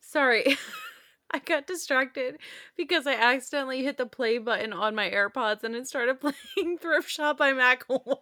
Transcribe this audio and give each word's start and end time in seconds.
Sorry. 0.00 0.56
I 1.30 1.40
got 1.40 1.66
distracted 1.66 2.38
because 2.76 3.06
I 3.06 3.14
accidentally 3.14 3.82
hit 3.82 3.96
the 3.96 4.06
play 4.06 4.38
button 4.38 4.72
on 4.72 4.94
my 4.94 5.10
AirPods 5.10 5.64
and 5.64 5.74
it 5.74 5.88
started 5.88 6.20
playing 6.22 6.78
Thrift 6.78 7.10
Shop 7.10 7.36
by 7.38 7.52
Macklemore. 7.52 8.16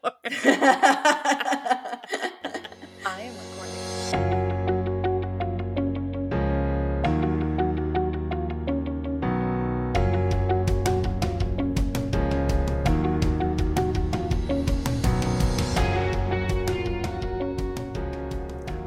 I 3.05 3.21
am 3.21 3.35
recording. 3.35 3.75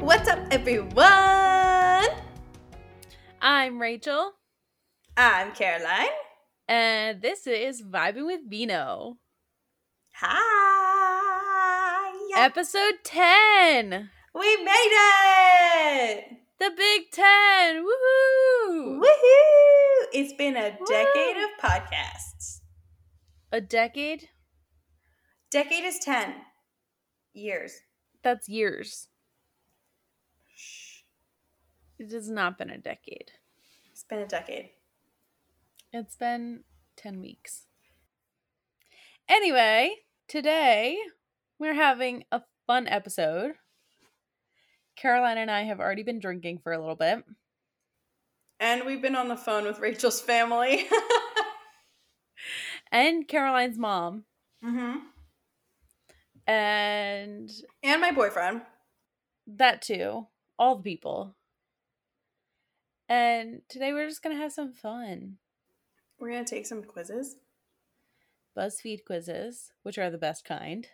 What's 0.00 0.28
up, 0.28 0.38
everyone? 0.50 1.27
I'm 3.50 3.80
Rachel, 3.80 4.32
I'm 5.16 5.52
Caroline. 5.52 6.08
and 6.68 7.22
this 7.22 7.46
is 7.46 7.80
Vibing 7.82 8.26
with 8.26 8.40
Vino, 8.46 9.16
Hi. 10.16 12.12
episode 12.36 12.96
10. 13.04 14.10
we 14.34 14.56
made 14.62 14.92
it. 14.92 16.24
The 16.58 16.70
Big 16.76 17.10
10. 17.10 17.84
Woohoo! 17.86 19.00
Woohoo! 19.00 20.06
It's 20.12 20.34
been 20.34 20.54
a 20.56 20.72
decade 20.86 21.36
Woo. 21.36 21.44
of 21.44 21.50
podcasts. 21.58 22.58
A 23.50 23.62
decade? 23.62 24.28
Decade 25.50 25.84
is 25.84 25.98
10 26.00 26.34
years. 27.32 27.72
That's 28.22 28.46
years. 28.46 29.08
It 31.98 32.12
has 32.12 32.28
not 32.30 32.58
been 32.58 32.70
a 32.70 32.78
decade. 32.78 33.32
Been 34.08 34.20
a 34.20 34.26
decade. 34.26 34.70
It's 35.92 36.16
been 36.16 36.64
10 36.96 37.20
weeks. 37.20 37.66
Anyway, 39.28 39.96
today 40.26 40.96
we're 41.58 41.74
having 41.74 42.24
a 42.32 42.42
fun 42.66 42.86
episode. 42.88 43.52
Caroline 44.96 45.38
and 45.38 45.50
I 45.50 45.62
have 45.64 45.78
already 45.80 46.02
been 46.02 46.18
drinking 46.20 46.58
for 46.62 46.72
a 46.72 46.78
little 46.78 46.96
bit. 46.96 47.22
And 48.60 48.84
we've 48.84 49.02
been 49.02 49.14
on 49.14 49.28
the 49.28 49.36
phone 49.36 49.64
with 49.64 49.78
Rachel's 49.78 50.20
family. 50.20 50.86
And 52.90 53.28
Caroline's 53.28 53.76
mom. 53.76 54.24
hmm 54.62 54.94
And 56.46 57.50
And 57.82 58.00
my 58.00 58.12
boyfriend. 58.12 58.62
that 59.46 59.82
too. 59.82 60.26
All 60.58 60.76
the 60.76 60.82
people. 60.82 61.36
And 63.08 63.62
today 63.68 63.92
we're 63.92 64.08
just 64.08 64.22
going 64.22 64.36
to 64.36 64.42
have 64.42 64.52
some 64.52 64.72
fun. 64.72 65.38
We're 66.18 66.30
going 66.30 66.44
to 66.44 66.54
take 66.54 66.66
some 66.66 66.82
quizzes, 66.82 67.36
BuzzFeed 68.56 69.04
quizzes, 69.06 69.70
which 69.82 69.98
are 69.98 70.10
the 70.10 70.18
best 70.18 70.44
kind. 70.44 70.86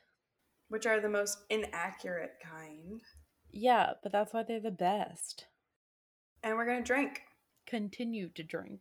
which 0.69 0.87
are 0.87 1.01
the 1.01 1.09
most 1.09 1.39
inaccurate 1.49 2.35
kind. 2.43 3.01
Yeah, 3.51 3.93
but 4.03 4.13
that's 4.13 4.33
why 4.35 4.43
they're 4.43 4.61
the 4.61 4.71
best. 4.71 5.47
And 6.43 6.57
we're 6.57 6.67
going 6.67 6.83
to 6.83 6.87
drink 6.87 7.23
Continue 7.67 8.29
to 8.35 8.43
drink. 8.43 8.81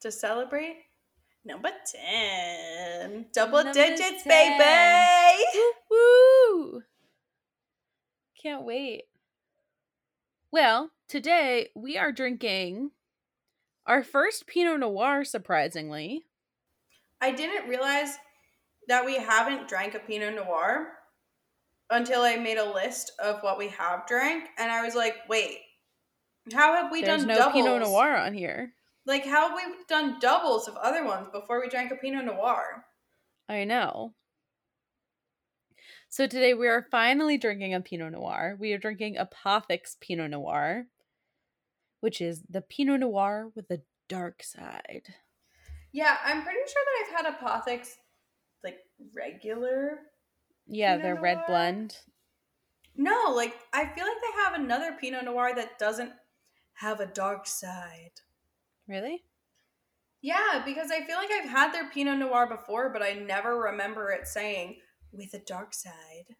to 0.00 0.10
celebrate 0.10 0.76
number 1.44 1.68
10. 1.92 3.26
Double 3.34 3.58
Number 3.64 3.72
digits, 3.74 4.22
10. 4.22 4.28
baby! 4.28 5.44
Woo! 5.90 6.72
woo! 6.72 6.82
Can't 8.42 8.64
wait. 8.64 9.04
Well, 10.56 10.92
today 11.06 11.68
we 11.74 11.98
are 11.98 12.10
drinking 12.10 12.92
our 13.84 14.02
first 14.02 14.46
Pinot 14.46 14.80
Noir, 14.80 15.22
surprisingly. 15.22 16.24
I 17.20 17.32
didn't 17.32 17.68
realize 17.68 18.16
that 18.88 19.04
we 19.04 19.18
haven't 19.18 19.68
drank 19.68 19.94
a 19.94 19.98
Pinot 19.98 20.34
Noir 20.34 20.92
until 21.90 22.22
I 22.22 22.36
made 22.36 22.56
a 22.56 22.72
list 22.72 23.12
of 23.22 23.42
what 23.42 23.58
we 23.58 23.68
have 23.68 24.06
drank, 24.06 24.44
and 24.56 24.72
I 24.72 24.82
was 24.82 24.94
like, 24.94 25.16
wait, 25.28 25.58
how 26.54 26.72
have 26.72 26.90
we 26.90 27.02
There's 27.02 27.26
done 27.26 27.28
no 27.28 27.36
doubles? 27.36 27.52
Pinot 27.52 27.82
Noir 27.82 28.16
on 28.16 28.32
here. 28.32 28.72
Like, 29.04 29.26
how 29.26 29.50
have 29.50 29.58
we 29.58 29.74
done 29.90 30.18
doubles 30.20 30.68
of 30.68 30.76
other 30.76 31.04
ones 31.04 31.28
before 31.34 31.60
we 31.60 31.68
drank 31.68 31.92
a 31.92 31.96
Pinot 31.96 32.24
Noir? 32.24 32.86
I 33.46 33.64
know. 33.64 34.14
So 36.16 36.26
today 36.26 36.54
we 36.54 36.66
are 36.66 36.86
finally 36.90 37.36
drinking 37.36 37.74
a 37.74 37.80
Pinot 37.82 38.12
Noir. 38.12 38.56
We 38.58 38.72
are 38.72 38.78
drinking 38.78 39.18
Apothic's 39.18 39.98
Pinot 40.00 40.30
Noir, 40.30 40.86
which 42.00 42.22
is 42.22 42.42
the 42.48 42.62
Pinot 42.62 43.00
Noir 43.00 43.50
with 43.54 43.68
the 43.68 43.82
dark 44.08 44.42
side. 44.42 45.12
Yeah, 45.92 46.16
I'm 46.24 46.42
pretty 46.42 46.60
sure 46.66 46.82
that 46.86 47.04
I've 47.04 47.26
had 47.26 47.34
Apothic's 47.34 47.98
like 48.64 48.78
regular. 49.14 49.98
Yeah, 50.66 50.96
Pinot 50.96 51.02
their 51.02 51.22
red 51.22 51.40
blend. 51.46 51.98
No, 52.96 53.34
like 53.36 53.54
I 53.74 53.84
feel 53.84 54.04
like 54.06 54.16
they 54.22 54.42
have 54.42 54.54
another 54.54 54.96
Pinot 54.98 55.26
Noir 55.26 55.54
that 55.54 55.78
doesn't 55.78 56.12
have 56.76 57.00
a 57.00 57.06
dark 57.06 57.46
side. 57.46 58.22
Really? 58.88 59.22
Yeah, 60.22 60.62
because 60.64 60.90
I 60.90 61.04
feel 61.04 61.18
like 61.18 61.30
I've 61.30 61.50
had 61.50 61.74
their 61.74 61.90
Pinot 61.90 62.20
Noir 62.20 62.48
before, 62.48 62.88
but 62.90 63.02
I 63.02 63.12
never 63.12 63.64
remember 63.64 64.12
it 64.12 64.26
saying 64.26 64.76
with 65.16 65.34
a 65.34 65.38
dark 65.38 65.74
side. 65.74 66.36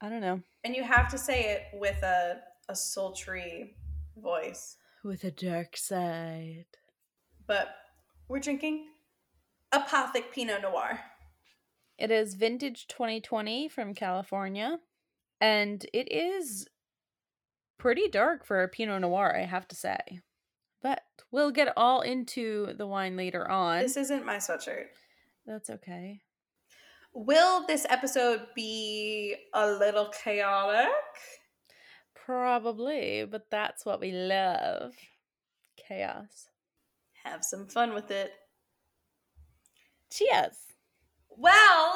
I 0.00 0.08
don't 0.08 0.20
know. 0.20 0.40
And 0.64 0.76
you 0.76 0.82
have 0.82 1.08
to 1.10 1.18
say 1.18 1.52
it 1.52 1.78
with 1.78 2.02
a 2.02 2.40
a 2.68 2.74
sultry 2.74 3.76
voice. 4.16 4.76
With 5.02 5.24
a 5.24 5.30
dark 5.30 5.76
side. 5.76 6.66
But 7.46 7.68
we're 8.28 8.40
drinking 8.40 8.86
Apothic 9.72 10.32
Pinot 10.32 10.62
Noir. 10.62 11.00
It 11.98 12.10
is 12.10 12.34
vintage 12.34 12.86
2020 12.88 13.68
from 13.68 13.94
California. 13.94 14.78
And 15.40 15.84
it 15.92 16.10
is 16.10 16.66
pretty 17.78 18.08
dark 18.08 18.46
for 18.46 18.62
a 18.62 18.68
Pinot 18.68 19.02
Noir, 19.02 19.36
I 19.36 19.44
have 19.44 19.68
to 19.68 19.76
say. 19.76 20.20
But 20.82 21.02
we'll 21.30 21.50
get 21.50 21.72
all 21.76 22.00
into 22.00 22.74
the 22.76 22.86
wine 22.86 23.16
later 23.16 23.48
on. 23.50 23.82
This 23.82 23.96
isn't 23.96 24.24
my 24.24 24.36
sweatshirt. 24.36 24.86
That's 25.46 25.68
okay. 25.68 26.22
Will 27.14 27.64
this 27.66 27.86
episode 27.88 28.42
be 28.56 29.36
a 29.54 29.70
little 29.70 30.06
chaotic? 30.24 30.90
Probably, 32.14 33.24
but 33.24 33.50
that's 33.50 33.86
what 33.86 34.00
we 34.00 34.10
love. 34.10 34.94
Chaos. 35.76 36.48
Have 37.24 37.44
some 37.44 37.68
fun 37.68 37.94
with 37.94 38.10
it. 38.10 38.32
Cheers. 40.10 40.56
Well, 41.30 41.94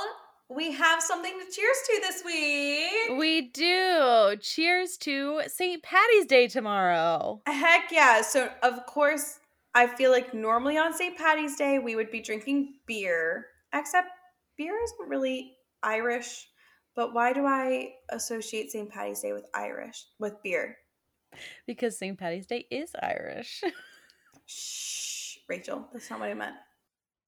we 0.49 0.71
have 0.73 1.03
something 1.03 1.33
to 1.33 1.45
cheers 1.51 1.77
to 1.87 2.01
this 2.01 2.23
week. 2.25 3.19
We 3.19 3.43
do. 3.43 4.37
Cheers 4.41 4.97
to 4.99 5.43
St. 5.49 5.83
Patty's 5.83 6.27
Day 6.27 6.47
tomorrow. 6.47 7.43
Heck 7.47 7.91
yeah. 7.91 8.23
So, 8.23 8.51
of 8.63 8.87
course, 8.87 9.41
I 9.75 9.87
feel 9.89 10.11
like 10.11 10.33
normally 10.33 10.79
on 10.79 10.93
St. 10.93 11.17
Patty's 11.19 11.57
Day 11.57 11.79
we 11.79 11.97
would 11.97 12.11
be 12.11 12.21
drinking 12.21 12.75
beer, 12.87 13.47
except 13.75 14.09
beer 14.59 14.77
isn't 14.83 15.09
really 15.09 15.57
Irish. 15.83 16.47
But 16.95 17.15
why 17.15 17.33
do 17.33 17.47
I 17.47 17.93
associate 18.11 18.73
St. 18.73 18.91
Patty's 18.91 19.21
Day 19.21 19.33
with 19.33 19.47
Irish, 19.55 20.05
with 20.19 20.35
beer? 20.43 20.77
Because 21.67 21.97
St. 21.99 22.19
Patty's 22.19 22.47
Day 22.47 22.67
is 22.71 22.91
Irish. 23.01 23.63
Shh, 24.47 25.37
Rachel, 25.49 25.87
that's 25.93 26.11
not 26.11 26.21
what 26.21 26.29
I 26.31 26.35
meant. 26.35 26.57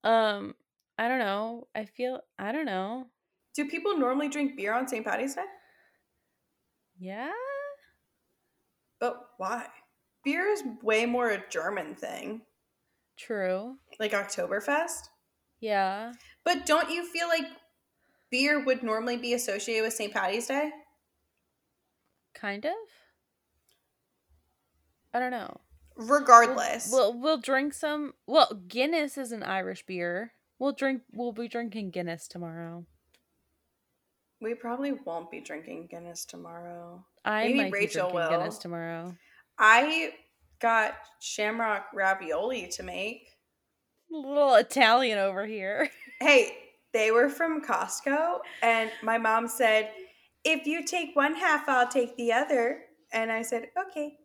um, 0.05 0.55
I 0.99 1.09
don't 1.09 1.19
know. 1.21 1.69
I 1.75 1.85
feel 1.87 2.21
I 2.39 2.51
don't 2.53 2.67
know. 2.67 3.07
Do 3.55 3.69
people 3.69 3.97
normally 3.97 4.29
drink 4.29 4.57
beer 4.57 4.75
on 4.75 4.87
St. 4.89 5.05
Patty's 5.07 5.35
Day? 5.35 5.45
Yeah? 6.99 7.31
But 8.99 9.21
why? 9.39 9.67
Beer 10.25 10.47
is 10.49 10.63
way 10.83 11.07
more 11.07 11.31
a 11.31 11.43
German 11.49 11.95
thing, 11.95 12.43
True. 13.19 13.77
like 13.99 14.13
Oktoberfest. 14.13 15.09
Yeah. 15.61 16.13
But 16.45 16.67
don't 16.67 16.91
you 16.91 17.05
feel 17.07 17.29
like 17.29 17.47
beer 18.31 18.65
would 18.65 18.83
normally 18.83 19.17
be 19.17 19.35
associated 19.35 19.85
with 19.85 19.93
St. 19.93 20.13
Patty's 20.13 20.47
Day? 20.47 20.71
Kind 22.35 22.65
of. 22.65 22.73
I 25.13 25.19
don't 25.19 25.31
know. 25.33 25.61
Regardless. 25.97 26.89
We'll 26.91 27.13
we'll 27.19 27.39
drink 27.39 27.75
some. 27.75 28.15
Well, 28.27 28.63
Guinness 28.69 29.19
is 29.19 29.33
an 29.33 29.43
Irish 29.43 29.85
beer. 29.85 30.33
We'll 30.59 30.73
drink. 30.73 31.03
We'll 31.13 31.33
be 31.33 31.49
drinking 31.49 31.91
Guinness 31.91 32.27
tomorrow. 32.29 32.87
we 34.41 34.55
probably 34.55 34.93
won't 34.93 35.31
be 35.31 35.41
drinking 35.41 35.89
Guinness 35.91 36.25
tomorrow. 36.25 37.05
I 37.25 37.45
Maybe 37.49 37.59
might 37.65 37.73
Rachel 37.73 38.07
be 38.09 38.13
drinking 38.17 38.31
Guinness 38.39 38.55
will. 38.55 38.61
tomorrow. 38.61 39.17
I 39.59 40.13
got 40.61 40.95
shamrock 41.21 41.87
ravioli 41.93 42.69
to 42.69 42.83
make. 42.83 43.30
Little 44.11 44.55
Italian 44.57 45.19
over 45.19 45.47
here. 45.47 45.89
Hey, 46.23 46.53
they 46.93 47.13
were 47.13 47.31
from 47.31 47.63
Costco, 47.65 48.41
and 48.63 48.91
my 49.03 49.17
mom 49.17 49.49
said, 49.49 49.91
if 50.45 50.67
you 50.67 50.85
take 50.85 51.17
one 51.17 51.35
half, 51.35 51.67
I'll 51.67 51.89
take 51.89 52.15
the 52.19 52.31
other. 52.31 52.83
And 53.15 53.33
I 53.33 53.41
said, 53.41 53.69
okay. 53.87 54.19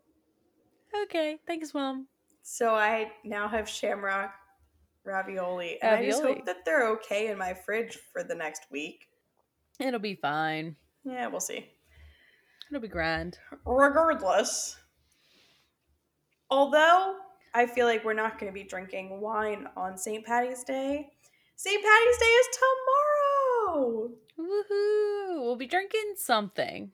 Okay, 1.04 1.38
thanks, 1.48 1.74
mom. 1.74 2.08
So 2.44 2.76
I 2.76 3.14
now 3.24 3.48
have 3.48 3.70
shamrock 3.70 4.34
ravioli, 5.06 5.82
and 5.82 5.96
I 5.96 6.06
just 6.06 6.22
hope 6.22 6.46
that 6.46 6.66
they're 6.66 6.90
okay 6.90 7.30
in 7.30 7.38
my 7.38 7.54
fridge 7.54 7.98
for 8.12 8.26
the 8.26 8.36
next 8.36 8.64
week. 8.70 9.08
It'll 9.80 9.98
be 9.98 10.16
fine. 10.16 10.76
Yeah, 11.06 11.28
we'll 11.28 11.40
see. 11.40 11.66
It'll 12.70 12.82
be 12.82 12.90
grand. 12.90 13.38
Regardless, 13.66 14.76
although 16.50 17.16
I 17.56 17.66
feel 17.66 17.86
like 17.88 18.04
we're 18.04 18.14
not 18.14 18.38
going 18.38 18.52
to 18.52 18.54
be 18.54 18.64
drinking 18.66 19.22
wine 19.22 19.68
on 19.78 19.98
St. 19.98 20.26
Patty's 20.26 20.64
Day, 20.64 21.10
St. 21.56 21.82
Patty's 21.82 22.18
Day 22.18 22.26
is 22.26 22.48
tomorrow. 23.72 24.12
Woohoo! 24.38 25.42
We'll 25.42 25.56
be 25.56 25.66
drinking 25.68 26.16
something, 26.18 26.92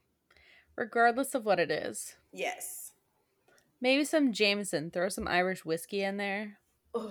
regardless 0.75 1.33
of 1.33 1.43
what 1.45 1.59
it 1.59 1.71
is. 1.71 2.15
Yes. 2.31 2.91
Maybe 3.81 4.03
some 4.05 4.31
Jameson. 4.31 4.91
Throw 4.91 5.09
some 5.09 5.27
Irish 5.27 5.65
whiskey 5.65 6.03
in 6.03 6.17
there. 6.17 6.59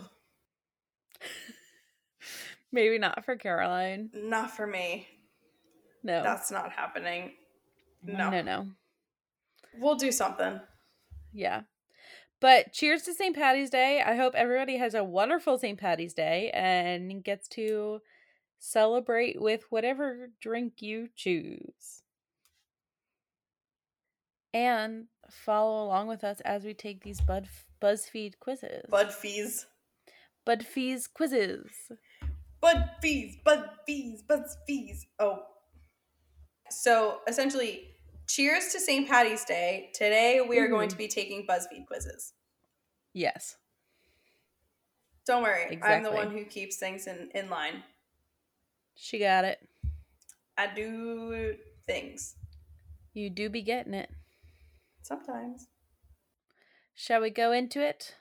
Maybe 2.73 2.99
not 2.99 3.25
for 3.25 3.35
Caroline. 3.35 4.11
not 4.15 4.53
for 4.53 4.67
me. 4.69 5.09
No. 6.05 6.23
That's 6.23 6.53
not 6.53 6.71
happening. 6.71 7.33
no, 8.05 8.31
No. 8.31 8.43
no. 8.43 8.67
We'll 9.77 9.97
do 9.97 10.13
something. 10.13 10.61
Yeah. 11.33 11.63
But 12.41 12.73
cheers 12.73 13.03
to 13.03 13.13
St. 13.13 13.37
Patty's 13.37 13.69
Day. 13.69 14.03
I 14.05 14.17
hope 14.17 14.35
everybody 14.35 14.79
has 14.79 14.95
a 14.95 15.05
wonderful 15.05 15.59
St. 15.59 15.79
Patty's 15.79 16.15
Day 16.15 16.51
and 16.55 17.23
gets 17.23 17.47
to 17.49 18.01
celebrate 18.59 19.41
with 19.41 19.65
whatever 19.71 20.31
drink 20.41 20.81
you 20.81 21.09
choose. 21.15 22.03
And 24.55 25.07
follow 25.31 25.85
along 25.85 26.09
with 26.09 26.25
us 26.25 26.41
as 26.41 26.65
we 26.65 26.75
take 26.75 27.05
these 27.05 27.21
Bud 27.21 27.47
BuzzFeed 27.81 28.39
quizzes. 28.41 28.87
Bud 28.89 29.13
fees. 29.13 29.67
BuzzFeed 30.47 31.13
quizzes. 31.13 31.71
Bud 32.61 32.91
fees, 33.01 33.37
bud 33.45 33.71
fees, 33.87 34.23
bud 34.23 34.45
fees. 34.67 35.07
Oh. 35.19 35.45
So 36.69 37.21
essentially, 37.27 37.89
cheers 38.31 38.69
to 38.69 38.81
St. 38.81 39.09
Patty's 39.09 39.45
Day. 39.45 39.91
Today 39.93 40.41
we 40.47 40.59
are 40.59 40.69
going 40.69 40.89
to 40.89 40.95
mm-hmm. 40.95 41.03
be 41.05 41.09
taking 41.09 41.47
BuzzFeed 41.47 41.87
quizzes. 41.87 42.33
Yes. 43.13 43.57
Don't 45.27 45.43
worry, 45.43 45.79
I'm 45.83 46.03
the 46.03 46.13
one 46.13 46.31
who 46.31 46.45
keeps 46.45 46.77
things 46.77 47.07
in, 47.07 47.29
in 47.35 47.51
line. 47.51 47.83
She 48.95 49.19
got 49.19 49.45
it. 49.45 49.59
I 50.57 50.73
do 50.75 51.55
things 51.87 52.37
You 53.15 53.31
do 53.31 53.49
be 53.49 53.63
getting 53.63 53.95
it. 53.95 54.11
sometimes. 55.03 55.67
Shall 56.95 57.23
we 57.23 57.31
go 57.31 57.53
into 57.53 57.85
it? 57.85 58.15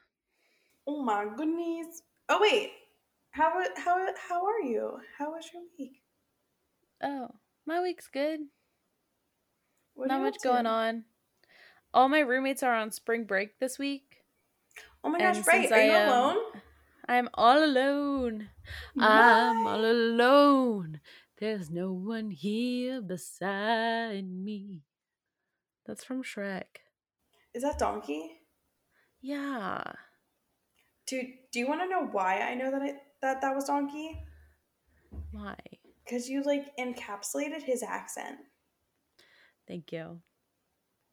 Oh 0.87 1.03
my 1.03 1.25
goodness. 1.35 2.01
Oh 2.29 2.39
wait. 2.41 2.71
How 3.31 3.51
how 3.77 4.07
how 4.27 4.45
are 4.45 4.61
you? 4.61 4.97
How 5.17 5.31
was 5.31 5.45
your 5.53 5.63
week? 5.77 6.01
Oh, 7.03 7.27
my 7.65 7.81
week's 7.81 8.07
good. 8.07 8.39
What 9.99 10.07
Not 10.07 10.21
much 10.21 10.37
going 10.41 10.65
on. 10.65 11.03
All 11.93 12.07
my 12.07 12.21
roommates 12.21 12.63
are 12.63 12.73
on 12.73 12.89
spring 12.89 13.25
break 13.25 13.59
this 13.59 13.77
week. 13.77 14.23
Oh 15.03 15.09
my 15.09 15.19
And 15.19 15.35
gosh, 15.35 15.45
right. 15.45 15.69
Are 15.69 15.81
you 15.83 15.91
I, 15.91 16.03
um, 16.05 16.09
alone? 16.09 16.43
I'm 17.09 17.29
all 17.33 17.61
alone. 17.61 18.47
I'm 18.97 19.67
all 19.67 19.83
alone. 19.83 21.01
There's 21.37 21.69
no 21.69 21.91
one 21.91 22.31
here 22.31 23.01
beside 23.01 24.23
me. 24.23 24.83
That's 25.85 26.05
from 26.05 26.23
Shrek. 26.23 26.79
Is 27.53 27.63
that 27.63 27.77
Donkey? 27.77 28.37
Yeah. 29.21 29.83
Dude, 31.07 31.25
do 31.51 31.59
you 31.59 31.67
want 31.67 31.81
to 31.81 31.89
know 31.89 32.07
why 32.09 32.39
I 32.39 32.53
know 32.53 32.71
that 32.71 32.83
it 32.83 32.95
that 33.21 33.41
that 33.41 33.53
was 33.53 33.65
Donkey? 33.65 34.23
Why? 35.31 35.57
Because 36.05 36.29
you 36.29 36.41
like 36.43 36.67
encapsulated 36.79 37.63
his 37.63 37.83
accent. 37.83 38.37
Thank 39.69 39.91
you. 39.91 40.19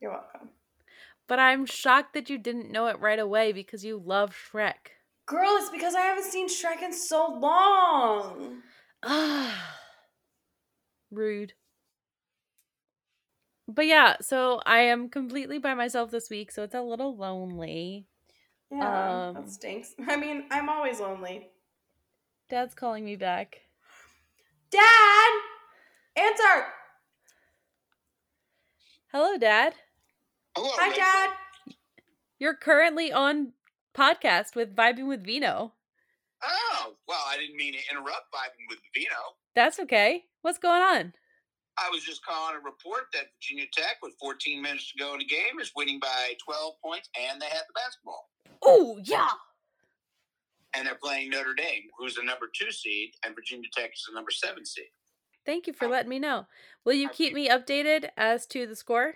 You're 0.00 0.12
welcome. 0.12 0.48
But 1.28 1.38
I'm 1.38 1.66
shocked 1.66 2.14
that 2.14 2.30
you 2.30 2.38
didn't 2.38 2.72
know 2.72 2.86
it 2.86 2.98
right 2.98 3.18
away 3.18 3.52
because 3.52 3.84
you 3.84 4.02
love 4.02 4.34
Shrek. 4.34 4.94
Girl, 5.26 5.56
it's 5.58 5.70
because 5.70 5.94
I 5.94 6.00
haven't 6.00 6.24
seen 6.24 6.48
Shrek 6.48 6.82
in 6.82 6.92
so 6.92 7.26
long. 7.38 8.62
Ah. 9.04 9.76
Rude. 11.10 11.52
But 13.68 13.86
yeah, 13.86 14.16
so 14.20 14.60
I 14.64 14.78
am 14.78 15.08
completely 15.10 15.58
by 15.58 15.74
myself 15.74 16.10
this 16.10 16.30
week, 16.30 16.50
so 16.50 16.62
it's 16.62 16.74
a 16.74 16.80
little 16.80 17.16
lonely. 17.16 18.06
Yeah, 18.70 19.28
Um, 19.28 19.34
that 19.34 19.50
stinks. 19.50 19.94
I 20.08 20.16
mean, 20.16 20.44
I'm 20.50 20.68
always 20.68 21.00
lonely. 21.00 21.48
Dad's 22.48 22.74
calling 22.74 23.04
me 23.04 23.16
back. 23.16 23.58
Dad! 24.70 25.30
Answer! 26.16 26.66
Hello, 29.16 29.38
Dad. 29.38 29.72
Hello. 30.54 30.68
Hi, 30.74 30.88
Lisa. 30.88 31.00
Dad. 31.00 31.30
You're 32.38 32.54
currently 32.54 33.10
on 33.10 33.54
podcast 33.96 34.54
with 34.54 34.76
Vibing 34.76 35.08
with 35.08 35.24
Vino. 35.24 35.72
Oh, 36.44 36.92
well, 37.08 37.24
I 37.26 37.38
didn't 37.38 37.56
mean 37.56 37.72
to 37.72 37.78
interrupt 37.90 38.28
vibing 38.30 38.68
with 38.68 38.78
Vino. 38.94 39.16
That's 39.54 39.80
okay. 39.80 40.24
What's 40.42 40.58
going 40.58 40.82
on? 40.82 41.14
I 41.78 41.88
was 41.90 42.04
just 42.04 42.26
calling 42.26 42.56
a 42.56 42.58
report 42.58 43.04
that 43.14 43.32
Virginia 43.40 43.64
Tech, 43.72 43.96
with 44.02 44.12
14 44.20 44.60
minutes 44.60 44.92
to 44.92 44.98
go 44.98 45.14
in 45.14 45.20
the 45.20 45.24
game, 45.24 45.60
is 45.62 45.72
winning 45.74 45.98
by 45.98 46.34
12 46.44 46.74
points, 46.84 47.08
and 47.18 47.40
they 47.40 47.46
have 47.46 47.64
the 47.68 47.74
basketball. 47.74 48.28
Oh, 48.62 49.00
yeah. 49.02 49.30
And 50.74 50.86
they're 50.86 51.00
playing 51.02 51.30
Notre 51.30 51.54
Dame, 51.54 51.84
who's 51.98 52.16
the 52.16 52.22
number 52.22 52.50
two 52.54 52.70
seed, 52.70 53.12
and 53.24 53.34
Virginia 53.34 53.70
Tech 53.74 53.94
is 53.94 54.04
the 54.06 54.14
number 54.14 54.30
seven 54.30 54.66
seed. 54.66 54.92
Thank 55.46 55.66
you 55.66 55.72
for 55.72 55.86
letting 55.88 56.10
me 56.10 56.18
know. 56.18 56.46
Will 56.84 56.94
you 56.94 57.08
keep 57.08 57.32
me 57.32 57.48
updated 57.48 58.10
as 58.16 58.46
to 58.48 58.66
the 58.66 58.76
score? 58.76 59.14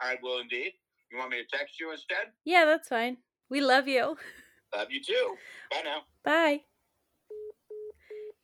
I 0.00 0.16
will 0.22 0.40
indeed. 0.40 0.72
You 1.10 1.18
want 1.18 1.30
me 1.30 1.42
to 1.42 1.56
text 1.56 1.78
you 1.78 1.92
instead? 1.92 2.32
Yeah, 2.44 2.64
that's 2.64 2.88
fine. 2.88 3.18
We 3.48 3.60
love 3.60 3.86
you. 3.88 4.16
Love 4.74 4.88
you 4.90 5.02
too. 5.02 5.34
Bye 5.70 5.82
now. 5.84 5.98
Bye. 6.24 6.62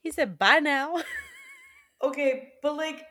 He 0.02 0.10
said 0.10 0.38
bye 0.38 0.58
now. 0.60 1.02
Okay, 2.00 2.52
but 2.62 2.76
like, 2.76 3.02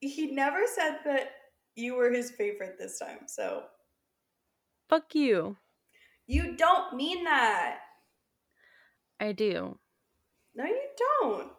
he 0.00 0.30
never 0.32 0.60
said 0.66 1.00
that 1.04 1.32
you 1.76 1.94
were 1.96 2.10
his 2.10 2.30
favorite 2.30 2.76
this 2.78 2.98
time, 2.98 3.26
so 3.26 3.64
Fuck 4.88 5.14
you. 5.14 5.58
you 6.26 6.56
don't 6.56 6.96
mean 6.96 7.24
that. 7.24 7.80
I 9.20 9.32
do. 9.32 9.78
No, 10.54 10.64
you 10.64 10.80
don't. 11.20 11.52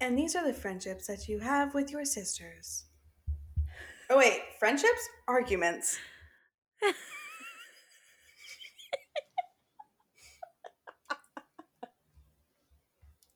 And 0.00 0.18
these 0.18 0.34
are 0.36 0.46
the 0.46 0.52
friendships 0.52 1.06
that 1.06 1.28
you 1.28 1.38
have 1.38 1.74
with 1.74 1.90
your 1.90 2.04
sisters. 2.04 2.84
Oh, 4.10 4.18
wait, 4.18 4.40
friendships? 4.58 5.08
Arguments. 5.28 5.98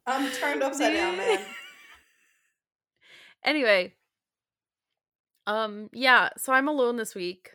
I'm 0.07 0.31
turned 0.33 0.63
upside 0.63 0.95
down, 0.95 1.17
man. 1.19 1.41
Anyway. 3.45 3.95
Um, 5.47 5.89
yeah, 5.93 6.31
so 6.37 6.53
I'm 6.53 6.69
alone 6.69 6.97
this 6.97 7.15
week. 7.15 7.53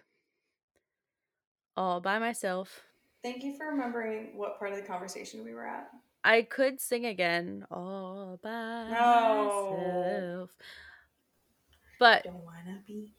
All 1.76 2.00
by 2.02 2.20
myself. 2.20 2.82
Thank 3.24 3.44
you 3.44 3.56
for 3.56 3.68
remembering 3.68 4.38
what 4.38 4.60
part 4.60 4.72
of 4.72 4.78
the 4.78 4.84
conversation 4.84 5.44
we 5.44 5.54
were 5.54 5.66
at. 5.66 5.90
I 6.24 6.44
could 6.44 6.80
sing 6.80 7.06
again. 7.06 7.66
All 7.70 8.40
by 8.42 8.50
No. 8.90 9.52
myself. 9.70 10.52
But 12.00 12.24
Don't 12.24 12.44
wanna 12.46 12.82
be 12.88 13.14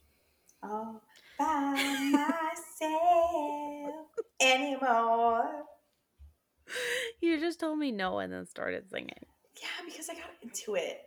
all 0.63 1.01
by 1.37 1.75
myself 2.11 4.05
anymore. 4.39 5.65
you 7.21 7.39
just 7.39 7.59
told 7.59 7.77
me 7.79 7.91
no 7.91 8.19
and 8.19 8.33
then 8.33 8.45
started 8.47 8.89
singing. 8.89 9.25
Yeah, 9.61 9.85
because 9.85 10.09
I 10.09 10.15
got 10.15 10.31
into 10.41 10.75
it. 10.75 11.01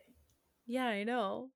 Yeah, 0.66 0.86
I 0.86 1.02
know. 1.04 1.50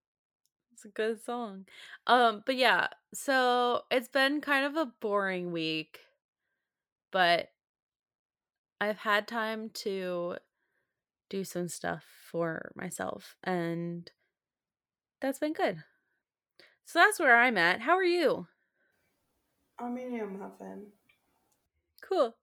It's 0.73 0.85
a 0.85 0.89
good 0.89 1.23
song. 1.23 1.67
Um, 2.07 2.43
but 2.45 2.57
yeah, 2.57 2.89
so 3.15 3.83
it's 3.91 4.09
been 4.09 4.41
kind 4.41 4.65
of 4.67 4.77
a 4.77 4.87
boring 5.01 5.53
week, 5.53 6.01
but 7.13 7.51
I've 8.83 8.99
had 8.99 9.29
time 9.29 9.71
to 9.75 10.39
do 11.31 11.45
some 11.45 11.69
stuff 11.69 12.03
for 12.29 12.73
myself 12.75 13.37
and 13.45 14.11
that's 15.21 15.39
been 15.39 15.53
good. 15.53 15.85
So 16.85 16.99
that's 16.99 17.21
where 17.21 17.37
I'm 17.37 17.57
at. 17.57 17.83
How 17.83 17.93
are 17.93 18.03
you? 18.03 18.49
I'm 19.79 19.97
eating 19.97 20.21
a 20.21 20.27
muffin. 20.27 20.87
Cool. 22.03 22.35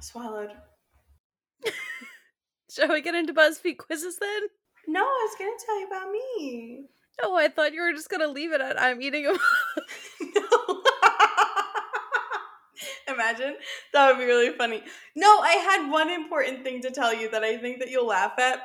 Swallowed. 0.00 0.50
Shall 2.68 2.88
we 2.88 3.00
get 3.00 3.14
into 3.14 3.32
BuzzFeed 3.32 3.78
quizzes 3.78 4.16
then? 4.18 4.42
No, 4.88 5.02
I 5.02 5.28
was 5.28 5.36
gonna 5.38 5.52
tell 5.64 5.78
you 5.78 5.86
about 5.86 6.10
me. 6.10 6.86
Oh, 7.22 7.36
I 7.36 7.46
thought 7.46 7.74
you 7.74 7.80
were 7.80 7.92
just 7.92 8.10
gonna 8.10 8.26
leave 8.26 8.52
it 8.52 8.60
at 8.60 8.82
I'm 8.82 9.00
eating 9.00 9.24
a. 9.26 9.34
imagine? 13.08 13.56
That 13.92 14.10
would 14.10 14.18
be 14.18 14.24
really 14.24 14.50
funny. 14.56 14.82
No, 15.14 15.40
I 15.40 15.54
had 15.54 15.90
one 15.90 16.10
important 16.10 16.64
thing 16.64 16.80
to 16.82 16.90
tell 16.90 17.14
you 17.14 17.30
that 17.30 17.42
I 17.42 17.56
think 17.56 17.78
that 17.80 17.90
you'll 17.90 18.06
laugh 18.06 18.38
at. 18.38 18.60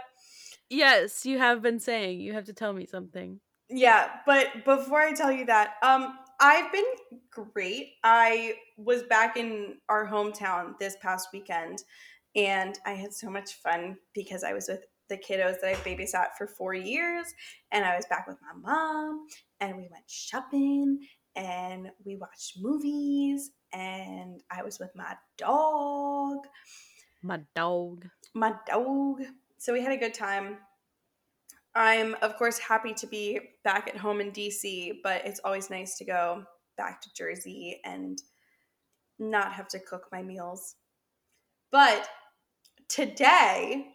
Yes, 0.69 1.25
you 1.25 1.39
have 1.39 1.61
been 1.61 1.79
saying. 1.79 2.21
You 2.21 2.33
have 2.33 2.45
to 2.45 2.53
tell 2.53 2.73
me 2.73 2.85
something. 2.85 3.39
Yeah, 3.69 4.09
but 4.25 4.65
before 4.65 5.01
I 5.01 5.13
tell 5.13 5.31
you 5.31 5.45
that, 5.45 5.75
um, 5.83 6.17
I've 6.39 6.71
been 6.71 6.85
great. 7.31 7.93
I 8.03 8.55
was 8.77 9.03
back 9.03 9.37
in 9.37 9.75
our 9.89 10.07
hometown 10.07 10.77
this 10.79 10.95
past 11.01 11.29
weekend 11.33 11.83
and 12.35 12.79
I 12.85 12.91
had 12.91 13.13
so 13.13 13.29
much 13.29 13.55
fun 13.55 13.97
because 14.13 14.43
I 14.43 14.53
was 14.53 14.67
with 14.67 14.85
the 15.09 15.17
kiddos 15.17 15.59
that 15.59 15.71
I've 15.71 15.83
babysat 15.83 16.27
for 16.37 16.47
four 16.47 16.73
years 16.73 17.27
and 17.71 17.83
I 17.83 17.95
was 17.95 18.05
back 18.05 18.27
with 18.27 18.37
my 18.41 18.59
mom 18.59 19.25
and 19.59 19.75
we 19.75 19.87
went 19.91 20.05
shopping 20.07 20.99
and 21.35 21.89
we 22.05 22.15
watched 22.15 22.57
movies 22.61 23.51
and 23.73 24.41
I 24.51 24.63
was 24.63 24.79
with 24.79 24.95
my 24.95 25.15
dog. 25.37 26.47
My 27.21 27.41
dog. 27.55 28.05
My 28.33 28.53
dog. 28.67 29.21
So 29.57 29.73
we 29.73 29.81
had 29.81 29.91
a 29.91 29.97
good 29.97 30.13
time. 30.13 30.57
I'm, 31.75 32.15
of 32.21 32.35
course, 32.37 32.57
happy 32.57 32.93
to 32.95 33.07
be 33.07 33.39
back 33.63 33.87
at 33.87 33.97
home 33.97 34.21
in 34.21 34.31
DC, 34.31 34.97
but 35.03 35.25
it's 35.25 35.39
always 35.43 35.69
nice 35.69 35.97
to 35.97 36.05
go 36.05 36.43
back 36.77 37.01
to 37.01 37.13
Jersey 37.13 37.79
and 37.85 38.17
not 39.19 39.53
have 39.53 39.67
to 39.69 39.79
cook 39.79 40.07
my 40.11 40.23
meals. 40.23 40.75
But 41.71 42.09
today, 42.87 43.87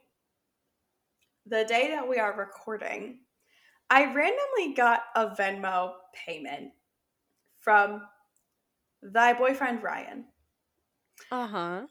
the 1.46 1.64
day 1.64 1.88
that 1.90 2.08
we 2.08 2.18
are 2.18 2.36
recording, 2.36 3.18
I 3.90 4.04
randomly 4.04 4.74
got 4.76 5.02
a 5.14 5.26
Venmo 5.26 5.92
payment 6.14 6.70
from 7.58 8.02
thy 9.12 9.32
boyfriend 9.32 9.82
Ryan. 9.82 10.24
Uh 11.30 11.46
huh. 11.46 11.86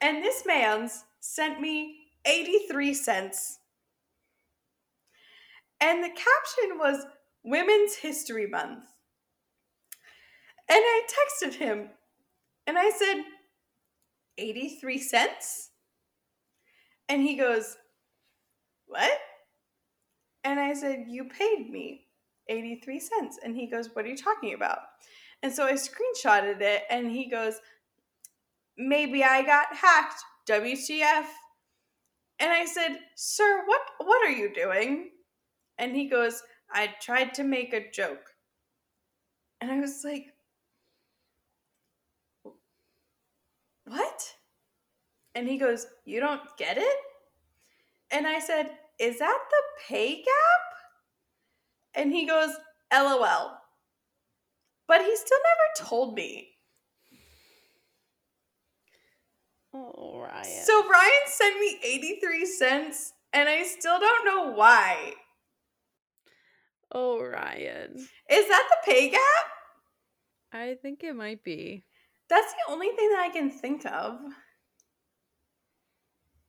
And 0.00 0.22
this 0.22 0.44
man's 0.46 1.04
sent 1.20 1.60
me 1.60 1.96
83 2.26 2.94
cents. 2.94 3.58
And 5.80 6.02
the 6.02 6.08
caption 6.08 6.78
was 6.78 7.06
Women's 7.44 7.94
History 7.94 8.46
Month. 8.46 8.84
And 10.68 10.80
I 10.80 11.02
texted 11.06 11.54
him 11.54 11.90
and 12.66 12.76
I 12.76 12.90
said, 12.90 13.22
83 14.38 14.98
cents? 14.98 15.70
And 17.08 17.22
he 17.22 17.36
goes, 17.36 17.76
What? 18.86 19.18
And 20.44 20.58
I 20.58 20.74
said, 20.74 21.04
You 21.08 21.24
paid 21.24 21.70
me 21.70 22.06
83 22.48 23.00
cents. 23.00 23.38
And 23.42 23.56
he 23.56 23.68
goes, 23.68 23.90
What 23.94 24.04
are 24.04 24.08
you 24.08 24.16
talking 24.16 24.54
about? 24.54 24.78
And 25.42 25.52
so 25.52 25.64
I 25.64 25.72
screenshotted 25.74 26.60
it 26.60 26.82
and 26.90 27.10
he 27.10 27.28
goes, 27.28 27.54
Maybe 28.78 29.24
I 29.24 29.42
got 29.42 29.74
hacked. 29.74 30.22
WTF. 30.48 31.26
And 32.38 32.52
I 32.52 32.64
said, 32.64 32.98
Sir, 33.14 33.64
what 33.66 33.82
what 33.98 34.26
are 34.26 34.30
you 34.30 34.52
doing? 34.52 35.10
And 35.78 35.94
he 35.94 36.08
goes, 36.08 36.42
I 36.70 36.94
tried 37.00 37.34
to 37.34 37.44
make 37.44 37.72
a 37.72 37.90
joke. 37.90 38.34
And 39.60 39.70
I 39.70 39.80
was 39.80 40.02
like, 40.04 40.26
What? 43.84 44.34
And 45.34 45.48
he 45.48 45.58
goes, 45.58 45.86
You 46.04 46.20
don't 46.20 46.42
get 46.58 46.78
it? 46.78 46.96
And 48.10 48.26
I 48.26 48.38
said, 48.38 48.70
Is 48.98 49.18
that 49.18 49.38
the 49.50 49.62
pay 49.88 50.16
gap? 50.16 50.66
And 51.94 52.12
he 52.12 52.26
goes, 52.26 52.50
LOL. 52.92 53.58
But 54.88 55.02
he 55.02 55.16
still 55.16 55.38
never 55.38 55.88
told 55.90 56.14
me. 56.14 56.48
Oh, 59.74 60.20
Ryan. 60.20 60.64
So 60.64 60.88
Ryan 60.88 61.26
sent 61.26 61.60
me 61.60 61.78
83 61.82 62.46
cents 62.46 63.12
and 63.32 63.48
I 63.48 63.62
still 63.64 63.98
don't 64.00 64.24
know 64.24 64.52
why. 64.52 65.14
oh, 66.92 67.20
Ryan. 67.22 67.96
Is 68.30 68.48
that 68.48 68.68
the 68.70 68.90
pay 68.90 69.10
gap? 69.10 69.20
I 70.52 70.76
think 70.80 71.02
it 71.04 71.14
might 71.14 71.44
be. 71.44 71.84
That's 72.30 72.52
the 72.52 72.72
only 72.72 72.88
thing 72.88 73.10
that 73.10 73.20
I 73.20 73.28
can 73.30 73.50
think 73.50 73.84
of. 73.84 74.18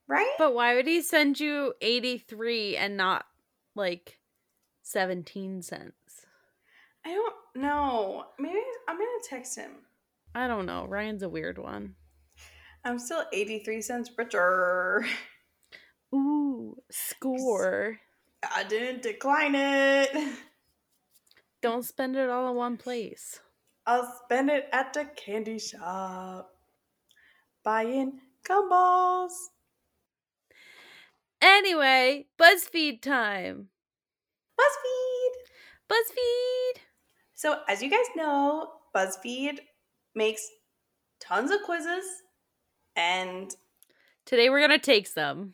Right? 0.08 0.32
But 0.38 0.54
why 0.54 0.76
would 0.76 0.88
he 0.88 1.02
send 1.02 1.40
you 1.40 1.74
83 1.82 2.78
and 2.78 2.96
not 2.96 3.26
like 3.76 4.20
17 4.84 5.62
cents? 5.62 6.07
I 7.08 7.14
don't 7.14 7.64
know. 7.64 8.26
Maybe 8.38 8.60
I'm 8.86 8.98
going 8.98 9.08
to 9.24 9.30
text 9.30 9.58
him. 9.58 9.72
I 10.36 10.46
don't 10.48 10.66
know. 10.66 10.86
Ryan's 10.86 11.24
a 11.24 11.30
weird 11.30 11.58
one. 11.58 11.96
I'm 12.84 13.00
still 13.00 13.24
83 13.32 13.82
cents 13.82 14.12
richer. 14.18 15.06
Ooh, 16.14 16.76
score. 16.92 17.98
I 18.44 18.66
didn't 18.66 19.04
decline 19.04 19.56
it. 19.56 20.10
Don't 21.62 21.86
spend 21.86 22.18
it 22.18 22.30
all 22.30 22.50
in 22.50 22.58
one 22.58 22.76
place. 22.76 23.40
I'll 23.86 24.14
spend 24.26 24.50
it 24.50 24.68
at 24.74 24.92
the 24.92 25.06
candy 25.06 25.60
shop. 25.60 26.50
Buying 27.64 28.20
gumballs. 28.46 29.32
Anyway, 31.42 32.26
BuzzFeed 32.38 33.02
time. 33.02 33.70
BuzzFeed. 34.60 35.90
BuzzFeed. 35.90 36.82
So, 37.38 37.60
as 37.70 37.84
you 37.84 37.90
guys 37.92 38.06
know, 38.16 38.68
BuzzFeed 38.96 39.60
makes 40.16 40.42
tons 41.20 41.52
of 41.52 41.62
quizzes 41.62 42.04
and 42.96 43.56
Today 44.26 44.50
we're 44.50 44.58
going 44.58 44.72
to 44.72 44.80
take 44.84 45.06
some. 45.06 45.54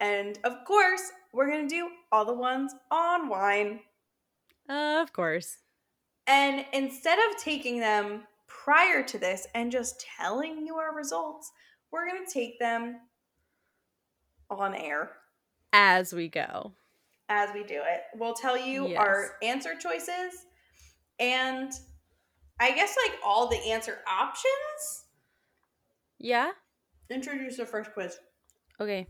and 0.00 0.38
of 0.44 0.64
course, 0.64 1.10
we're 1.32 1.50
going 1.50 1.68
to 1.68 1.74
do 1.74 1.88
all 2.12 2.24
the 2.24 2.32
ones 2.32 2.72
on 2.92 3.28
wine. 3.28 3.80
Of 4.68 5.12
course. 5.12 5.56
And 6.28 6.64
instead 6.72 7.18
of 7.18 7.36
taking 7.42 7.80
them 7.80 8.22
prior 8.46 9.02
to 9.02 9.18
this 9.18 9.48
and 9.56 9.72
just 9.72 10.06
telling 10.16 10.64
you 10.64 10.76
our 10.76 10.94
results, 10.94 11.50
we're 11.90 12.08
going 12.08 12.24
to 12.24 12.32
take 12.32 12.60
them 12.60 13.00
on 14.48 14.76
air 14.76 15.10
As 15.72 16.12
we 16.12 16.28
go. 16.28 16.70
as 17.28 17.50
we 17.52 17.64
do 17.64 17.80
it. 17.84 18.02
We'll 18.14 18.34
tell 18.34 18.56
you 18.56 18.86
Yes. 18.90 18.98
our 19.00 19.30
answer 19.42 19.74
choices 19.74 20.46
and 21.18 21.72
I 22.60 22.72
guess 22.72 22.96
like 23.06 23.18
all 23.24 23.48
the 23.48 23.58
answer 23.70 23.98
options. 24.10 25.04
Yeah? 26.18 26.50
Introduce 27.10 27.56
the 27.56 27.66
first 27.66 27.92
quiz. 27.92 28.18
Okay. 28.80 29.06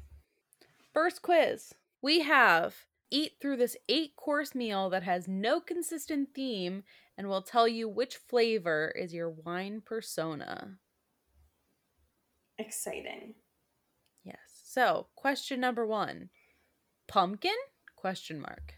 First 0.93 1.23
quiz. 1.23 1.73
We 2.03 2.21
have 2.21 2.75
eat 3.11 3.33
through 3.41 3.57
this 3.57 3.77
eight 3.89 4.15
course 4.17 4.55
meal 4.55 4.91
that 4.91 5.03
has 5.03 5.27
no 5.27 5.61
consistent 5.61 6.29
theme 6.35 6.85
and 7.17 7.29
will 7.29 7.43
tell 7.43 7.67
you 7.67 7.89
which 7.89 8.17
flavor 8.17 8.93
is 8.97 9.15
your 9.15 9.31
wine 9.31 9.83
persona. 9.85 10.77
Exciting. 12.59 13.35
Yes. 14.25 14.37
So, 14.65 15.07
question 15.17 15.61
number 15.61 15.87
1. 15.87 16.29
Pumpkin? 17.07 17.57
Question 17.97 18.41
mark. 18.41 18.75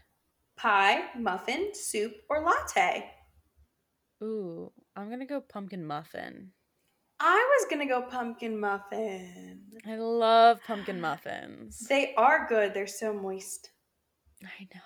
Pie, 0.55 1.03
muffin, 1.17 1.71
soup, 1.73 2.13
or 2.29 2.43
latte? 2.43 3.11
Ooh, 4.23 4.71
I'm 4.95 5.09
to 5.19 5.25
go 5.25 5.41
pumpkin 5.41 5.85
muffin. 5.85 6.51
I 7.19 7.35
was 7.35 7.67
gonna 7.69 7.87
go 7.87 8.01
pumpkin 8.01 8.59
muffin. 8.59 9.61
I 9.87 9.95
love 9.95 10.59
pumpkin 10.65 10.99
muffins. 10.99 11.85
They 11.89 12.15
are 12.15 12.47
good. 12.49 12.73
They're 12.73 12.87
so 12.87 13.13
moist. 13.13 13.69
I 14.43 14.67
know. 14.73 14.81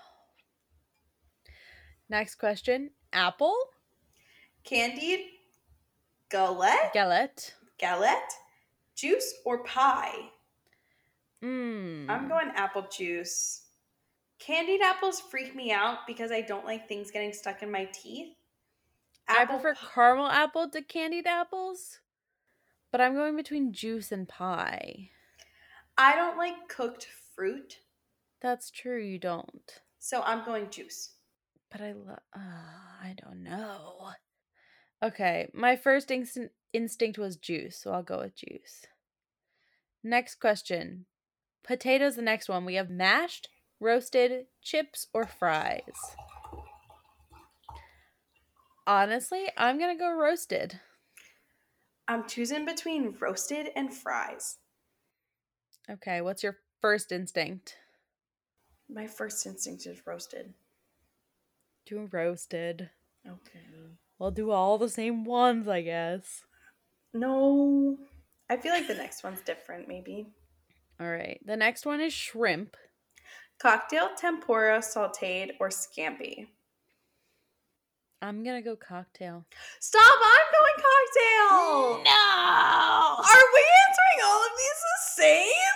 Next 2.10 2.36
question. 2.36 2.92
Apple? 3.14 3.56
Candied, 4.64 5.22
galette, 6.30 6.94
Galette? 6.94 7.54
galette, 7.80 8.34
juice, 8.96 9.34
or 9.46 9.64
pie? 9.64 10.30
Mmm. 11.44 12.10
I'm 12.10 12.28
going 12.28 12.52
apple 12.56 12.88
juice. 12.92 13.64
Candied 14.40 14.82
apples 14.82 15.22
freak 15.22 15.56
me 15.56 15.72
out 15.72 16.00
because 16.08 16.32
I 16.32 16.42
don't 16.42 16.66
like 16.66 16.88
things 16.88 17.12
getting 17.12 17.32
stuck 17.32 17.64
in 17.64 17.72
my 17.72 17.86
teeth. 17.94 18.34
I 19.28 19.46
prefer 19.46 19.74
pi- 19.76 19.88
caramel 19.94 20.28
apple 20.28 20.70
to 20.70 20.82
candied 20.82 21.28
apples, 21.28 22.00
but 22.92 23.02
I'm 23.02 23.14
going 23.16 23.36
between 23.36 23.74
juice 23.74 24.12
and 24.12 24.28
pie. 24.28 25.10
I 25.98 26.16
don't 26.16 26.38
like 26.38 26.68
cooked 26.68 27.08
fruit, 27.36 27.80
That's 28.42 28.70
true, 28.70 29.02
you 29.02 29.18
don't. 29.20 29.82
so 30.00 30.22
I'm 30.22 30.44
going 30.46 30.70
juice. 30.70 31.12
But 31.72 31.82
I 31.82 31.92
love. 31.94 32.20
Uh, 32.36 32.40
I 33.04 33.16
don't 33.22 33.44
know. 33.44 34.12
Okay, 35.04 35.50
my 35.54 35.76
first 35.76 36.10
instinct 36.74 37.18
was 37.18 37.36
juice, 37.36 37.78
so 37.78 37.92
I'll 37.92 38.04
go 38.04 38.20
with 38.20 38.36
juice. 38.36 38.86
Next 40.04 40.36
question. 40.36 41.06
Potatoes. 41.64 42.16
The 42.16 42.22
next 42.22 42.48
one. 42.48 42.64
We 42.64 42.76
have 42.76 42.90
mashed, 42.90 43.50
roasted, 43.80 44.46
chips, 44.62 45.08
or 45.14 45.26
fries. 45.26 45.82
Honestly, 48.88 49.48
I'm 49.58 49.80
gonna 49.80 49.98
go 49.98 50.12
roasted. 50.12 50.80
I'm 52.08 52.28
choosing 52.28 52.66
between 52.66 53.16
roasted 53.20 53.70
and 53.76 53.94
fries. 53.94 54.58
Okay, 55.90 56.22
what's 56.22 56.44
your 56.44 56.58
first 56.82 57.12
instinct? 57.12 57.76
My 58.88 59.08
first 59.08 59.46
instinct 59.46 59.88
is 59.88 60.06
roasted. 60.06 60.54
Do 61.86 62.08
roasted. 62.12 62.90
Okay. 63.28 63.60
We'll 64.20 64.32
do 64.32 64.52
all 64.52 64.78
the 64.78 64.90
same 64.90 65.26
ones, 65.26 65.68
I 65.68 65.82
guess. 65.82 66.44
No. 67.14 67.98
I 68.50 68.58
feel 68.58 68.72
like 68.72 68.88
the 68.88 68.94
next 68.94 69.24
one's 69.24 69.42
different, 69.42 69.88
maybe. 69.88 70.28
All 71.00 71.10
right. 71.10 71.40
The 71.46 71.58
next 71.58 71.86
one 71.86 72.02
is 72.02 72.14
shrimp. 72.14 72.78
Cocktail, 73.60 74.10
tempura, 74.16 74.80
sauteed, 74.80 75.52
or 75.60 75.70
scampi. 75.70 76.48
I'm 78.22 78.44
gonna 78.44 78.62
go 78.62 78.76
cocktail. 78.76 79.46
Stop! 79.80 80.02
I'm 80.02 80.48
going 80.52 80.74
cocktail. 80.76 82.04
No. 82.04 83.24
Are 83.24 83.44
we 83.54 83.64
answering 83.88 84.20
all 84.24 84.42
of 84.42 84.52
these 84.58 84.82
the 84.82 85.24
same? 85.24 85.76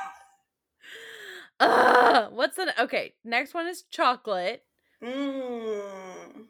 Ugh, 1.59 2.31
what's 2.33 2.55
the 2.55 2.83
okay? 2.83 3.13
Next 3.23 3.53
one 3.53 3.67
is 3.67 3.83
chocolate. 3.83 4.63
Mm. 5.03 6.45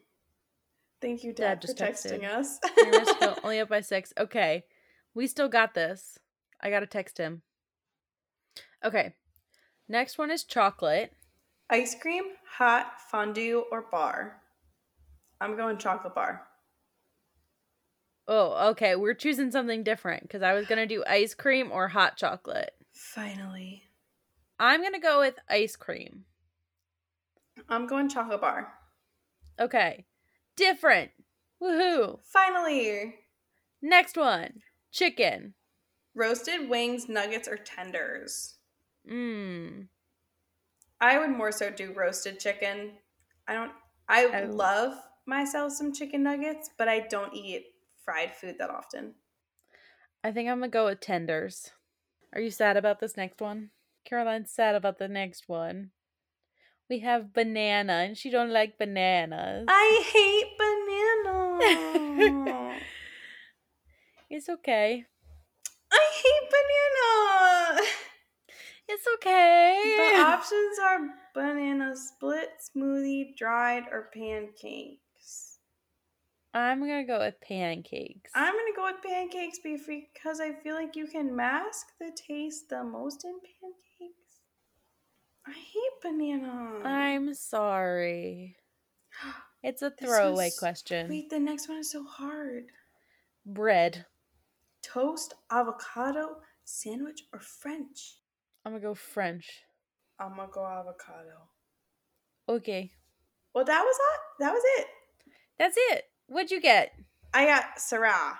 Thank 1.00 1.24
you, 1.24 1.32
Dad 1.32 1.60
Dad, 1.60 1.60
for 1.60 1.66
just 1.66 1.78
texting 1.78 2.20
texted. 2.22 2.38
us. 2.38 2.58
You're 2.76 3.04
go 3.20 3.36
only 3.44 3.60
up 3.60 3.68
by 3.68 3.80
six. 3.80 4.12
Okay, 4.18 4.64
we 5.14 5.26
still 5.26 5.48
got 5.48 5.74
this. 5.74 6.18
I 6.60 6.70
gotta 6.70 6.86
text 6.86 7.18
him. 7.18 7.42
Okay, 8.84 9.14
next 9.88 10.18
one 10.18 10.30
is 10.30 10.44
chocolate. 10.44 11.12
Ice 11.70 11.94
cream, 12.00 12.24
hot, 12.58 13.00
fondue, 13.10 13.64
or 13.70 13.82
bar? 13.82 14.39
I'm 15.40 15.56
going 15.56 15.78
chocolate 15.78 16.14
bar. 16.14 16.46
Oh, 18.28 18.70
okay. 18.70 18.94
We're 18.96 19.14
choosing 19.14 19.50
something 19.50 19.82
different 19.82 20.22
because 20.22 20.42
I 20.42 20.52
was 20.52 20.66
gonna 20.66 20.86
do 20.86 21.02
ice 21.06 21.34
cream 21.34 21.70
or 21.72 21.88
hot 21.88 22.16
chocolate. 22.16 22.74
Finally. 22.92 23.84
I'm 24.58 24.82
gonna 24.82 25.00
go 25.00 25.20
with 25.20 25.36
ice 25.48 25.74
cream. 25.76 26.24
I'm 27.68 27.86
going 27.86 28.08
chocolate 28.08 28.40
bar. 28.40 28.72
Okay, 29.58 30.06
different. 30.56 31.10
Woohoo! 31.62 32.18
Finally. 32.24 33.14
Next 33.82 34.16
one, 34.16 34.60
chicken. 34.92 35.54
Roasted 36.14 36.68
wings, 36.68 37.08
nuggets, 37.08 37.48
or 37.48 37.56
tenders? 37.56 38.54
Mmm. 39.10 39.86
I 41.00 41.18
would 41.18 41.30
more 41.30 41.52
so 41.52 41.70
do 41.70 41.92
roasted 41.92 42.38
chicken. 42.40 42.92
I 43.48 43.54
don't 43.54 43.72
I 44.08 44.26
I- 44.26 44.44
love 44.44 44.94
myself 45.30 45.72
some 45.72 45.94
chicken 45.94 46.24
nuggets, 46.24 46.68
but 46.76 46.88
I 46.88 47.00
don't 47.00 47.32
eat 47.32 47.64
fried 48.04 48.34
food 48.34 48.56
that 48.58 48.68
often. 48.68 49.14
I 50.22 50.32
think 50.32 50.50
I'm 50.50 50.58
gonna 50.58 50.68
go 50.68 50.84
with 50.86 51.00
tenders. 51.00 51.70
Are 52.34 52.40
you 52.40 52.50
sad 52.50 52.76
about 52.76 53.00
this 53.00 53.16
next 53.16 53.40
one? 53.40 53.70
Caroline's 54.04 54.50
sad 54.50 54.74
about 54.74 54.98
the 54.98 55.08
next 55.08 55.48
one. 55.48 55.92
We 56.90 56.98
have 56.98 57.32
banana, 57.32 58.02
and 58.04 58.18
she 58.18 58.28
don't 58.30 58.50
like 58.50 58.76
bananas. 58.76 59.64
I 59.68 60.02
hate 60.12 60.58
banana. 60.58 62.80
It's 64.30 64.48
okay. 64.48 65.04
I 65.92 66.10
hate 66.22 66.50
banana. 66.50 67.88
It's 68.88 69.06
okay. 69.16 69.96
The 69.96 70.22
options 70.22 70.78
are 70.78 70.98
banana 71.34 71.96
split, 71.96 72.50
smoothie, 72.60 73.36
dried, 73.36 73.88
or 73.90 74.08
pancakes. 74.14 75.02
I'm 76.52 76.80
gonna 76.80 77.06
go 77.06 77.20
with 77.20 77.40
pancakes. 77.40 78.30
I'm 78.34 78.52
gonna 78.54 78.76
go 78.76 78.84
with 78.84 79.02
pancakes 79.02 79.60
be- 79.60 80.08
because 80.12 80.40
I 80.40 80.52
feel 80.52 80.74
like 80.74 80.96
you 80.96 81.06
can 81.06 81.34
mask 81.34 81.88
the 82.00 82.10
taste 82.16 82.68
the 82.68 82.82
most 82.82 83.24
in 83.24 83.38
pancakes. 83.40 84.40
I 85.46 85.52
hate 85.52 86.02
banana. 86.02 86.80
I'm 86.84 87.34
sorry. 87.34 88.56
It's 89.62 89.82
a 89.82 89.90
throwaway 89.90 90.50
question. 90.58 91.10
Wait, 91.10 91.28
the 91.28 91.38
next 91.38 91.68
one 91.68 91.76
is 91.76 91.92
so 91.92 92.02
hard. 92.02 92.64
Bread. 93.44 94.06
Toast, 94.82 95.34
avocado, 95.50 96.36
sandwich, 96.64 97.24
or 97.30 97.40
French? 97.40 98.20
I'm 98.64 98.72
gonna 98.72 98.82
go 98.82 98.94
French. 98.94 99.64
I'm 100.18 100.36
gonna 100.36 100.48
go 100.50 100.64
avocado. 100.64 101.50
Okay. 102.48 102.90
Well, 103.54 103.66
that 103.66 103.82
was 103.82 103.96
that. 103.98 104.44
That 104.46 104.52
was 104.54 104.62
it. 104.78 104.86
That's 105.58 105.76
it. 105.76 106.04
What'd 106.30 106.52
you 106.52 106.60
get? 106.60 106.92
I 107.34 107.44
got 107.44 107.78
Syrah. 107.78 108.34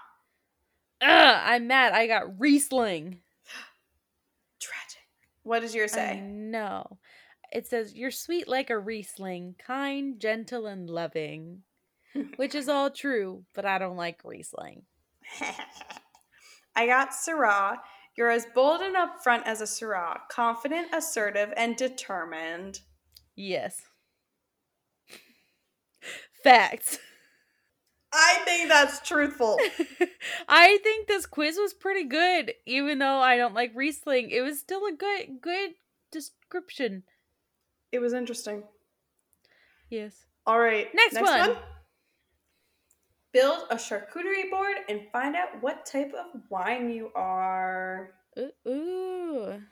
Ugh, 1.03 1.43
I'm 1.45 1.67
mad. 1.67 1.93
I 1.93 2.07
got 2.07 2.39
Riesling. 2.39 3.19
Tragic. 4.61 5.03
What 5.43 5.61
does 5.61 5.75
yours 5.75 5.91
say? 5.91 6.21
know. 6.21 6.99
It 7.53 7.67
says, 7.67 7.93
You're 7.93 8.13
sweet 8.13 8.47
like 8.47 8.71
a 8.71 8.79
Riesling, 8.79 9.57
kind, 9.59 10.21
gentle, 10.21 10.67
and 10.67 10.89
loving. 10.89 11.63
Which 12.37 12.55
is 12.55 12.69
all 12.69 12.91
true, 12.91 13.43
but 13.55 13.65
I 13.65 13.79
don't 13.79 13.97
like 13.97 14.21
Riesling. 14.25 14.83
I 16.77 16.87
got 16.87 17.11
Syrah. 17.11 17.79
You're 18.17 18.31
as 18.31 18.47
bold 18.55 18.83
and 18.83 18.95
upfront 18.95 19.43
as 19.47 19.61
a 19.61 19.65
Syrah, 19.65 20.19
confident, 20.31 20.95
assertive, 20.95 21.53
and 21.57 21.75
determined. 21.75 22.83
Yes. 23.35 23.83
Facts. 26.45 26.99
I 28.13 28.41
think 28.45 28.69
that's 28.69 29.01
truthful. 29.07 29.57
I 30.49 30.79
think 30.83 31.07
this 31.07 31.27
quiz 31.27 31.57
was 31.59 31.75
pretty 31.75 32.05
good, 32.05 32.53
even 32.67 32.99
though 32.99 33.19
I 33.19 33.37
don't 33.37 33.55
like 33.55 33.73
Riesling. 33.75 34.31
It 34.31 34.41
was 34.41 34.59
still 34.59 34.85
a 34.87 34.93
good 34.93 35.41
good 35.41 35.73
description. 36.11 37.05
it 37.93 38.01
was 38.01 38.13
interesting. 38.13 38.65
Yes. 39.91 40.27
All 40.47 40.59
right. 40.59 40.89
Next 40.95 41.21
one. 41.21 41.57
Build 43.33 43.67
a 43.71 43.77
charcuterie 43.77 44.51
board 44.51 44.77
and 44.89 45.03
find 45.13 45.37
out 45.37 45.61
what 45.63 45.87
type 45.87 46.13
of 46.13 46.41
wine 46.49 46.91
you 46.91 47.11
are. 47.15 48.11
Ooh. 48.39 48.69
ooh. 48.69 49.63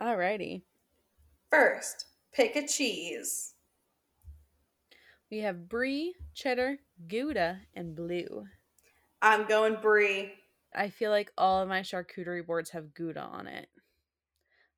Alrighty. 0.00 0.62
First, 1.50 2.06
pick 2.32 2.56
a 2.56 2.66
cheese. 2.66 3.54
We 5.30 5.38
have 5.38 5.68
brie, 5.68 6.14
cheddar, 6.34 6.78
gouda, 7.08 7.60
and 7.74 7.94
blue. 7.94 8.46
I'm 9.22 9.46
going 9.46 9.76
brie. 9.80 10.32
I 10.74 10.88
feel 10.88 11.10
like 11.10 11.32
all 11.38 11.62
of 11.62 11.68
my 11.68 11.80
charcuterie 11.80 12.46
boards 12.46 12.70
have 12.70 12.94
gouda 12.94 13.20
on 13.20 13.46
it. 13.46 13.68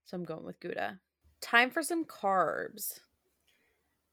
So 0.04 0.16
I'm 0.16 0.24
going 0.24 0.44
with 0.44 0.60
gouda. 0.60 1.00
Time 1.40 1.70
for 1.70 1.82
some 1.82 2.04
carbs. 2.04 3.00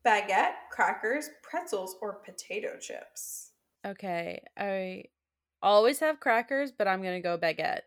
Baguette, 0.06 0.54
crackers, 0.72 1.30
pretzels, 1.42 1.96
or 2.02 2.14
potato 2.14 2.78
chips. 2.80 3.52
Okay, 3.86 4.42
I 4.58 5.06
always 5.62 6.00
have 6.00 6.20
crackers, 6.20 6.72
but 6.72 6.88
I'm 6.88 7.02
going 7.02 7.22
to 7.22 7.28
go 7.28 7.38
baguette. 7.38 7.82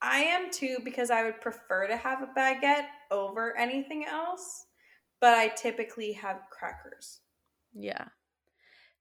I 0.00 0.20
am 0.20 0.50
too 0.50 0.78
because 0.84 1.10
I 1.10 1.24
would 1.24 1.40
prefer 1.40 1.88
to 1.88 1.96
have 1.96 2.22
a 2.22 2.38
baguette 2.38 2.86
over 3.10 3.56
anything 3.56 4.04
else, 4.04 4.66
but 5.20 5.34
I 5.34 5.48
typically 5.48 6.12
have 6.12 6.42
crackers. 6.50 7.20
Yeah. 7.74 8.06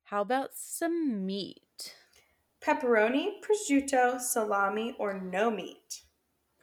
How 0.10 0.22
about 0.22 0.52
some 0.54 1.26
meat? 1.26 1.94
Pepperoni, 2.62 3.42
prosciutto, 3.42 4.22
salami, 4.22 4.96
or 4.98 5.20
no 5.20 5.52
meat. 5.52 6.04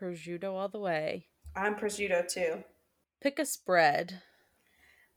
Prosciutto 0.01 0.55
all 0.55 0.71
the 0.71 0.79
way. 0.79 1.27
I'm 1.55 1.75
prosciutto 1.75 2.27
too. 2.27 2.65
Pick 3.21 3.39
a 3.39 3.45
spread. 3.45 4.23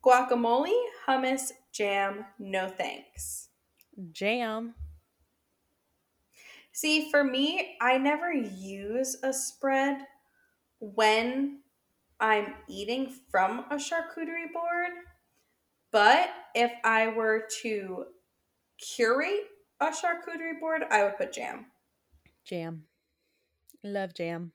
Guacamole, 0.06 0.76
hummus, 1.08 1.54
jam, 1.72 2.26
no 2.38 2.68
thanks. 2.68 3.48
Jam. 4.12 4.76
See, 6.74 7.10
for 7.10 7.24
me, 7.24 7.78
I 7.80 7.98
never 7.98 8.34
use 8.34 9.16
a 9.24 9.32
spread 9.32 10.02
when 10.80 11.60
I'm 12.20 12.56
eating 12.68 13.10
from 13.32 13.60
a 13.72 13.76
charcuterie 13.76 14.52
board. 14.52 14.92
But 15.92 16.30
if 16.54 16.74
I 16.84 17.08
were 17.08 17.48
to 17.62 18.08
curate 18.78 19.46
a 19.80 19.88
charcuterie 19.88 20.60
board, 20.60 20.84
I 20.90 21.04
would 21.04 21.18
put 21.18 21.34
jam. 21.34 21.68
Jam. 22.44 22.84
Love 23.84 24.14
jam. 24.14 24.54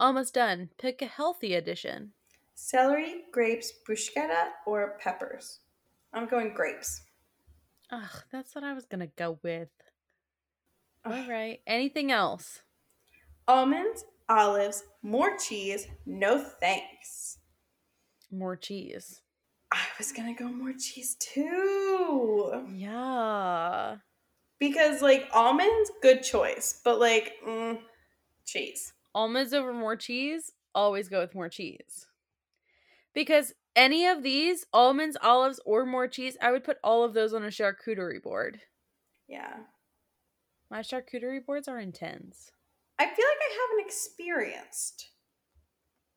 Almost 0.00 0.34
done. 0.34 0.70
Pick 0.78 1.02
a 1.02 1.06
healthy 1.06 1.54
addition. 1.54 2.12
Celery, 2.54 3.24
grapes, 3.32 3.72
bruschetta, 3.86 4.50
or 4.66 4.96
peppers. 4.98 5.60
I'm 6.12 6.26
going 6.26 6.54
grapes. 6.54 7.02
Ugh, 7.90 8.22
that's 8.32 8.54
what 8.54 8.64
I 8.64 8.72
was 8.72 8.86
going 8.86 9.00
to 9.00 9.12
go 9.16 9.38
with. 9.42 9.68
All 11.04 11.12
Ugh. 11.12 11.28
right. 11.28 11.60
Anything 11.66 12.10
else? 12.10 12.62
Almonds, 13.46 14.04
olives, 14.28 14.82
more 15.02 15.36
cheese, 15.36 15.86
no 16.04 16.38
thanks. 16.38 17.38
More 18.30 18.56
cheese. 18.56 19.22
I 19.72 19.84
was 19.98 20.10
gonna 20.12 20.34
go 20.34 20.48
more 20.48 20.72
cheese 20.72 21.16
too. 21.20 21.85
Yeah. 22.72 23.96
because 24.58 25.02
like 25.02 25.28
almonds, 25.32 25.90
good 26.02 26.22
choice, 26.22 26.80
but 26.84 26.98
like 26.98 27.34
mm, 27.46 27.78
cheese. 28.46 28.92
Almonds 29.14 29.52
over 29.54 29.72
more 29.72 29.96
cheese, 29.96 30.52
always 30.74 31.08
go 31.08 31.20
with 31.20 31.34
more 31.34 31.48
cheese. 31.48 32.06
Because 33.14 33.54
any 33.74 34.06
of 34.06 34.22
these, 34.22 34.66
almonds, 34.72 35.16
olives, 35.22 35.60
or 35.64 35.86
more 35.86 36.06
cheese, 36.08 36.36
I 36.40 36.52
would 36.52 36.64
put 36.64 36.78
all 36.84 37.02
of 37.02 37.14
those 37.14 37.32
on 37.32 37.42
a 37.44 37.48
charcuterie 37.48 38.22
board. 38.22 38.60
Yeah. 39.28 39.54
My 40.70 40.80
charcuterie 40.80 41.44
boards 41.44 41.68
are 41.68 41.78
intense. 41.78 42.50
I 42.98 43.04
feel 43.04 43.10
like 43.10 43.18
I 43.18 43.68
haven't 43.70 43.86
experienced 43.86 45.10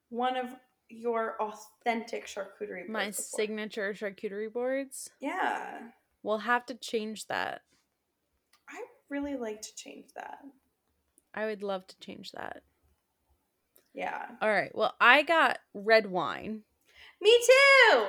one 0.10 0.36
of 0.38 0.56
your 0.90 1.36
authentic 1.42 2.26
charcuterie 2.26 2.88
boards. 2.88 2.90
My 2.90 3.08
before. 3.08 3.24
signature 3.24 3.94
charcuterie 3.94 4.52
boards. 4.52 5.10
Yeah. 5.20 5.80
We'll 6.24 6.40
have 6.40 6.66
to 6.68 6.76
change 6.76 7.28
that. 7.28 7.62
I 8.70 8.82
really 9.10 9.36
like 9.36 9.62
to 9.62 9.76
change 9.76 10.08
that. 10.16 10.40
I 11.34 11.46
would 11.46 11.64
love 11.64 11.88
to 11.88 12.00
change 12.00 12.32
that. 12.32 12.64
Yeah. 13.94 14.26
All 14.42 14.50
right. 14.50 14.74
Well, 14.76 14.96
I 15.00 15.24
got 15.24 15.60
red 15.74 16.10
wine. 16.10 16.62
Me 17.22 17.40
too. 17.46 18.06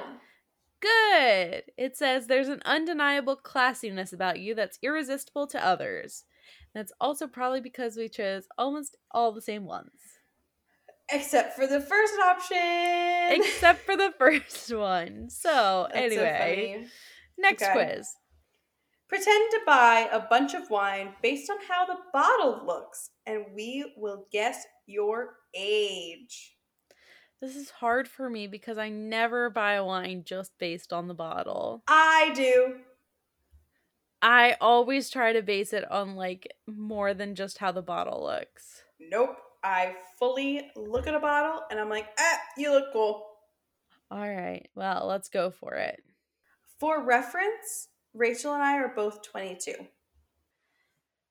Good. 0.81 1.65
It 1.77 1.97
says 1.97 2.27
there's 2.27 2.49
an 2.49 2.63
undeniable 2.65 3.37
classiness 3.37 4.13
about 4.13 4.41
you 4.41 4.55
that's 4.55 4.79
irresistible 4.83 5.47
to 5.49 5.65
others. 5.65 6.25
That's 6.75 6.93
also 7.01 7.27
probably 7.27 7.61
because 7.61 7.97
we 7.97 8.09
chose 8.09 8.47
almost 8.57 8.97
all 9.11 9.33
the 9.33 9.43
same 9.43 9.65
ones. 9.65 9.91
Except 11.13 11.57
for 11.57 11.67
the 11.67 11.81
first 11.81 12.15
option. 12.25 13.43
Except 13.43 13.81
for 13.81 13.97
the 13.97 14.13
first 14.19 14.73
one. 14.73 15.29
So, 15.29 15.89
That's 15.93 16.15
so 16.15 16.21
anyway, 16.21 16.75
funny. 16.77 16.87
Next 17.41 17.63
Okay. 17.63 17.73
quiz. 17.73 18.15
Pretend 19.09 19.51
to 19.51 19.61
buy 19.67 20.09
a 20.13 20.21
bunch 20.21 20.55
of 20.55 20.71
wine 20.71 21.15
based 21.21 21.51
on 21.51 21.59
how 21.69 21.85
the 21.85 21.99
bottle 22.13 22.65
looks, 22.65 23.11
and 23.27 23.47
we 23.55 23.93
will 23.97 24.27
guess 24.31 24.65
your 24.87 25.39
age. 25.53 26.57
This 27.41 27.57
is 27.57 27.71
hard 27.71 28.07
for 28.07 28.31
me 28.31 28.47
because 28.47 28.79
I 28.79 28.89
never 28.91 29.51
buy 29.51 29.81
wine 29.81 30.23
just 30.25 30.57
based 30.59 30.93
on 30.93 31.09
the 31.09 31.15
bottle. 31.15 31.83
I 31.89 32.33
do. 32.35 32.81
I 34.23 34.57
always 34.61 35.09
try 35.09 35.33
to 35.33 35.43
base 35.43 35.73
it 35.73 35.91
on 35.91 36.15
like 36.15 36.53
more 36.67 37.15
than 37.15 37.35
just 37.35 37.59
how 37.59 37.73
the 37.73 37.83
bottle 37.83 38.23
looks. 38.23 38.85
Nope. 39.01 39.37
I 39.65 39.97
fully 40.19 40.71
look 40.77 41.07
at 41.07 41.15
a 41.15 41.21
bottle 41.21 41.63
and 41.71 41.81
I'm 41.81 41.89
like, 41.89 42.07
ah, 42.19 42.39
you 42.57 42.71
look 42.71 42.93
cool. 42.93 43.27
All 44.11 44.19
right. 44.29 44.69
Well, 44.75 45.07
let's 45.07 45.29
go 45.31 45.51
for 45.51 45.75
it. 45.75 46.03
For 46.81 47.05
reference, 47.05 47.89
Rachel 48.15 48.55
and 48.55 48.63
I 48.63 48.79
are 48.79 48.89
both 48.89 49.23
22. 49.23 49.75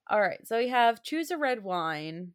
All 0.07 0.21
right. 0.21 0.47
So 0.47 0.59
we 0.59 0.67
have 0.67 1.01
choose 1.01 1.31
a 1.31 1.37
red 1.37 1.63
wine. 1.63 2.33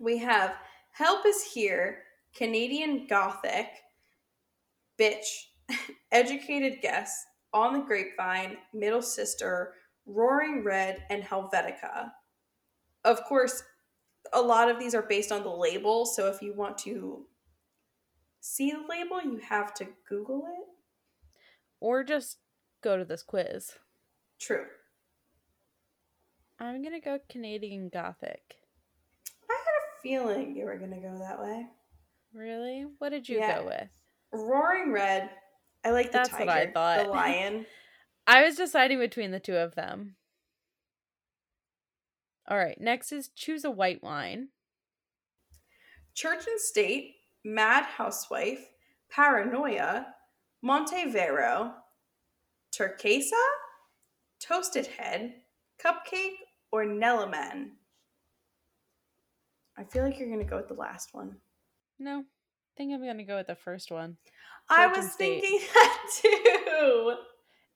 We 0.00 0.16
have 0.18 0.54
Help 0.92 1.26
is 1.26 1.42
Here, 1.42 1.98
Canadian 2.34 3.06
Gothic, 3.06 3.68
Bitch, 4.98 5.26
Educated 6.12 6.80
Guess, 6.80 7.26
On 7.52 7.74
the 7.74 7.80
Grapevine, 7.80 8.56
Middle 8.72 9.02
Sister, 9.02 9.74
Roaring 10.06 10.64
Red, 10.64 11.02
and 11.10 11.22
Helvetica. 11.22 12.12
Of 13.04 13.24
course, 13.24 13.62
a 14.32 14.40
lot 14.40 14.70
of 14.70 14.78
these 14.78 14.94
are 14.94 15.02
based 15.02 15.32
on 15.32 15.42
the 15.42 15.50
label, 15.50 16.06
so 16.06 16.28
if 16.28 16.40
you 16.40 16.54
want 16.54 16.78
to 16.78 17.26
see 18.40 18.70
the 18.70 18.86
label, 18.88 19.20
you 19.22 19.38
have 19.38 19.74
to 19.74 19.86
Google 20.08 20.44
it. 20.46 20.75
Or 21.80 22.04
just 22.04 22.38
go 22.82 22.96
to 22.96 23.04
this 23.04 23.22
quiz. 23.22 23.72
True. 24.40 24.64
I'm 26.58 26.82
gonna 26.82 27.00
go 27.00 27.18
Canadian 27.28 27.88
Gothic. 27.88 28.56
I 29.48 29.52
had 29.52 29.58
a 29.58 30.02
feeling 30.02 30.56
you 30.56 30.64
were 30.64 30.76
going 30.78 30.92
to 30.92 31.00
go 31.00 31.18
that 31.18 31.40
way. 31.40 31.66
Really? 32.32 32.86
What 32.98 33.10
did 33.10 33.28
you 33.28 33.38
Yeah. 33.38 33.60
go 33.60 33.66
with? 33.66 33.88
Roaring 34.32 34.92
Red, 34.92 35.30
I 35.84 35.90
like 35.90 36.06
the 36.12 36.18
That's 36.18 36.30
tiger, 36.30 36.46
what 36.46 36.56
I 36.56 36.70
thought. 36.72 37.04
the 37.06 37.10
lion. 37.12 37.66
I 38.26 38.42
was 38.44 38.56
deciding 38.56 38.98
between 38.98 39.30
the 39.30 39.40
two 39.40 39.56
of 39.56 39.74
them. 39.74 40.16
All 42.48 42.56
right, 42.56 42.80
next 42.80 43.12
is 43.12 43.28
choose 43.28 43.64
a 43.64 43.70
white 43.70 44.02
wine. 44.02 44.48
Church 46.14 46.46
and 46.46 46.60
State, 46.60 47.16
Mad 47.44 47.84
Housewife, 47.84 48.70
Paranoia, 49.10 50.14
Montevero, 50.64 51.72
Turquesa, 52.72 53.32
Toasted 54.40 54.86
Head, 54.86 55.34
Cupcake, 55.82 56.36
or 56.72 56.84
Nellaman. 56.84 57.70
I 59.78 59.84
feel 59.84 60.04
like 60.04 60.18
you're 60.18 60.28
going 60.28 60.40
to 60.40 60.46
go 60.50 60.56
with 60.56 60.68
the 60.68 60.74
last 60.74 61.10
one. 61.12 61.36
No, 61.98 62.20
I 62.20 62.72
think 62.76 62.92
I'm 62.92 63.04
gonna 63.04 63.24
go 63.24 63.36
with 63.36 63.46
the 63.46 63.54
first 63.54 63.90
one. 63.90 64.16
I 64.68 64.86
was 64.88 65.12
State. 65.12 65.40
thinking 65.40 65.66
that 65.74 65.98
too. 66.20 67.14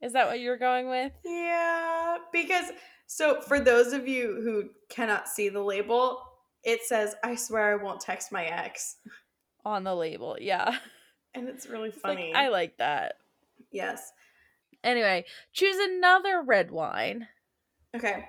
Is 0.03 0.13
that 0.13 0.27
what 0.27 0.41
you're 0.41 0.59
going 0.59 0.89
with? 0.91 1.13
Yeah, 1.25 2.19
because 2.33 2.67
so 3.07 3.41
for 3.41 3.61
those 3.61 3.93
of 3.93 4.07
you 4.07 4.41
who 4.43 4.71
cannot 4.89 5.29
see 5.29 5.49
the 5.49 5.63
label, 5.63 6.23
it 6.65 6.83
says, 6.83 7.15
I 7.25 7.35
swear 7.35 7.73
I 7.73 7.83
won't 7.83 8.01
text 8.01 8.33
my 8.33 8.45
ex. 8.45 8.97
On 9.65 9.85
the 9.85 9.95
label, 9.95 10.37
yeah. 10.41 10.77
And 11.35 11.49
it's 11.49 11.67
really 11.69 11.89
It's 11.91 12.03
like, 12.03 12.17
funny. 12.17 12.35
I 12.35 12.49
like 12.49 12.77
that. 12.79 13.15
yes. 13.71 14.13
Anyway, 14.83 15.27
choose 15.53 15.77
another 15.79 16.43
red 16.43 16.71
wine. 16.71 17.29
Okay. 17.95 18.25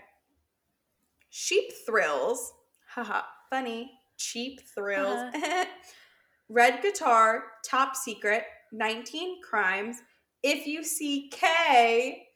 Sheep 1.29 1.71
thrills. 1.85 2.51
Haha. 2.93 3.21
Funny. 3.49 3.91
Cheap 4.17 4.61
thrills. 4.75 5.17
Uh-huh. 5.33 5.65
Red 6.49 6.81
guitar. 6.81 7.43
Top 7.65 7.95
secret. 7.95 8.43
19 8.73 9.41
crimes. 9.41 9.97
If 10.43 10.67
you 10.67 10.83
see 10.83 11.29
K. 11.31 12.27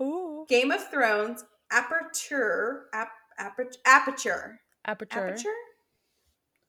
Ooh. 0.00 0.46
Game 0.48 0.70
of 0.70 0.88
Thrones. 0.88 1.44
Aperture. 1.72 2.86
Ap- 2.94 3.10
aperture. 3.38 3.78
Aperture. 3.84 4.60
Aperture. 4.84 5.26
Aperture. 5.28 5.54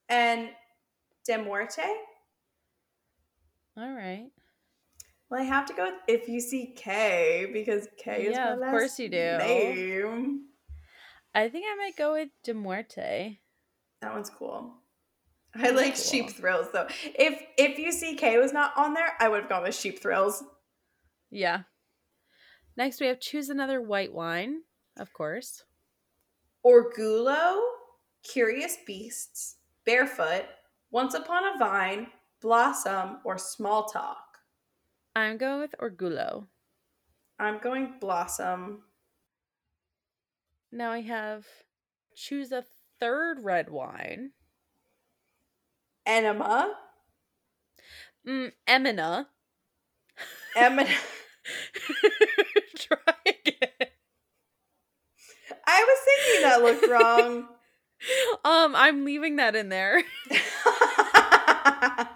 And 0.10 0.50
De 1.28 1.38
Muerte. 1.38 1.84
All 3.82 3.92
right. 3.92 4.28
Well, 5.30 5.42
I 5.42 5.44
have 5.44 5.66
to 5.68 5.74
go 5.74 5.86
with 5.86 5.96
if 6.08 6.28
you 6.30 6.40
see 6.40 6.74
K 6.76 7.50
because 7.52 7.88
K 7.98 8.26
is 8.28 8.36
Yeah, 8.36 8.54
of 8.54 8.60
course 8.60 9.00
you 9.00 9.10
do. 9.10 9.38
name. 9.40 10.42
I 11.34 11.50
think 11.50 11.66
I 11.68 11.76
might 11.76 11.96
go 11.98 12.14
with 12.14 12.30
De 12.44 12.54
Muerte. 12.54 13.40
That 14.02 14.14
one's 14.14 14.30
cool. 14.30 14.74
I 15.56 15.62
That's 15.64 15.74
like 15.76 15.96
cool. 15.96 16.04
Sheep 16.04 16.30
Thrills 16.32 16.68
though. 16.72 16.88
If 17.16 17.42
if 17.58 17.80
you 17.80 17.92
see 17.92 18.16
K 18.16 18.38
was 18.38 18.54
not 18.54 18.74
on 18.78 18.94
there, 18.94 19.14
I 19.20 19.30
would 19.30 19.42
have 19.42 19.50
gone 19.50 19.64
with 19.64 19.76
Sheep 19.76 20.00
Thrills. 20.00 20.44
Yeah. 21.32 21.62
Next, 22.78 23.02
we 23.02 23.08
have 23.08 23.20
choose 23.20 23.50
another 23.50 23.82
white 23.82 24.14
wine, 24.14 24.62
of 24.98 25.12
course. 25.14 25.64
Orgulo, 26.66 27.60
Curious 28.24 28.78
Beasts, 28.86 29.58
Barefoot, 29.86 30.46
Once 30.92 31.14
Upon 31.14 31.44
a 31.44 31.58
Vine, 31.58 32.08
Blossom, 32.42 33.20
or 33.24 33.38
Small 33.38 33.86
Talk. 33.86 34.18
I'm 35.16 35.38
going 35.38 35.60
with 35.60 35.76
Orgulo. 35.80 36.48
I'm 37.40 37.60
going 37.60 37.94
Blossom. 38.00 38.84
Now 40.72 40.92
I 40.92 41.02
have 41.02 41.46
choose 42.16 42.52
a 42.52 42.64
third 43.00 43.40
red 43.44 43.70
wine. 43.70 44.32
Enema, 46.06 46.74
Mm, 48.28 48.52
Emina. 48.68 49.26
Emina. 50.56 50.88
Try 52.76 52.98
again. 53.26 53.88
I 55.66 55.84
was 55.84 56.00
thinking 56.06 56.42
that 56.44 56.62
looked 56.62 56.88
wrong. 56.88 57.48
Um, 58.44 58.76
I'm 58.76 59.06
leaving 59.06 59.36
that 59.36 59.56
in 59.56 59.70
there. 59.70 60.02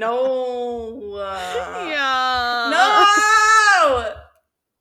no. 0.00 1.14
uh, 1.14 1.86
yeah. 1.88 2.70
No! 2.72 4.14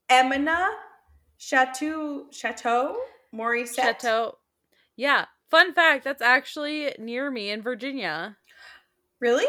Emina, 0.10 0.70
Chateau, 1.38 2.26
Chateau, 2.32 2.96
Morrisette. 3.34 3.76
Chateau. 3.76 4.38
Yeah. 4.96 5.26
Fun 5.52 5.74
fact, 5.74 6.04
that's 6.04 6.22
actually 6.22 6.94
near 7.00 7.32
me 7.32 7.50
in 7.50 7.62
Virginia. 7.62 8.38
Really? 9.20 9.48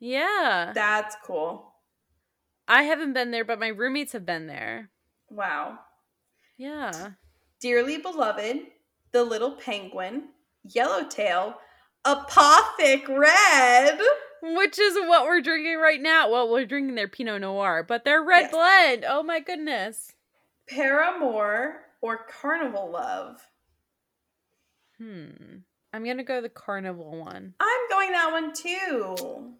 Yeah. 0.00 0.72
That's 0.74 1.16
cool. 1.24 1.74
I 2.68 2.84
haven't 2.84 3.12
been 3.12 3.30
there, 3.32 3.44
but 3.44 3.60
my 3.60 3.68
roommates 3.68 4.12
have 4.12 4.24
been 4.24 4.46
there. 4.46 4.90
Wow. 5.28 5.80
Yeah. 6.56 7.10
Dearly 7.60 7.98
beloved, 7.98 8.60
the 9.12 9.24
little 9.24 9.52
penguin, 9.56 10.28
yellowtail, 10.64 11.56
apothic 12.04 13.08
red, 13.08 13.98
Which 14.42 14.78
is 14.78 14.94
what 14.96 15.24
we're 15.24 15.40
drinking 15.40 15.78
right 15.78 16.00
now. 16.02 16.28
Well, 16.30 16.50
we're 16.50 16.66
drinking 16.66 16.96
their 16.96 17.06
Pinot 17.08 17.40
Noir, 17.42 17.84
but 17.86 18.04
their 18.04 18.22
red 18.22 18.42
Yes. 18.42 18.50
blend. 18.50 19.04
Oh 19.08 19.22
my 19.22 19.38
goodness. 19.40 20.12
Paramore 20.68 21.82
or 22.00 22.18
Carnival 22.28 22.90
Love? 22.90 23.46
Hmm. 24.98 25.58
I'm 25.92 26.04
gonna 26.04 26.24
go 26.24 26.40
the 26.40 26.48
carnival 26.48 27.18
one 27.18 27.54
I'm 27.60 27.88
going 27.90 28.12
that 28.12 28.32
one 28.32 28.52
too. 28.54 29.54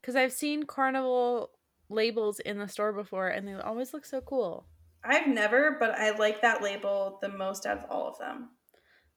because 0.00 0.16
I've 0.16 0.32
seen 0.32 0.64
carnival 0.64 1.50
labels 1.88 2.40
in 2.40 2.58
the 2.58 2.66
store 2.68 2.92
before, 2.92 3.28
and 3.28 3.46
they 3.46 3.54
always 3.54 3.94
look 3.94 4.04
so 4.04 4.20
cool. 4.20 4.66
I've 5.04 5.28
never, 5.28 5.76
but 5.78 5.92
I 5.92 6.10
like 6.16 6.42
that 6.42 6.62
label 6.62 7.18
the 7.22 7.28
most 7.28 7.64
out 7.66 7.78
of 7.78 7.90
all 7.90 8.08
of 8.08 8.18
them. 8.18 8.50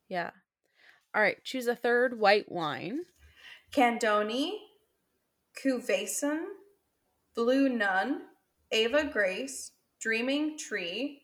Yeah. 0.07 0.29
All 1.15 1.21
right. 1.21 1.43
Choose 1.43 1.65
a 1.65 1.75
third 1.75 2.19
white 2.19 2.51
wine. 2.51 2.99
Candoni, 3.73 4.57
Cuvation, 5.61 6.47
Blue 7.35 7.69
Nun, 7.69 8.21
Ava 8.71 9.03
Grace, 9.05 9.71
Dreaming 9.99 10.57
Tree, 10.57 11.23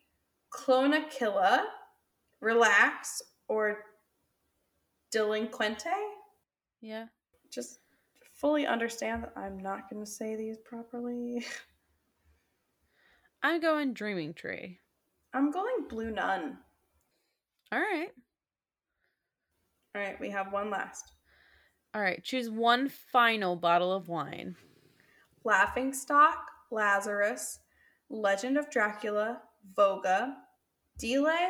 Clonakilla, 0.54 1.64
Relax, 2.42 3.22
or 3.48 3.80
Delinquente. 5.14 5.94
Yeah. 6.82 7.06
Just 7.50 7.80
fully 8.34 8.68
understand 8.68 9.24
that 9.24 9.34
I'm 9.36 9.58
not 9.58 9.90
going 9.90 10.04
to 10.04 10.10
say 10.10 10.36
these 10.36 10.58
properly. 10.58 11.46
I'm 13.44 13.62
going 13.62 13.94
Dreaming 13.94 14.34
Tree. 14.34 14.80
I'm 15.34 15.52
going 15.52 15.88
Blue 15.88 16.12
Nun. 16.12 16.58
All 17.72 17.80
right. 17.80 18.10
All 19.96 20.02
right, 20.02 20.20
we 20.20 20.30
have 20.30 20.52
one 20.52 20.70
last. 20.70 21.12
All 21.96 22.02
right. 22.02 22.22
Choose 22.22 22.50
one 22.50 22.90
final 22.90 23.56
bottle 23.56 23.94
of 23.94 24.10
wine. 24.10 24.58
Laughing 25.46 25.94
Stock, 25.94 26.52
Lazarus, 26.70 27.60
Legend 28.10 28.58
of 28.58 28.70
Dracula, 28.70 29.42
Voga, 29.78 30.36
Delay, 31.00 31.48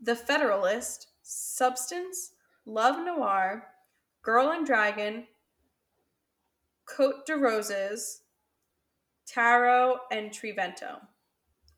The 0.00 0.16
Federalist, 0.16 1.06
Substance, 1.22 2.32
Love 2.66 3.04
Noir, 3.04 3.68
Girl 4.22 4.50
and 4.50 4.66
Dragon, 4.66 5.28
Cote 6.86 7.24
de 7.24 7.36
Roses, 7.36 8.22
Tarot, 9.24 9.98
and 10.10 10.32
Trivento. 10.32 10.98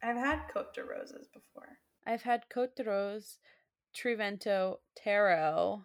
I've 0.03 0.17
had 0.17 0.49
Cote 0.51 0.73
de 0.73 0.83
Roses 0.83 1.29
before. 1.29 1.77
I've 2.07 2.23
had 2.23 2.49
Cote 2.49 2.75
de 2.75 2.85
Rose, 2.85 3.39
Trivento, 3.95 4.79
Tarot, 4.97 5.83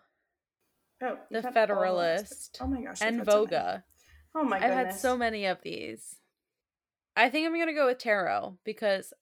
Oh, 1.03 1.17
The 1.29 1.37
you've 1.41 1.53
had 1.55 1.71
all 1.71 1.99
of 1.99 2.19
this. 2.19 2.49
Federalist, 2.53 2.57
Oh 2.61 2.67
my 2.67 2.81
gosh. 2.81 3.01
and 3.01 3.17
had 3.17 3.25
so. 3.25 3.45
Voga. 3.45 3.83
Oh 4.35 4.43
my 4.43 4.59
goodness. 4.59 4.77
I've 4.77 4.85
had 4.87 4.95
so 4.95 5.17
many 5.17 5.45
of 5.45 5.57
these. 5.63 6.15
I 7.15 7.29
think 7.29 7.45
I'm 7.47 7.57
gonna 7.57 7.73
go 7.73 7.87
with 7.87 7.97
tarot 7.97 8.57
because 8.63 9.13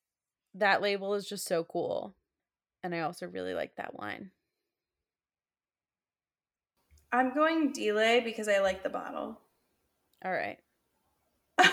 that 0.56 0.82
label 0.82 1.14
is 1.16 1.28
just 1.28 1.46
so 1.46 1.64
cool. 1.64 2.16
And 2.84 2.94
I 2.94 3.00
also 3.02 3.28
really 3.28 3.54
like 3.54 3.76
that 3.76 3.96
wine. 3.98 4.32
I'm 7.12 7.34
going 7.34 7.72
Delay 7.72 8.20
because 8.20 8.48
I 8.48 8.60
like 8.60 8.84
the 8.84 8.90
bottle. 8.90 9.40
All 10.24 10.32
right. 10.32 10.60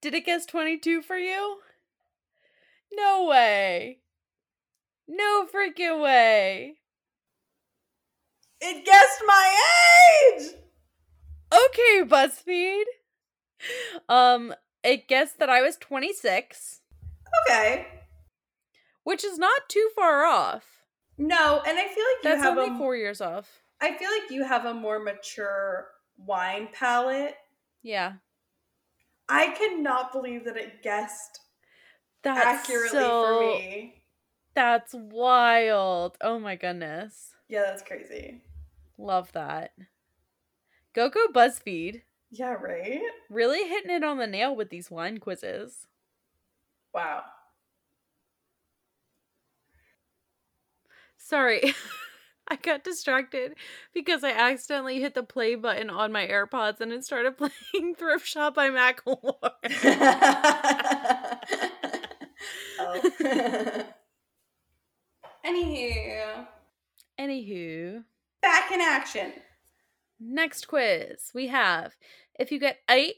Did 0.00 0.14
it 0.14 0.26
guess 0.26 0.46
22 0.46 1.02
for 1.02 1.16
you? 1.16 1.58
No 2.92 3.26
way. 3.26 3.98
No 5.06 5.46
freaking 5.46 6.00
way. 6.02 6.77
It 8.60 8.84
guessed 8.84 9.22
my 9.26 10.34
age! 10.36 10.54
Okay, 11.52 12.02
BuzzFeed. 12.04 12.84
Um, 14.08 14.54
it 14.84 15.08
guessed 15.08 15.38
that 15.38 15.48
I 15.50 15.62
was 15.62 15.76
26, 15.76 16.80
Okay. 17.46 17.86
which 19.04 19.24
is 19.24 19.38
not 19.38 19.68
too 19.68 19.88
far 19.94 20.24
off. 20.24 20.84
No, 21.16 21.60
and 21.66 21.78
I 21.78 21.82
feel 21.88 22.04
like 22.04 22.24
you 22.24 22.30
That's 22.30 22.42
have 22.42 22.56
only 22.58 22.74
a, 22.74 22.78
four 22.78 22.94
years 22.94 23.20
off. 23.20 23.62
I 23.80 23.96
feel 23.96 24.08
like 24.10 24.30
you 24.30 24.44
have 24.44 24.64
a 24.66 24.74
more 24.74 25.00
mature 25.00 25.88
wine 26.16 26.68
palate. 26.72 27.34
Yeah. 27.82 28.14
I 29.28 29.48
cannot 29.48 30.12
believe 30.12 30.44
that 30.44 30.56
it 30.56 30.82
guessed 30.82 31.40
That's 32.22 32.44
accurately 32.46 32.88
so, 32.90 33.24
for 33.24 33.40
me. 33.40 34.02
That's 34.54 34.94
wild. 34.94 36.16
Oh 36.20 36.38
my 36.38 36.56
goodness. 36.56 37.34
Yeah, 37.48 37.62
that's 37.62 37.82
crazy. 37.82 38.42
Love 38.98 39.32
that. 39.32 39.72
Go 40.94 41.08
go 41.08 41.26
BuzzFeed. 41.32 42.02
Yeah, 42.30 42.52
right? 42.54 43.00
Really 43.30 43.66
hitting 43.68 43.90
it 43.90 44.04
on 44.04 44.18
the 44.18 44.26
nail 44.26 44.54
with 44.54 44.68
these 44.70 44.90
wine 44.90 45.18
quizzes. 45.18 45.86
Wow. 46.92 47.24
Sorry. 51.16 51.74
I 52.50 52.56
got 52.56 52.82
distracted 52.82 53.56
because 53.92 54.24
I 54.24 54.30
accidentally 54.30 55.00
hit 55.00 55.14
the 55.14 55.22
play 55.22 55.54
button 55.54 55.90
on 55.90 56.12
my 56.12 56.26
AirPods 56.26 56.80
and 56.80 56.92
it 56.92 57.04
started 57.04 57.36
playing 57.72 57.94
Thrift 57.94 58.26
Shop 58.26 58.54
by 58.54 58.70
Macklemore. 58.70 59.52
oh. 62.78 63.84
Anywho, 65.44 66.46
Anywho, 67.18 68.04
back 68.42 68.70
in 68.70 68.80
action. 68.80 69.32
next 70.20 70.66
quiz 70.68 71.30
we 71.34 71.46
have 71.48 71.94
if 72.38 72.50
you 72.52 72.58
get 72.58 72.78
eight. 72.90 73.16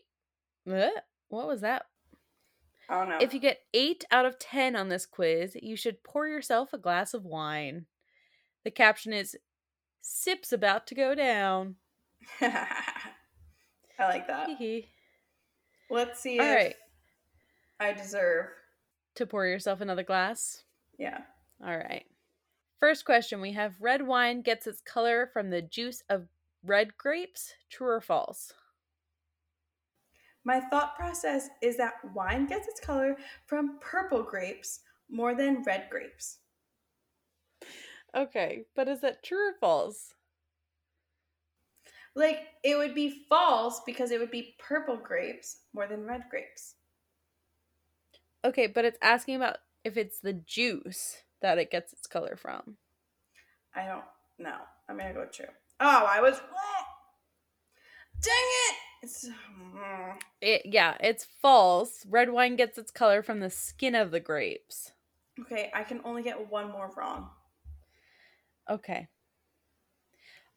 What 0.64 1.46
was 1.46 1.60
that? 1.62 1.86
I 2.88 2.98
don't 3.00 3.08
know. 3.08 3.18
If 3.20 3.32
you 3.34 3.40
get 3.40 3.60
eight 3.72 4.04
out 4.10 4.26
of 4.26 4.38
ten 4.38 4.74
on 4.76 4.88
this 4.88 5.06
quiz, 5.06 5.56
you 5.62 5.76
should 5.76 6.02
pour 6.02 6.26
yourself 6.26 6.72
a 6.72 6.78
glass 6.78 7.14
of 7.14 7.24
wine. 7.24 7.86
The 8.64 8.70
caption 8.70 9.12
is 9.12 9.36
"Sips 10.00 10.52
about 10.52 10.86
to 10.88 10.94
go 10.94 11.14
down." 11.14 11.76
I 12.40 12.48
like 14.00 14.26
that. 14.26 14.48
Let's 15.90 16.20
see 16.20 16.38
All 16.38 16.46
if 16.46 16.54
right, 16.54 16.74
I 17.78 17.92
deserve. 17.92 18.46
to 19.16 19.26
pour 19.26 19.46
yourself 19.46 19.80
another 19.80 20.02
glass. 20.04 20.64
Yeah. 20.98 21.20
All 21.64 21.76
right. 21.76 22.04
First 22.80 23.04
question 23.04 23.42
we 23.42 23.52
have 23.52 23.74
red 23.78 24.06
wine 24.06 24.40
gets 24.40 24.66
its 24.66 24.80
color 24.80 25.28
from 25.30 25.50
the 25.50 25.60
juice 25.60 26.02
of 26.08 26.28
red 26.64 26.96
grapes. 26.96 27.52
True 27.68 27.88
or 27.88 28.00
false? 28.00 28.54
My 30.44 30.60
thought 30.60 30.96
process 30.96 31.50
is 31.60 31.76
that 31.76 31.96
wine 32.14 32.46
gets 32.46 32.66
its 32.66 32.80
color 32.80 33.18
from 33.44 33.78
purple 33.82 34.22
grapes 34.22 34.80
more 35.10 35.34
than 35.34 35.62
red 35.62 35.88
grapes. 35.90 36.38
Okay, 38.14 38.64
but 38.74 38.88
is 38.88 39.02
that 39.02 39.22
true 39.22 39.50
or 39.50 39.52
false? 39.60 40.14
Like, 42.14 42.48
it 42.64 42.78
would 42.78 42.94
be 42.94 43.26
false 43.28 43.82
because 43.84 44.10
it 44.10 44.18
would 44.18 44.30
be 44.30 44.56
purple 44.58 44.96
grapes 44.96 45.64
more 45.74 45.86
than 45.86 46.06
red 46.06 46.24
grapes. 46.30 46.76
Okay, 48.42 48.66
but 48.66 48.86
it's 48.86 48.98
asking 49.02 49.36
about 49.36 49.58
if 49.84 49.98
it's 49.98 50.18
the 50.18 50.32
juice 50.32 51.24
that 51.42 51.58
it 51.58 51.70
gets 51.70 51.92
its 51.92 52.06
color 52.06 52.36
from. 52.36 52.76
I 53.74 53.86
don't 53.86 54.04
know. 54.38 54.56
I'm 54.88 54.96
gonna 54.98 55.14
go 55.14 55.26
true. 55.26 55.46
Oh, 55.80 56.06
I 56.08 56.20
was. 56.20 56.40
Dang 58.22 58.32
it! 58.34 58.76
It's 59.02 59.28
mm. 59.28 60.14
It 60.42 60.62
yeah, 60.66 60.96
it's 61.00 61.26
false. 61.40 62.04
Red 62.08 62.30
wine 62.30 62.56
gets 62.56 62.76
its 62.76 62.90
color 62.90 63.22
from 63.22 63.40
the 63.40 63.48
skin 63.50 63.94
of 63.94 64.10
the 64.10 64.20
grapes. 64.20 64.92
okay. 65.40 65.70
I 65.74 65.84
can 65.84 66.00
only 66.04 66.22
get 66.22 66.50
one 66.50 66.70
more 66.70 66.90
wrong. 66.96 67.30
Okay. 68.68 69.08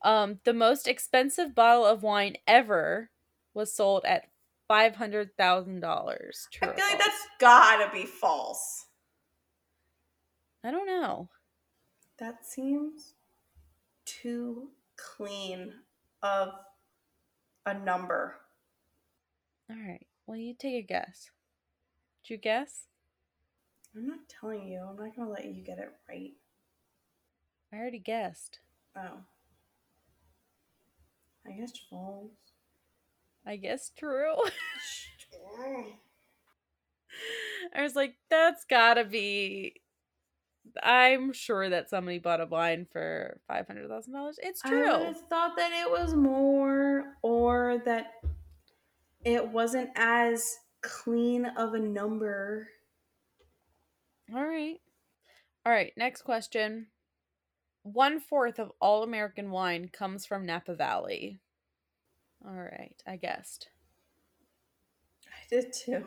Um, 0.03 0.39
the 0.43 0.53
most 0.53 0.87
expensive 0.87 1.55
bottle 1.55 1.85
of 1.85 2.03
wine 2.03 2.35
ever 2.45 3.09
was 3.53 3.73
sold 3.73 4.03
at 4.03 4.25
five 4.67 4.95
hundred 4.97 5.37
thousand 5.37 5.79
dollars. 5.79 6.49
I 6.61 6.65
feel 6.65 6.85
like 6.89 6.99
that's 6.99 7.27
gotta 7.39 7.89
be 7.93 8.05
false. 8.05 8.87
I 10.63 10.71
don't 10.71 10.87
know. 10.87 11.29
That 12.19 12.45
seems 12.45 13.15
too 14.05 14.69
clean 14.95 15.73
of 16.21 16.49
a 17.65 17.73
number. 17.73 18.35
All 19.69 19.75
right. 19.75 20.05
Well, 20.25 20.37
you 20.37 20.53
take 20.57 20.75
a 20.75 20.87
guess. 20.87 21.31
Did 22.23 22.33
you 22.33 22.37
guess? 22.37 22.87
I'm 23.95 24.07
not 24.07 24.29
telling 24.29 24.67
you. 24.67 24.79
I'm 24.79 24.95
not 24.95 25.15
gonna 25.15 25.29
let 25.29 25.45
you 25.45 25.61
get 25.61 25.79
it 25.79 25.91
right. 26.07 26.33
I 27.71 27.77
already 27.77 27.99
guessed. 27.99 28.59
Oh. 28.95 29.19
I 31.45 31.51
guess 31.51 31.73
false. 31.89 32.31
I 33.45 33.57
guess 33.57 33.91
true. 33.97 34.35
I 37.75 37.81
was 37.81 37.95
like, 37.95 38.15
that's 38.29 38.65
gotta 38.65 39.03
be. 39.03 39.81
I'm 40.81 41.33
sure 41.33 41.69
that 41.69 41.89
somebody 41.89 42.19
bought 42.19 42.41
a 42.41 42.45
wine 42.45 42.87
for 42.91 43.39
five 43.47 43.67
hundred 43.67 43.89
thousand 43.89 44.13
dollars. 44.13 44.39
It's 44.41 44.61
I 44.63 44.69
true. 44.69 44.91
would 44.91 45.07
have 45.07 45.21
thought 45.29 45.55
that 45.57 45.71
it 45.71 45.89
was 45.89 46.15
more, 46.15 47.15
or 47.21 47.81
that 47.85 48.13
it 49.23 49.47
wasn't 49.47 49.89
as 49.95 50.57
clean 50.81 51.45
of 51.45 51.73
a 51.73 51.79
number. 51.79 52.69
All 54.33 54.45
right. 54.45 54.79
All 55.65 55.71
right, 55.71 55.93
next 55.95 56.23
question. 56.23 56.87
One 57.83 58.19
fourth 58.19 58.59
of 58.59 58.71
all 58.81 59.03
American 59.03 59.51
wine 59.51 59.89
comes 59.89 60.25
from 60.25 60.45
Napa 60.45 60.75
Valley. 60.75 61.39
All 62.45 62.53
right, 62.53 63.01
I 63.07 63.15
guessed. 63.15 63.69
I 65.27 65.47
did 65.49 65.71
too. 65.71 66.05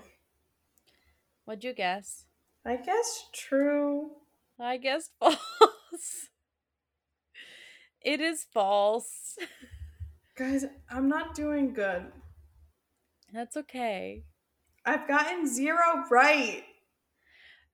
What'd 1.44 1.64
you 1.64 1.72
guess? 1.72 2.24
I 2.66 2.76
guess 2.76 3.28
true. 3.32 4.10
I 4.58 4.76
guessed 4.78 5.10
false. 5.20 6.28
it 8.00 8.20
is 8.20 8.46
false. 8.52 9.38
Guys, 10.36 10.64
I'm 10.90 11.08
not 11.08 11.34
doing 11.34 11.72
good. 11.72 12.06
That's 13.32 13.56
okay. 13.56 14.24
I've 14.84 15.08
gotten 15.08 15.46
zero 15.46 16.04
right. 16.10 16.64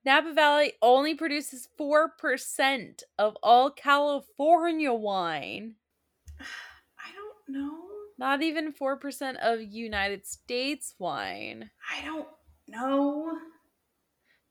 Napa 0.05 0.33
Valley 0.33 0.73
only 0.83 1.15
produces 1.15 1.69
4% 1.79 3.03
of 3.19 3.37
all 3.43 3.71
California 3.71 4.93
wine. 4.93 5.75
I 6.41 7.11
don't 7.15 7.57
know. 7.57 7.79
Not 8.19 8.43
even 8.43 8.73
4% 8.73 9.37
of 9.37 9.61
United 9.61 10.27
States 10.27 10.95
wine. 10.99 11.71
I 11.91 12.05
don't 12.05 12.27
know. 12.69 13.33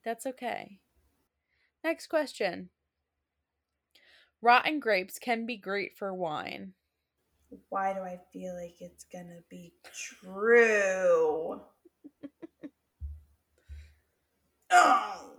That's 0.05 0.25
okay. 0.25 0.79
Next 1.83 2.07
question. 2.07 2.69
Rotten 4.41 4.79
grapes 4.79 5.19
can 5.19 5.45
be 5.45 5.57
great 5.57 5.97
for 5.97 6.13
wine. 6.13 6.73
Why 7.69 7.93
do 7.93 7.99
I 8.01 8.19
feel 8.31 8.55
like 8.55 8.75
it's 8.79 9.03
gonna 9.11 9.41
be 9.49 9.73
true? 9.93 11.61
oh 14.71 15.31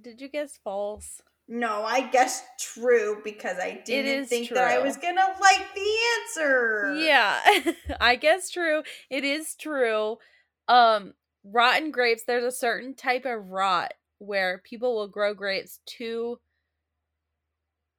Did 0.00 0.20
you 0.20 0.28
guess 0.28 0.58
false? 0.62 1.22
no, 1.48 1.84
I 1.84 2.00
guess 2.08 2.42
true 2.58 3.20
because 3.22 3.58
I 3.58 3.80
didn't 3.84 4.26
think 4.26 4.48
that 4.50 4.66
I 4.66 4.78
was 4.78 4.96
gonna 4.96 5.26
like 5.40 5.74
the 5.74 5.96
answer. 6.18 6.94
Yeah, 6.98 7.40
I 8.00 8.16
guess 8.16 8.50
true. 8.50 8.82
It 9.10 9.24
is 9.24 9.54
true. 9.54 10.18
Um, 10.66 11.14
rotten 11.44 11.90
grapes, 11.92 12.24
there's 12.24 12.44
a 12.44 12.50
certain 12.50 12.94
type 12.94 13.24
of 13.24 13.50
rot 13.50 13.94
where 14.18 14.58
people 14.64 14.94
will 14.94 15.08
grow 15.08 15.34
grapes 15.34 15.80
to 15.86 16.38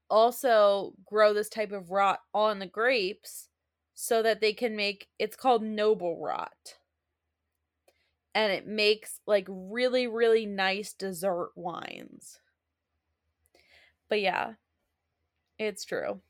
also 0.10 0.94
grow 1.06 1.34
this 1.34 1.50
type 1.50 1.72
of 1.72 1.92
rot 1.92 2.20
on 2.34 2.60
the 2.60 2.66
grapes 2.66 3.50
so 3.94 4.22
that 4.22 4.42
they 4.42 4.54
can 4.54 4.76
make 4.76 5.08
it's 5.20 5.36
called 5.36 5.64
noble 5.64 6.20
rot. 6.22 6.78
And 8.34 8.52
it 8.52 8.68
makes 8.68 9.20
like 9.26 9.48
really, 9.50 10.08
really 10.08 10.46
nice 10.46 10.94
dessert 10.94 11.52
wines. 11.56 12.40
But 14.10 14.22
yeah, 14.22 14.54
it's 15.58 15.84
true. 15.84 16.22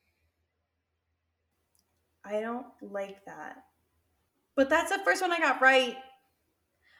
I 2.23 2.41
don't 2.41 2.65
like 2.81 3.23
that. 3.25 3.63
But 4.55 4.69
that's 4.69 4.91
the 4.91 4.99
first 5.03 5.21
one 5.21 5.31
I 5.31 5.39
got 5.39 5.61
right. 5.61 5.97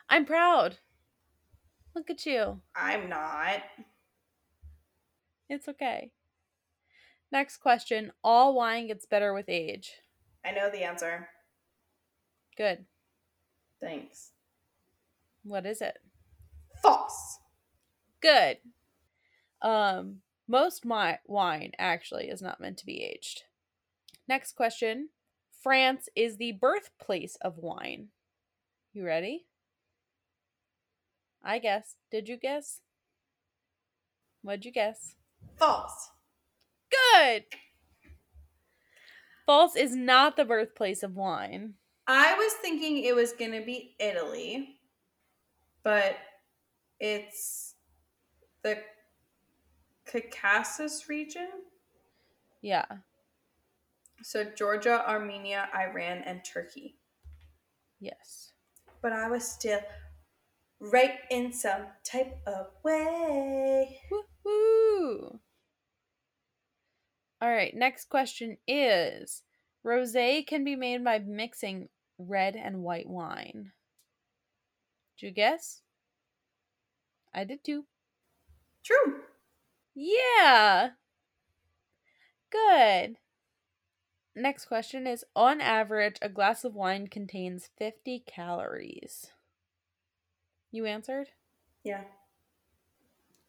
I'm 0.10 0.26
proud. 0.26 0.78
Look 1.98 2.12
at 2.12 2.28
you. 2.28 2.62
I'm 2.76 3.10
not. 3.10 3.64
It's 5.50 5.68
okay. 5.68 6.12
Next 7.32 7.58
question. 7.58 8.12
All 8.24 8.54
wine 8.54 8.86
gets 8.86 9.08
better 9.08 9.34
with 9.34 9.50
age. 9.50 9.94
I 10.46 10.52
know 10.52 10.70
the 10.70 10.84
answer. 10.84 11.28
Good. 12.56 12.86
Thanks. 13.82 14.34
What 15.44 15.66
is 15.66 15.82
it? 15.82 15.98
False. 16.84 17.40
Good. 18.22 18.60
Um, 19.64 20.18
most 20.48 20.86
my- 20.86 21.18
wine 21.26 21.72
actually 21.80 22.30
is 22.30 22.44
not 22.44 22.62
meant 22.62 22.78
to 22.78 22.86
be 22.86 23.02
aged. 23.02 23.46
Next 24.28 24.52
question. 24.56 25.10
France 25.64 26.10
is 26.16 26.38
the 26.38 26.52
birthplace 26.52 27.38
of 27.38 27.58
wine. 27.58 28.10
You 28.94 29.04
ready? 29.04 29.48
I 31.44 31.60
guess. 31.60 31.96
Did 32.12 32.28
you 32.28 32.38
guess? 32.38 32.82
What'd 34.42 34.66
you 34.66 34.72
guess? 34.72 35.16
False. 35.58 36.10
Good. 36.92 37.44
False 39.46 39.76
is 39.76 39.96
not 39.96 40.36
the 40.36 40.46
birthplace 40.46 41.04
of 41.04 41.16
wine. 41.16 41.76
I 42.08 42.36
was 42.36 42.54
thinking 42.54 43.04
it 43.04 43.16
was 43.16 43.34
going 43.34 43.52
to 43.52 43.66
be 43.66 43.96
Italy, 44.00 44.80
but 45.84 46.18
it's 47.00 47.76
the 48.64 48.78
Caucasus 50.06 51.10
region. 51.10 51.48
Yeah. 52.62 52.86
So 54.24 54.44
Georgia, 54.44 55.08
Armenia, 55.08 55.70
Iran, 55.76 56.24
and 56.26 56.44
Turkey. 56.44 56.96
Yes. 58.00 58.54
But 59.02 59.14
I 59.14 59.30
was 59.30 59.48
still 59.48 59.80
right 60.80 61.20
in 61.30 61.52
some 61.54 61.88
type 62.04 62.38
of 62.46 62.68
way. 62.84 64.00
Woo! 64.44 65.40
All 67.42 67.50
right, 67.50 67.74
next 67.76 68.10
question 68.10 68.58
is 68.68 69.44
Rosé 69.86 70.46
can 70.46 70.64
be 70.64 70.76
made 70.76 71.04
by 71.04 71.20
mixing 71.20 71.90
red 72.18 72.56
and 72.56 72.84
white 72.84 73.08
wine. 73.08 73.72
Did 75.20 75.28
you 75.28 75.32
guess? 75.32 75.82
I 77.34 77.44
did 77.44 77.64
too. 77.64 77.86
True. 78.84 79.22
Yeah. 79.94 80.90
Good. 82.50 83.18
Next 84.36 84.66
question 84.66 85.08
is 85.08 85.26
on 85.36 85.62
average, 85.62 86.18
a 86.22 86.30
glass 86.30 86.64
of 86.64 86.76
wine 86.76 87.08
contains 87.08 87.70
50 87.78 88.24
calories. 88.28 89.32
You 90.72 90.86
answered? 90.86 91.30
Yeah. 91.84 92.04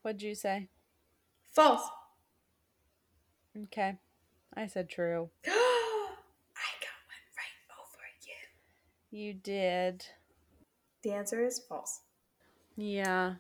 What'd 0.02 0.22
you 0.22 0.34
say? 0.34 0.68
False. 1.50 1.88
Okay. 3.64 3.98
I 4.54 4.66
said 4.66 4.88
true. 4.88 5.30
I 5.46 5.50
got 5.50 6.94
one 7.06 7.24
right 7.36 7.58
over 7.78 8.04
you. 9.10 9.18
You 9.18 9.34
did. 9.34 10.06
The 11.02 11.12
answer 11.12 11.44
is 11.44 11.60
false. 11.68 12.00
Yeah. 12.76 13.34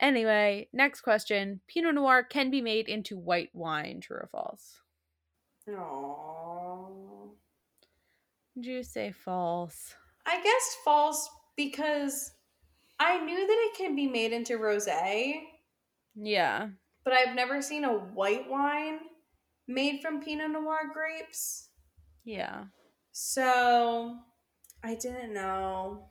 Anyway, 0.00 0.68
next 0.72 1.00
question. 1.00 1.60
Pinot 1.66 1.94
Noir 1.94 2.22
can 2.22 2.50
be 2.50 2.60
made 2.60 2.88
into 2.88 3.16
white 3.16 3.50
wine, 3.54 4.00
true 4.00 4.18
or 4.18 4.28
false? 4.30 4.80
Aww. 5.68 7.30
Did 8.54 8.66
you 8.66 8.82
say 8.82 9.12
false? 9.12 9.94
I 10.26 10.42
guess 10.42 10.76
false 10.84 11.28
because 11.56 12.32
I 13.00 13.18
knew 13.24 13.46
that 13.46 13.68
it 13.70 13.76
can 13.76 13.94
be 13.94 14.06
made 14.08 14.32
into 14.32 14.54
rosé, 14.58 15.40
Yeah. 16.14 16.68
but 17.04 17.12
I've 17.12 17.34
never 17.34 17.62
seen 17.62 17.84
a 17.84 17.92
white 17.92 18.48
wine 18.48 18.98
made 19.66 20.00
from 20.02 20.20
Pinot 20.22 20.50
Noir 20.50 20.90
grapes. 20.92 21.68
Yeah. 22.24 22.64
So 23.12 24.16
I 24.82 24.94
didn't 24.94 25.32
know. 25.32 26.08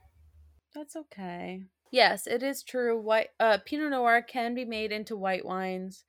That's 0.73 0.95
okay. 0.95 1.63
Yes, 1.91 2.27
it 2.27 2.43
is 2.43 2.63
true. 2.63 2.99
White 2.99 3.29
uh 3.39 3.59
Pinot 3.65 3.91
Noir 3.91 4.21
can 4.21 4.53
be 4.53 4.65
made 4.65 4.91
into 4.91 5.15
white 5.17 5.45
wines 5.45 6.05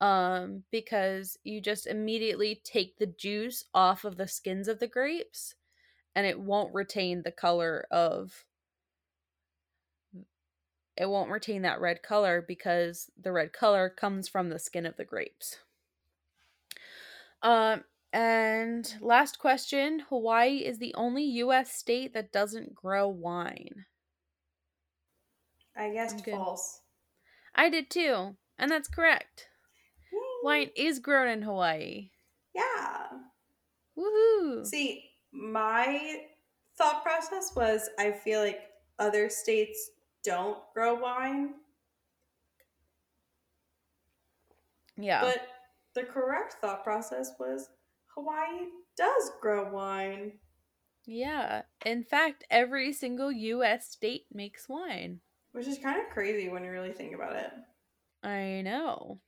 um 0.00 0.64
because 0.70 1.36
you 1.44 1.60
just 1.60 1.86
immediately 1.86 2.60
take 2.64 2.98
the 2.98 3.06
juice 3.06 3.64
off 3.74 4.04
of 4.04 4.16
the 4.16 4.26
skins 4.28 4.66
of 4.68 4.78
the 4.80 4.88
grapes 4.88 5.54
and 6.14 6.26
it 6.26 6.40
won't 6.40 6.74
retain 6.74 7.22
the 7.22 7.30
color 7.32 7.86
of 7.90 8.44
it 11.00 11.08
won't 11.08 11.30
retain 11.30 11.62
that 11.62 11.80
red 11.80 12.02
color 12.02 12.44
because 12.46 13.10
the 13.18 13.32
red 13.32 13.54
color 13.54 13.88
comes 13.88 14.28
from 14.28 14.50
the 14.50 14.58
skin 14.58 14.84
of 14.84 14.96
the 14.98 15.04
grapes. 15.04 15.56
Um 17.42 17.84
and 18.12 18.96
last 19.00 19.38
question, 19.38 20.00
Hawaii 20.10 20.58
is 20.58 20.78
the 20.78 20.94
only 20.94 21.24
US 21.24 21.72
state 21.72 22.12
that 22.12 22.32
doesn't 22.32 22.74
grow 22.74 23.08
wine. 23.08 23.86
I 25.74 25.90
guessed 25.90 26.22
false. 26.26 26.82
I 27.54 27.70
did 27.70 27.88
too, 27.88 28.36
and 28.58 28.70
that's 28.70 28.88
correct. 28.88 29.46
Yay. 30.12 30.18
Wine 30.42 30.70
is 30.76 30.98
grown 30.98 31.28
in 31.28 31.42
Hawaii. 31.42 32.10
Yeah. 32.54 33.06
Woohoo! 33.96 34.66
See, 34.66 35.04
my 35.32 36.24
thought 36.76 37.02
process 37.02 37.52
was 37.56 37.88
I 37.98 38.10
feel 38.10 38.40
like 38.40 38.60
other 38.98 39.30
states 39.30 39.92
don't 40.24 40.58
grow 40.74 40.94
wine, 40.94 41.54
yeah. 44.96 45.20
but 45.22 45.48
the 45.94 46.02
correct 46.02 46.56
thought 46.60 46.84
process 46.84 47.32
was 47.38 47.68
Hawaii 48.14 48.66
does 48.96 49.32
grow 49.40 49.72
wine. 49.72 50.32
yeah. 51.06 51.62
In 51.84 52.04
fact, 52.04 52.44
every 52.50 52.92
single 52.92 53.32
US 53.32 53.88
state 53.88 54.26
makes 54.32 54.68
wine. 54.68 55.20
Which 55.52 55.66
is 55.66 55.78
kind 55.78 56.00
of 56.00 56.12
crazy 56.12 56.48
when 56.48 56.64
you 56.64 56.70
really 56.70 56.92
think 56.92 57.14
about 57.14 57.36
it. 57.36 57.50
I 58.22 58.62
know. 58.62 59.20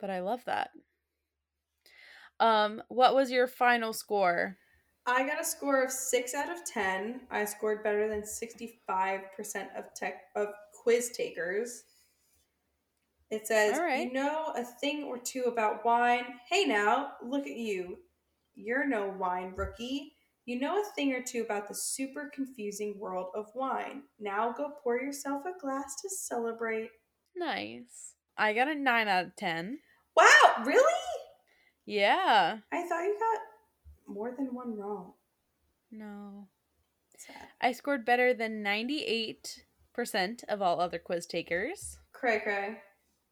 But 0.00 0.10
I 0.10 0.20
love 0.20 0.44
that. 0.46 0.70
Um, 2.40 2.82
what 2.88 3.14
was 3.14 3.30
your 3.30 3.46
final 3.46 3.92
score? 3.92 4.56
I 5.06 5.26
got 5.26 5.40
a 5.40 5.44
score 5.44 5.82
of 5.82 5.90
six 5.90 6.34
out 6.34 6.50
of 6.50 6.64
ten. 6.64 7.20
I 7.30 7.44
scored 7.44 7.82
better 7.82 8.08
than 8.08 8.24
sixty-five 8.24 9.20
percent 9.36 9.68
of 9.76 9.92
tech 9.94 10.22
of 10.34 10.48
quiz 10.72 11.10
takers. 11.10 11.84
It 13.30 13.46
says, 13.46 13.78
right. 13.78 14.06
"You 14.06 14.12
know 14.12 14.52
a 14.56 14.64
thing 14.64 15.04
or 15.04 15.18
two 15.18 15.44
about 15.44 15.84
wine. 15.84 16.24
Hey, 16.48 16.64
now 16.64 17.12
look 17.22 17.46
at 17.46 17.56
you. 17.56 17.98
You're 18.54 18.86
no 18.86 19.08
wine 19.08 19.52
rookie. 19.56 20.12
You 20.46 20.60
know 20.60 20.80
a 20.80 20.84
thing 20.94 21.12
or 21.12 21.22
two 21.22 21.42
about 21.42 21.68
the 21.68 21.74
super 21.74 22.30
confusing 22.34 22.98
world 22.98 23.28
of 23.34 23.46
wine. 23.54 24.02
Now 24.18 24.52
go 24.52 24.72
pour 24.82 25.00
yourself 25.00 25.42
a 25.44 25.58
glass 25.60 26.00
to 26.02 26.08
celebrate." 26.08 26.90
Nice. 27.36 28.14
I 28.36 28.52
got 28.52 28.68
a 28.68 28.74
9 28.74 29.08
out 29.08 29.26
of 29.26 29.36
10. 29.36 29.78
Wow, 30.16 30.64
really? 30.64 30.92
Yeah. 31.86 32.58
I 32.72 32.88
thought 32.88 33.02
you 33.02 33.16
got 33.18 33.40
more 34.06 34.34
than 34.36 34.54
one 34.54 34.76
wrong. 34.76 35.12
No. 35.90 36.48
Sad. 37.16 37.48
I 37.60 37.72
scored 37.72 38.04
better 38.04 38.34
than 38.34 38.64
98% 38.64 39.54
of 40.48 40.60
all 40.60 40.80
other 40.80 40.98
quiz 40.98 41.26
takers. 41.26 41.98
Cray 42.12 42.40
cray. 42.40 42.78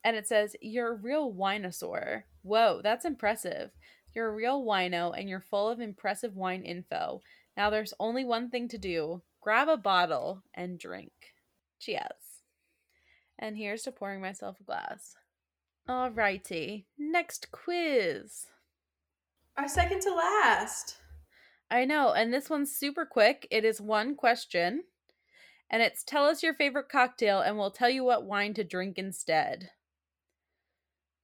And 0.04 0.16
it 0.16 0.26
says, 0.26 0.56
You're 0.60 0.92
a 0.92 0.96
real 0.96 1.32
winosaur. 1.32 2.24
Whoa, 2.42 2.80
that's 2.82 3.04
impressive. 3.04 3.70
You're 4.14 4.28
a 4.28 4.34
real 4.34 4.64
wino 4.64 5.16
and 5.16 5.28
you're 5.28 5.40
full 5.40 5.68
of 5.68 5.80
impressive 5.80 6.36
wine 6.36 6.62
info. 6.62 7.22
Now 7.56 7.70
there's 7.70 7.94
only 7.98 8.24
one 8.24 8.50
thing 8.50 8.68
to 8.68 8.78
do 8.78 9.22
grab 9.40 9.68
a 9.68 9.76
bottle 9.76 10.42
and 10.54 10.78
drink. 10.78 11.12
Cheers. 11.80 12.42
And 13.38 13.56
here's 13.56 13.82
to 13.82 13.92
pouring 13.92 14.20
myself 14.20 14.60
a 14.60 14.64
glass. 14.64 15.16
Alrighty, 15.88 16.84
next 16.96 17.50
quiz. 17.50 18.46
Our 19.56 19.68
second 19.68 20.00
to 20.02 20.14
last. 20.14 20.96
I 21.70 21.84
know, 21.84 22.12
and 22.12 22.32
this 22.32 22.50
one's 22.50 22.76
super 22.76 23.06
quick. 23.06 23.46
It 23.50 23.64
is 23.64 23.80
one 23.80 24.14
question, 24.14 24.84
and 25.70 25.82
it's 25.82 26.04
tell 26.04 26.24
us 26.26 26.42
your 26.42 26.54
favorite 26.54 26.88
cocktail, 26.90 27.40
and 27.40 27.58
we'll 27.58 27.70
tell 27.70 27.90
you 27.90 28.04
what 28.04 28.24
wine 28.24 28.54
to 28.54 28.64
drink 28.64 28.98
instead. 28.98 29.70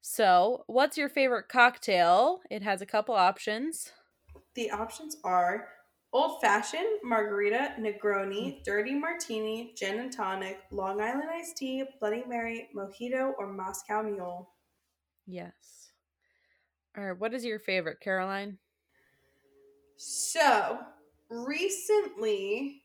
So, 0.01 0.65
what's 0.67 0.97
your 0.97 1.09
favorite 1.09 1.49
cocktail? 1.49 2.41
It 2.51 2.63
has 2.63 2.81
a 2.81 2.87
couple 2.87 3.15
options. 3.15 3.93
The 4.55 4.71
options 4.71 5.17
are 5.23 5.69
old 6.13 6.41
fashioned, 6.41 7.01
margarita, 7.05 7.75
Negroni, 7.79 8.65
dirty 8.65 8.95
martini, 8.95 9.75
gin 9.77 10.01
and 10.01 10.13
tonic, 10.13 10.61
Long 10.71 11.01
Island 11.01 11.29
iced 11.31 11.59
tea, 11.59 11.85
Bloody 12.01 12.25
Mary, 12.27 12.69
mojito, 12.75 13.33
or 13.39 13.47
Moscow 13.53 14.03
Mule. 14.03 14.51
Yes. 15.27 15.78
Right, 16.99 17.17
what 17.17 17.33
is 17.33 17.45
your 17.45 17.61
favorite, 17.61 18.01
Caroline? 18.01 18.59
So, 19.97 20.81
recently, 21.31 22.83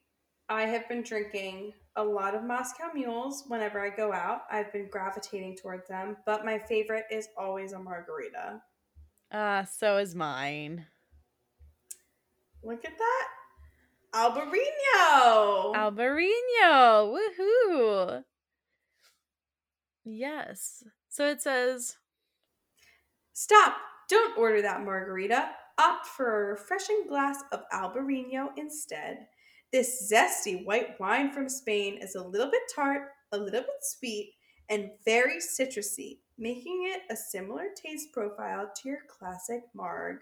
I 0.49 0.63
have 0.63 0.87
been 0.87 1.01
drinking 1.01 1.73
a 1.95 2.03
lot 2.03 2.35
of 2.35 2.43
Moscow 2.43 2.91
Mules 2.93 3.45
whenever 3.47 3.79
I 3.79 3.89
go 3.89 4.13
out. 4.13 4.41
I've 4.51 4.71
been 4.71 4.87
gravitating 4.87 5.57
towards 5.57 5.87
them, 5.87 6.17
but 6.27 6.45
my 6.45 6.59
favorite 6.59 7.05
is 7.09 7.27
always 7.35 7.71
a 7.71 7.79
margarita. 7.79 8.61
Uh, 9.31 9.63
so 9.65 9.97
is 9.97 10.13
mine. 10.13 10.85
Look 12.63 12.85
at 12.85 12.93
that. 12.95 13.27
Albarino. 14.13 15.73
Albarino! 15.73 17.17
Woohoo! 17.17 18.23
Yes. 20.05 20.83
So 21.09 21.27
it 21.29 21.41
says 21.41 21.97
Stop! 23.33 23.75
Don't 24.09 24.37
order 24.37 24.61
that 24.61 24.83
margarita. 24.83 25.49
Opt 25.79 26.05
for 26.05 26.27
a 26.27 26.51
refreshing 26.51 27.05
glass 27.07 27.43
of 27.51 27.61
Albarino 27.73 28.49
instead. 28.57 29.27
This 29.71 30.11
zesty 30.11 30.63
white 30.65 30.99
wine 30.99 31.31
from 31.31 31.49
Spain 31.49 31.97
is 32.01 32.13
a 32.15 32.23
little 32.23 32.51
bit 32.51 32.61
tart, 32.73 33.09
a 33.31 33.37
little 33.37 33.61
bit 33.61 33.81
sweet, 33.81 34.33
and 34.69 34.91
very 35.03 35.37
citrusy, 35.37 36.19
making 36.37 36.91
it 36.93 37.01
a 37.11 37.15
similar 37.15 37.65
taste 37.75 38.11
profile 38.13 38.71
to 38.75 38.89
your 38.89 38.99
classic 39.09 39.61
marg. 39.73 40.17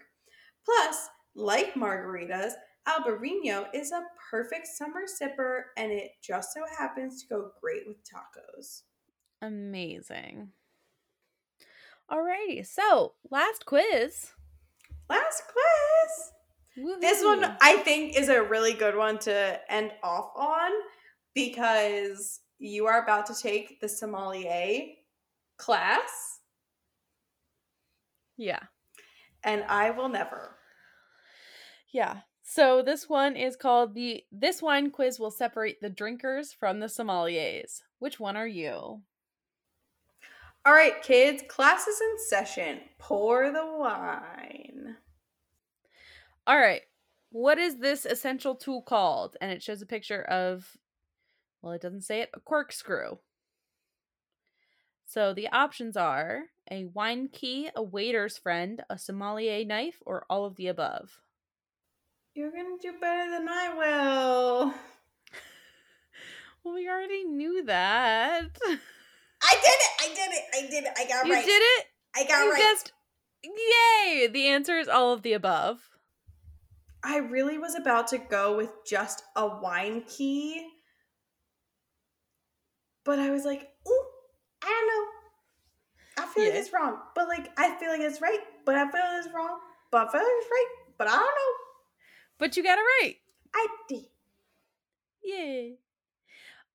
Plus, 0.64 1.08
like 1.34 1.74
margaritas, 1.74 2.52
Albarino 2.88 3.66
is 3.74 3.92
a 3.92 4.02
perfect 4.30 4.66
summer 4.66 5.02
sipper 5.06 5.64
and 5.76 5.92
it 5.92 6.12
just 6.22 6.52
so 6.52 6.62
happens 6.78 7.22
to 7.22 7.28
go 7.28 7.50
great 7.60 7.86
with 7.86 7.98
tacos. 8.02 8.82
amazing. 9.40 10.50
Alrighty, 12.10 12.66
so 12.66 13.14
last 13.30 13.64
quiz. 13.66 14.32
Last 15.08 15.42
quiz! 15.46 16.96
This 17.00 17.22
one 17.22 17.56
I 17.60 17.76
think 17.78 18.16
is 18.18 18.28
a 18.28 18.42
really 18.42 18.72
good 18.72 18.96
one 18.96 19.18
to 19.20 19.60
end 19.70 19.92
off 20.02 20.30
on 20.36 20.70
because 21.34 22.40
you 22.58 22.86
are 22.86 23.02
about 23.02 23.26
to 23.26 23.34
take 23.34 23.80
the 23.80 23.88
sommelier 23.88 24.84
class 25.58 26.38
Yeah. 28.38 28.60
and 29.44 29.64
I 29.64 29.90
will 29.90 30.08
never. 30.08 30.56
Yeah. 31.92 32.20
So 32.42 32.82
this 32.82 33.08
one 33.08 33.36
is 33.36 33.56
called 33.56 33.94
the 33.94 34.24
This 34.32 34.62
Wine 34.62 34.90
Quiz 34.90 35.18
will 35.20 35.30
separate 35.30 35.80
the 35.80 35.90
drinkers 35.90 36.52
from 36.52 36.80
the 36.80 36.86
sommeliers. 36.86 37.82
Which 37.98 38.18
one 38.18 38.36
are 38.36 38.46
you? 38.46 39.02
All 40.64 40.72
right, 40.72 41.02
kids, 41.02 41.42
class 41.48 41.88
is 41.88 42.00
in 42.00 42.18
session. 42.28 42.80
Pour 42.98 43.50
the 43.50 43.66
wine. 43.66 44.96
All 46.46 46.56
right. 46.56 46.82
What 47.30 47.58
is 47.58 47.78
this 47.78 48.04
essential 48.04 48.54
tool 48.54 48.82
called? 48.82 49.36
And 49.40 49.50
it 49.50 49.62
shows 49.62 49.82
a 49.82 49.86
picture 49.86 50.22
of, 50.22 50.76
well, 51.62 51.72
it 51.72 51.80
doesn't 51.80 52.02
say 52.02 52.20
it, 52.20 52.30
a 52.34 52.40
corkscrew. 52.40 53.16
So 55.04 55.34
the 55.34 55.48
options 55.48 55.96
are 55.96 56.44
a 56.70 56.84
wine 56.84 57.28
key, 57.32 57.68
a 57.74 57.82
waiter's 57.82 58.38
friend, 58.38 58.84
a 58.88 58.98
sommelier 58.98 59.64
knife, 59.64 59.98
or 60.06 60.24
all 60.30 60.44
of 60.44 60.54
the 60.56 60.68
above. 60.68 61.20
You're 62.34 62.52
going 62.52 62.78
to 62.78 62.92
do 62.92 62.98
better 63.00 63.30
than 63.30 63.48
I 63.48 63.74
will. 63.76 64.74
Well, 66.64 66.74
we 66.74 66.88
already 66.88 67.24
knew 67.24 67.64
that. 67.64 68.56
I 69.42 69.54
did 69.54 69.64
it. 69.64 69.92
I 70.00 70.14
did 70.14 70.32
it. 70.32 70.44
I 70.54 70.70
did 70.70 70.84
it. 70.84 70.92
I 70.96 71.08
got 71.08 71.26
you 71.26 71.32
right. 71.34 71.44
You 71.44 71.52
did 71.52 71.62
it. 71.62 71.86
I 72.14 72.24
got 72.24 72.44
you 72.44 72.52
right. 72.52 72.58
guessed. 72.58 72.92
Yay! 73.44 74.28
The 74.28 74.46
answer 74.48 74.78
is 74.78 74.88
all 74.88 75.12
of 75.12 75.22
the 75.22 75.32
above. 75.32 75.80
I 77.04 77.16
really 77.18 77.58
was 77.58 77.74
about 77.74 78.06
to 78.08 78.18
go 78.18 78.56
with 78.56 78.70
just 78.86 79.24
a 79.34 79.46
wine 79.46 80.04
key. 80.06 80.64
But 83.04 83.18
I 83.18 83.30
was 83.30 83.44
like, 83.44 83.68
ooh, 83.88 84.04
I 84.62 84.66
don't 84.66 84.86
know. 84.86 86.24
I 86.24 86.26
feel 86.32 86.44
like 86.44 86.54
it's 86.54 86.72
wrong. 86.72 86.98
But 87.16 87.26
like 87.26 87.50
I 87.58 87.74
feel 87.76 87.90
like 87.90 88.00
it's 88.00 88.20
right, 88.20 88.38
but 88.64 88.76
I 88.76 88.90
feel 88.90 89.00
like 89.00 89.24
it's 89.24 89.34
wrong. 89.34 89.58
But 89.90 90.08
I 90.08 90.12
feel 90.12 90.20
like 90.20 90.30
it's 90.38 90.48
right, 90.50 90.68
but 90.98 91.08
I 91.08 91.10
don't 91.10 91.20
know. 91.20 91.54
But 92.38 92.56
you 92.56 92.62
got 92.62 92.78
it 92.78 92.82
right. 93.02 93.16
I 93.54 93.66
did. 93.88 94.04
Yay. 95.24 95.78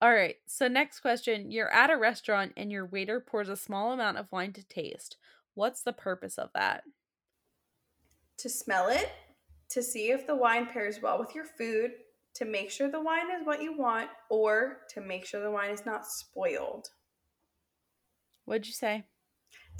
All 0.02 0.14
right. 0.14 0.36
So, 0.46 0.68
next 0.68 1.00
question. 1.00 1.52
You're 1.52 1.74
at 1.74 1.90
a 1.90 1.98
restaurant 1.98 2.54
and 2.56 2.72
your 2.72 2.86
waiter 2.86 3.20
pours 3.20 3.50
a 3.50 3.58
small 3.58 3.92
amount 3.92 4.18
of 4.18 4.32
wine 4.32 4.54
to 4.54 4.64
taste. 4.64 5.18
What's 5.56 5.82
the 5.82 5.94
purpose 5.94 6.38
of 6.38 6.52
that? 6.54 6.84
To 8.38 8.50
smell 8.50 8.90
it, 8.90 9.12
to 9.70 9.82
see 9.82 10.12
if 10.12 10.28
the 10.28 10.36
wine 10.36 10.68
pairs 10.68 11.00
well 11.02 11.18
with 11.18 11.34
your 11.34 11.46
food, 11.46 11.94
to 12.36 12.46
make 12.46 12.70
sure 12.70 12.92
the 12.92 13.02
wine 13.02 13.32
is 13.32 13.46
what 13.46 13.64
you 13.64 13.76
want, 13.76 14.10
or 14.30 14.82
to 14.94 15.02
make 15.02 15.26
sure 15.26 15.42
the 15.42 15.50
wine 15.50 15.72
is 15.72 15.86
not 15.86 16.06
spoiled. 16.06 16.90
What'd 18.46 18.68
you 18.68 18.74
say? 18.74 19.06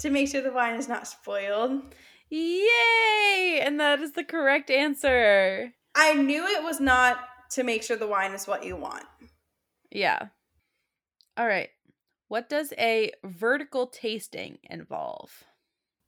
To 0.00 0.10
make 0.10 0.28
sure 0.28 0.42
the 0.42 0.52
wine 0.52 0.74
is 0.74 0.88
not 0.88 1.06
spoiled. 1.06 1.94
Yay! 2.28 3.60
And 3.62 3.78
that 3.78 4.00
is 4.00 4.12
the 4.12 4.24
correct 4.24 4.70
answer. 4.70 5.72
I 5.94 6.14
knew 6.14 6.44
it 6.44 6.64
was 6.64 6.80
not 6.80 7.20
to 7.50 7.62
make 7.62 7.84
sure 7.84 7.96
the 7.96 8.06
wine 8.06 8.32
is 8.32 8.46
what 8.46 8.64
you 8.64 8.76
want. 8.76 9.04
Yeah. 9.90 10.28
All 11.36 11.46
right. 11.46 11.70
What 12.28 12.48
does 12.48 12.72
a 12.76 13.12
vertical 13.24 13.86
tasting 13.86 14.58
involve? 14.64 15.44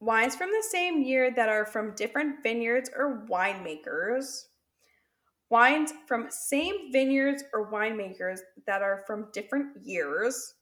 Wines 0.01 0.37
from 0.37 0.51
the 0.51 0.64
same 0.70 1.03
year 1.03 1.31
that 1.31 1.49
are 1.49 1.66
from 1.66 1.95
different 1.95 2.43
vineyards 2.43 2.91
or 2.95 3.26
winemakers. 3.31 4.45
Wines 5.51 5.93
from 6.07 6.28
same 6.31 6.93
vineyards 6.93 7.43
or 7.53 7.70
winemakers 7.70 8.41
that 8.66 8.83
are 8.83 9.03
from 9.07 9.28
different 9.33 9.76
years. 9.83 10.55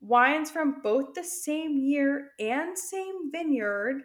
Wines 0.00 0.50
from 0.50 0.82
both 0.82 1.14
the 1.14 1.24
same 1.24 1.78
year 1.78 2.30
and 2.38 2.78
same 2.78 3.30
vineyard. 3.32 4.02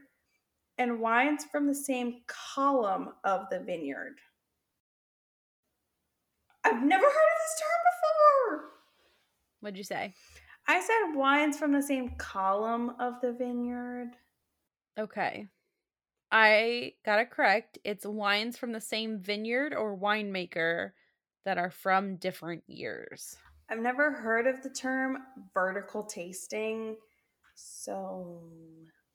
And 0.77 1.01
wines 1.01 1.45
from 1.51 1.67
the 1.67 1.75
same 1.75 2.21
column 2.27 3.09
of 3.23 3.47
the 3.51 3.59
vineyard. 3.59 4.15
I've 6.69 6.83
never 6.83 7.03
heard 7.03 7.09
of 7.09 7.39
this 7.39 7.61
term 7.61 8.59
before. 8.59 8.69
What'd 9.61 9.77
you 9.77 9.83
say? 9.83 10.13
I 10.67 10.79
said 10.79 11.15
wines 11.15 11.57
from 11.57 11.73
the 11.73 11.81
same 11.81 12.11
column 12.17 12.91
of 12.99 13.15
the 13.21 13.33
vineyard. 13.33 14.11
Okay. 14.99 15.47
I 16.31 16.93
got 17.03 17.19
it 17.19 17.31
correct. 17.31 17.79
It's 17.83 18.05
wines 18.05 18.55
from 18.55 18.71
the 18.71 18.81
same 18.81 19.19
vineyard 19.19 19.73
or 19.73 19.97
winemaker 19.97 20.91
that 21.43 21.57
are 21.57 21.71
from 21.71 22.17
different 22.17 22.63
years. 22.67 23.35
I've 23.71 23.79
never 23.79 24.11
heard 24.11 24.45
of 24.45 24.61
the 24.61 24.69
term 24.69 25.17
vertical 25.55 26.03
tasting. 26.03 26.97
So 27.55 28.43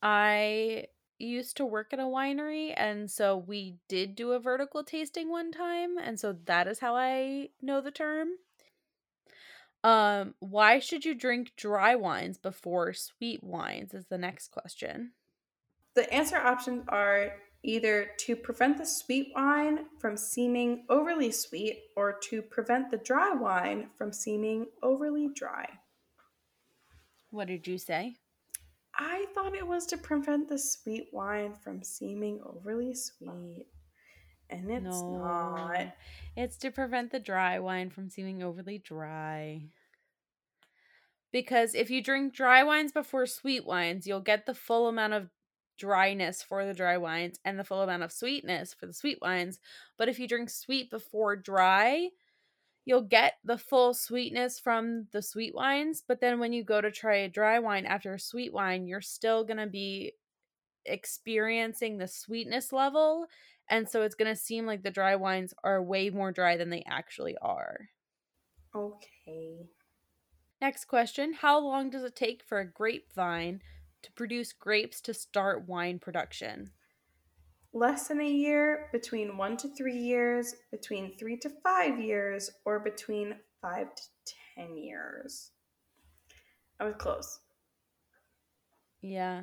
I 0.03 0.87
used 1.19 1.57
to 1.57 1.65
work 1.67 1.93
at 1.93 1.99
a 1.99 2.03
winery 2.03 2.75
and 2.77 3.11
so 3.11 3.37
we 3.37 3.77
did 3.89 4.15
do 4.15 4.33
a 4.33 4.41
vertical 4.41 4.83
tasting 4.85 5.31
one 5.31 5.53
time 5.53 5.97
and 5.99 6.19
so 6.21 6.33
that 6.47 6.67
is 6.67 6.81
how 6.81 6.95
I 6.97 7.51
know 7.63 7.81
the 7.81 7.91
term. 7.91 8.29
Um 9.83 10.35
why 10.41 10.79
should 10.79 11.05
you 11.05 11.15
drink 11.15 11.53
dry 11.57 11.95
wines 11.95 12.39
before 12.39 12.93
sweet 12.93 13.43
wines 13.45 13.95
is 13.95 14.07
the 14.07 14.19
next 14.19 14.51
question. 14.51 15.13
the 15.95 16.13
answer 16.13 16.37
options 16.37 16.85
are 16.89 17.33
either 17.63 18.11
to 18.19 18.37
prevent 18.37 18.77
the 18.79 18.85
sweet 18.87 19.33
wine 19.35 19.87
from 19.99 20.17
seeming 20.17 20.85
overly 20.91 21.31
sweet 21.31 21.85
or 21.97 22.19
to 22.23 22.43
prevent 22.43 22.91
the 22.91 22.99
dry 22.99 23.33
wine 23.33 23.89
from 23.97 24.13
seeming 24.13 24.67
overly 24.83 25.29
dry. 25.35 25.67
What 27.31 27.49
did 27.49 27.67
you 27.67 27.79
say? 27.79 28.17
I 28.97 29.27
thought 29.35 29.55
it 29.55 29.67
was 29.67 29.87
to 29.87 29.97
prevent 29.97 30.49
the 30.49 30.59
sweet 30.59 31.09
wine 31.13 31.55
from 31.55 31.83
seeming 31.83 32.41
overly 32.45 32.95
sweet. 32.95 33.67
And 34.51 34.71
it's 34.71 35.03
not. 35.03 35.95
It's 36.37 36.57
to 36.59 36.71
prevent 36.71 37.11
the 37.11 37.19
dry 37.19 37.59
wine 37.59 37.91
from 37.91 38.11
seeming 38.11 38.43
overly 38.43 38.79
dry. 38.79 39.63
Because 41.33 41.75
if 41.75 41.91
you 41.91 42.03
drink 42.03 42.35
dry 42.35 42.63
wines 42.63 42.93
before 42.93 43.27
sweet 43.27 43.67
wines, 43.67 44.07
you'll 44.07 44.21
get 44.21 44.47
the 44.47 44.55
full 44.55 44.87
amount 44.87 45.15
of 45.15 45.31
dryness 45.77 46.43
for 46.43 46.65
the 46.65 46.75
dry 46.75 46.97
wines 46.97 47.41
and 47.45 47.59
the 47.59 47.65
full 47.65 47.83
amount 47.83 48.05
of 48.05 48.13
sweetness 48.13 48.75
for 48.75 48.87
the 48.87 48.93
sweet 48.93 49.19
wines. 49.21 49.59
But 49.97 50.09
if 50.09 50.21
you 50.21 50.29
drink 50.29 50.51
sweet 50.51 50.91
before 50.91 51.35
dry, 51.35 52.11
you'll 52.85 53.03
get 53.03 53.35
the 53.45 53.59
full 53.59 53.95
sweetness 53.95 54.61
from 54.61 55.07
the 55.13 55.23
sweet 55.23 55.55
wines. 55.55 56.03
But 56.07 56.21
then 56.21 56.39
when 56.39 56.53
you 56.53 56.65
go 56.65 56.81
to 56.81 56.91
try 56.91 57.17
a 57.17 57.29
dry 57.29 57.59
wine 57.59 57.87
after 57.87 58.15
a 58.15 58.21
sweet 58.21 58.53
wine, 58.53 58.87
you're 58.87 59.01
still 59.01 59.45
going 59.45 59.59
to 59.59 59.67
be 59.67 60.13
experiencing 60.85 61.99
the 61.99 62.09
sweetness 62.09 62.73
level. 62.73 63.27
And 63.71 63.89
so 63.89 64.03
it's 64.03 64.15
going 64.15 64.33
to 64.33 64.41
seem 64.41 64.67
like 64.67 64.83
the 64.83 64.91
dry 64.91 65.17
wines 65.17 65.55
are 65.65 65.83
way 65.83 66.11
more 66.11 66.33
dry 66.33 66.57
than 66.57 66.71
they 66.71 66.85
actually 66.87 67.37
are. 67.41 67.89
Okay. 68.75 69.71
Next 70.61 70.87
question 70.87 71.33
How 71.33 71.59
long 71.59 71.91
does 71.91 72.05
it 72.05 72.17
take 72.17 72.43
for 72.43 72.61
a 72.61 72.71
grapevine 72.71 73.61
to 74.03 74.13
produce 74.13 74.53
grapes 74.53 75.01
to 75.03 75.15
start 75.15 75.67
wine 75.67 75.99
production? 75.99 76.71
Less 77.77 78.07
than 78.07 78.21
a 78.21 78.29
year, 78.29 78.89
between 78.93 79.37
one 79.37 79.57
to 79.57 79.69
three 79.69 79.99
years, 79.99 80.55
between 80.71 81.19
three 81.19 81.37
to 81.39 81.51
five 81.51 81.99
years, 81.99 82.49
or 82.65 82.79
between 82.79 83.35
five 83.61 83.89
to 83.97 84.03
ten 84.57 84.77
years. 84.77 85.51
I 86.79 86.85
was 86.85 86.95
close. 86.97 87.41
Yeah. 89.03 89.43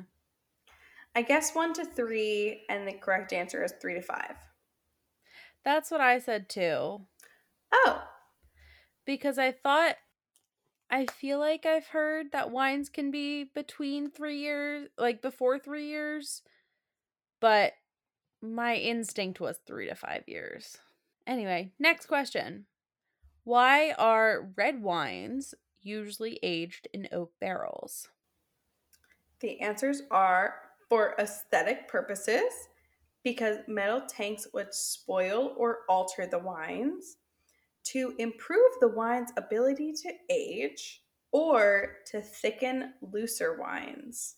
I 1.14 1.20
guess 1.20 1.54
one 1.54 1.74
to 1.74 1.84
three, 1.84 2.62
and 2.70 2.88
the 2.88 2.94
correct 2.94 3.34
answer 3.34 3.62
is 3.62 3.74
three 3.82 3.94
to 3.94 4.02
five. 4.02 4.34
That's 5.62 5.90
what 5.90 6.00
I 6.00 6.18
said 6.18 6.48
too. 6.48 7.02
Oh, 7.72 8.02
Because 9.04 9.38
I 9.38 9.52
thought, 9.52 9.96
I 10.90 11.04
feel 11.06 11.38
like 11.38 11.66
I've 11.66 11.88
heard 11.88 12.32
that 12.32 12.50
wines 12.50 12.88
can 12.88 13.10
be 13.10 13.44
between 13.44 14.10
three 14.10 14.38
years, 14.38 14.88
like 14.96 15.20
before 15.20 15.58
three 15.58 15.88
years, 15.88 16.42
but 17.40 17.74
my 18.42 18.74
instinct 18.76 19.40
was 19.40 19.58
three 19.66 19.88
to 19.88 19.94
five 19.94 20.24
years. 20.26 20.78
Anyway, 21.26 21.72
next 21.78 22.06
question. 22.06 22.66
Why 23.44 23.92
are 23.92 24.50
red 24.56 24.82
wines 24.82 25.54
usually 25.80 26.38
aged 26.42 26.88
in 26.92 27.08
oak 27.12 27.32
barrels? 27.40 28.08
the 29.42 29.60
answers 29.60 30.02
are 30.10 30.54
for 30.88 31.14
aesthetic 31.18 31.88
purposes, 31.88 32.50
because 33.22 33.58
metal 33.68 34.00
tanks 34.08 34.46
would 34.54 34.72
spoil 34.72 35.54
or 35.58 35.80
alter 35.88 36.26
the 36.26 36.38
wines, 36.38 37.16
to 37.84 38.14
improve 38.18 38.70
the 38.80 38.88
wine's 38.88 39.32
ability 39.36 39.92
to 39.92 40.12
age, 40.30 41.02
or 41.32 41.96
to 42.06 42.20
thicken 42.20 42.94
looser 43.00 43.58
wines. 43.58 44.36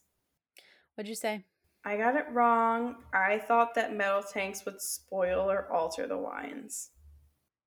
What'd 0.95 1.09
you 1.09 1.15
say? 1.15 1.45
I 1.85 1.97
got 1.97 2.17
it 2.17 2.27
wrong. 2.33 2.97
I 3.13 3.39
thought 3.39 3.75
that 3.75 3.95
metal 3.95 4.23
tanks 4.23 4.65
would 4.65 4.81
spoil 4.81 5.51
or 5.51 5.71
alter 5.71 6.07
the 6.07 6.17
wines. 6.17 6.91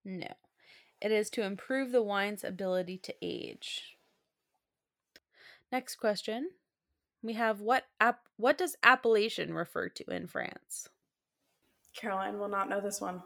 No. 0.03 0.33
It 0.99 1.11
is 1.11 1.29
to 1.31 1.43
improve 1.43 1.91
the 1.91 2.01
wine's 2.01 2.43
ability 2.43 2.97
to 2.99 3.13
age. 3.21 3.97
Next 5.71 5.95
question. 5.95 6.49
We 7.21 7.33
have 7.33 7.61
what 7.61 7.85
app 7.99 8.21
what 8.37 8.57
does 8.57 8.75
appellation 8.83 9.53
refer 9.53 9.89
to 9.89 10.03
in 10.05 10.27
France? 10.27 10.89
Caroline 11.95 12.39
will 12.39 12.47
not 12.47 12.69
know 12.69 12.79
this 12.79 13.01
one. 13.01 13.21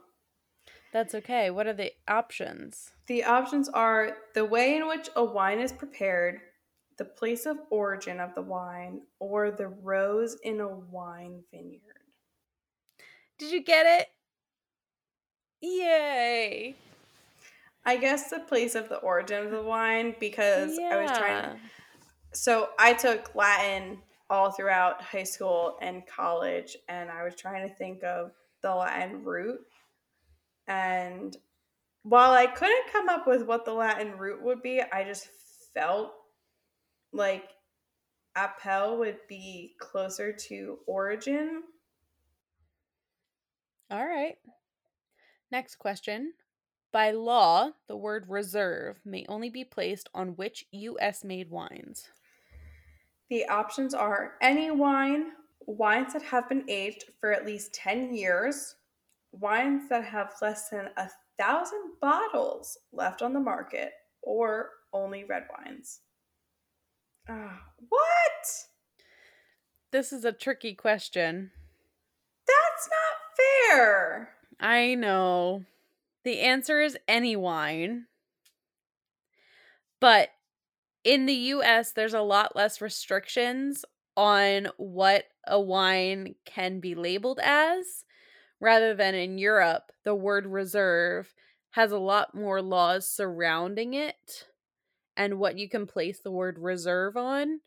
That's 0.91 1.15
okay. 1.15 1.49
What 1.49 1.67
are 1.67 1.73
the 1.73 1.93
options? 2.07 2.91
The 3.07 3.23
options 3.23 3.69
are 3.69 4.17
the 4.33 4.45
way 4.45 4.75
in 4.75 4.87
which 4.87 5.09
a 5.15 5.23
wine 5.23 5.59
is 5.59 5.71
prepared, 5.71 6.41
the 7.02 7.06
place 7.06 7.47
of 7.47 7.58
origin 7.72 8.20
of 8.20 8.36
the 8.36 8.43
wine, 8.43 9.02
or 9.18 9.49
the 9.49 9.70
rows 9.70 10.38
in 10.43 10.60
a 10.60 10.68
wine 10.68 11.41
vineyard. 11.52 11.82
Did 13.39 13.52
you 13.52 13.64
get 13.64 13.88
it? 13.88 14.08
Yay. 15.62 16.76
I 17.84 17.97
guess 17.97 18.30
the 18.30 18.38
place 18.38 18.76
of 18.76 18.88
the 18.88 18.97
origin 18.97 19.43
of 19.43 19.49
the 19.49 19.64
wine 19.64 20.14
because 20.20 20.78
I 20.78 21.02
was 21.02 21.10
trying 21.18 21.43
Yeah. 21.43 21.56
so 22.34 22.70
I 22.78 22.93
took 22.93 23.34
Latin 23.34 23.97
all 24.30 24.52
throughout 24.52 25.02
high 25.02 25.24
school 25.24 25.80
and 25.82 26.06
college, 26.06 26.78
and 26.88 27.10
I 27.10 27.24
was 27.24 27.34
trying 27.34 27.68
to 27.68 27.74
think 27.74 28.04
of 28.04 28.32
the 28.62 28.76
Latin 28.76 29.24
root. 29.24 29.62
And 30.68 31.36
while 32.04 32.34
I 32.34 32.45
couldn't 32.45 32.91
come 32.91 33.10
up 33.10 33.26
with 33.26 33.41
what 33.47 33.66
the 33.66 33.74
Latin 33.74 34.20
root 34.20 34.39
would 34.43 34.62
be, 34.62 34.84
I 34.84 35.04
just 35.04 35.30
felt 35.74 36.14
like 37.14 37.49
appel 38.36 38.97
would 38.99 39.20
be 39.28 39.76
closer 39.80 40.32
to 40.32 40.80
origin. 40.88 41.64
All 43.89 44.05
right. 44.05 44.38
Next 45.51 45.76
question. 45.76 46.34
By 46.93 47.12
law, 47.12 47.72
the 47.88 47.95
word 47.95 48.26
reserve 48.28 48.99
may 49.05 49.26
only 49.30 49.49
be 49.49 49.64
placed 49.64 50.09
on 50.14 50.36
which 50.36 50.66
US 50.72 51.24
made 51.24 51.49
wines? 51.49 52.09
The 53.30 53.45
options 53.47 53.93
are 53.93 54.34
any 54.41 54.72
wine, 54.72 55.32
wines 55.66 56.14
that 56.14 56.24
have 56.24 56.49
been 56.49 56.66
aged 56.70 57.05
for 57.20 57.32
at 57.32 57.45
least 57.45 57.74
10 57.74 58.14
years, 58.14 58.76
wines 59.32 59.88
that 59.89 60.03
have 60.03 60.34
less 60.41 60.70
than 60.70 60.89
a 60.97 61.09
thousand 61.39 61.93
bottles 62.01 62.78
left 62.91 63.22
on 63.22 63.32
the 63.32 63.39
market, 63.39 63.93
or 64.22 64.70
only 64.91 65.24
red 65.24 65.47
wines. 65.57 66.01
Ah, 67.28 67.63
what? 67.89 68.67
This 69.91 70.13
is 70.13 70.24
a 70.26 70.32
tricky 70.32 70.74
question. 70.74 71.51
That's 72.47 72.89
not 72.89 73.69
fair. 73.69 74.30
I 74.59 74.95
know. 74.95 75.65
The 76.24 76.39
answer 76.39 76.82
is 76.82 76.97
any 77.07 77.36
wine. 77.36 78.05
But 79.99 80.30
in 81.03 81.26
the 81.26 81.34
US, 81.34 81.91
there's 81.91 82.13
a 82.13 82.22
lot 82.22 82.55
less 82.55 82.82
restrictions 82.82 83.86
on 84.15 84.67
what 84.78 85.26
a 85.47 85.59
wine 85.59 86.36
can 86.45 86.80
be 86.80 86.95
labeled 86.95 87.39
as, 87.41 88.05
rather 88.59 88.93
than 88.93 89.15
in 89.15 89.38
Europe, 89.38 89.91
the 90.03 90.15
word 90.15 90.45
reserve 90.45 91.34
has 91.72 91.91
a 91.91 91.97
lot 91.97 92.36
more 92.36 92.61
laws 92.61 93.07
surrounding 93.07 93.93
it 93.93 94.47
and 95.18 95.39
what 95.39 95.57
you 95.57 95.70
can 95.70 95.86
place 95.86 96.20
the 96.20 96.32
word 96.32 96.57
reserve 96.59 97.18
on. 97.18 97.62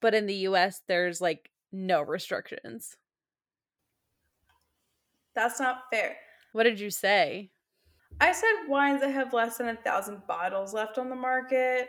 But 0.00 0.14
in 0.14 0.26
the 0.26 0.34
US, 0.34 0.80
there's 0.88 1.20
like 1.20 1.50
no 1.72 2.02
restrictions. 2.02 2.96
That's 5.34 5.60
not 5.60 5.84
fair. 5.92 6.16
What 6.52 6.64
did 6.64 6.80
you 6.80 6.90
say? 6.90 7.50
I 8.20 8.32
said 8.32 8.68
wines 8.68 9.00
that 9.00 9.12
have 9.12 9.32
less 9.32 9.58
than 9.58 9.68
a 9.68 9.76
thousand 9.76 10.22
bottles 10.26 10.74
left 10.74 10.98
on 10.98 11.08
the 11.08 11.16
market. 11.16 11.88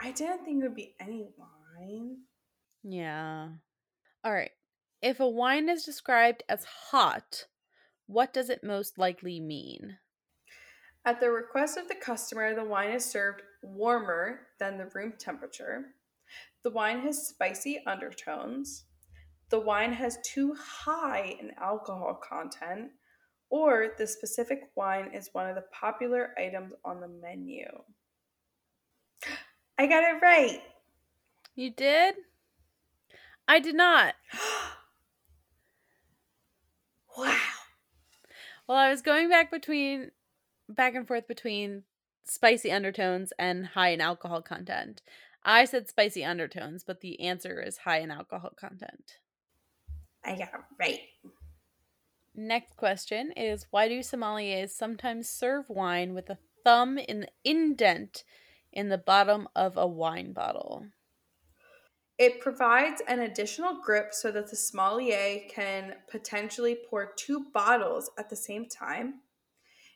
I 0.00 0.12
didn't 0.12 0.44
think 0.44 0.62
it 0.62 0.66
would 0.66 0.74
be 0.74 0.94
any 1.00 1.28
wine. 1.36 2.18
Yeah. 2.82 3.48
All 4.24 4.32
right. 4.32 4.50
If 5.00 5.20
a 5.20 5.28
wine 5.28 5.68
is 5.68 5.84
described 5.84 6.42
as 6.48 6.64
hot, 6.64 7.46
what 8.06 8.32
does 8.32 8.50
it 8.50 8.64
most 8.64 8.98
likely 8.98 9.40
mean? 9.40 9.98
At 11.04 11.20
the 11.20 11.30
request 11.30 11.78
of 11.78 11.88
the 11.88 11.94
customer, 11.94 12.54
the 12.54 12.64
wine 12.64 12.90
is 12.90 13.04
served 13.04 13.42
warmer 13.62 14.40
than 14.58 14.78
the 14.78 14.90
room 14.94 15.14
temperature. 15.18 15.86
The 16.62 16.70
wine 16.70 17.00
has 17.00 17.28
spicy 17.28 17.82
undertones. 17.86 18.84
The 19.50 19.60
wine 19.60 19.92
has 19.94 20.18
too 20.24 20.54
high 20.54 21.36
an 21.40 21.52
alcohol 21.58 22.20
content, 22.22 22.90
or 23.50 23.92
the 23.96 24.06
specific 24.06 24.70
wine 24.74 25.10
is 25.14 25.30
one 25.32 25.48
of 25.48 25.54
the 25.54 25.64
popular 25.72 26.34
items 26.38 26.72
on 26.84 27.00
the 27.00 27.08
menu. 27.08 27.66
I 29.78 29.86
got 29.86 30.04
it 30.04 30.20
right. 30.20 30.60
You 31.54 31.70
did? 31.70 32.16
I 33.46 33.60
did 33.60 33.74
not. 33.74 34.14
wow. 37.16 37.38
Well, 38.68 38.76
I 38.76 38.90
was 38.90 39.00
going 39.00 39.30
back 39.30 39.50
between 39.50 40.10
back 40.68 40.94
and 40.94 41.08
forth 41.08 41.26
between 41.26 41.84
spicy 42.30 42.70
undertones 42.70 43.32
and 43.38 43.66
high 43.66 43.90
in 43.90 44.00
alcohol 44.00 44.42
content. 44.42 45.02
I 45.44 45.64
said 45.64 45.88
spicy 45.88 46.24
undertones, 46.24 46.84
but 46.84 47.00
the 47.00 47.20
answer 47.20 47.60
is 47.62 47.78
high 47.78 48.00
in 48.00 48.10
alcohol 48.10 48.52
content. 48.58 49.18
I 50.24 50.32
got 50.32 50.48
it 50.54 50.60
right. 50.78 51.00
Next 52.34 52.76
question 52.76 53.32
is 53.32 53.66
why 53.70 53.88
do 53.88 54.00
sommeliers 54.00 54.70
sometimes 54.70 55.28
serve 55.28 55.68
wine 55.68 56.14
with 56.14 56.30
a 56.30 56.38
thumb 56.64 56.98
in 56.98 57.20
the 57.20 57.28
indent 57.44 58.24
in 58.72 58.90
the 58.90 58.98
bottom 58.98 59.48
of 59.56 59.76
a 59.76 59.86
wine 59.86 60.32
bottle? 60.32 60.86
It 62.18 62.40
provides 62.40 63.00
an 63.08 63.20
additional 63.20 63.80
grip 63.80 64.12
so 64.12 64.30
that 64.32 64.50
the 64.50 64.56
sommelier 64.56 65.40
can 65.48 65.94
potentially 66.10 66.76
pour 66.88 67.12
two 67.16 67.46
bottles 67.54 68.10
at 68.18 68.28
the 68.28 68.36
same 68.36 68.66
time. 68.66 69.20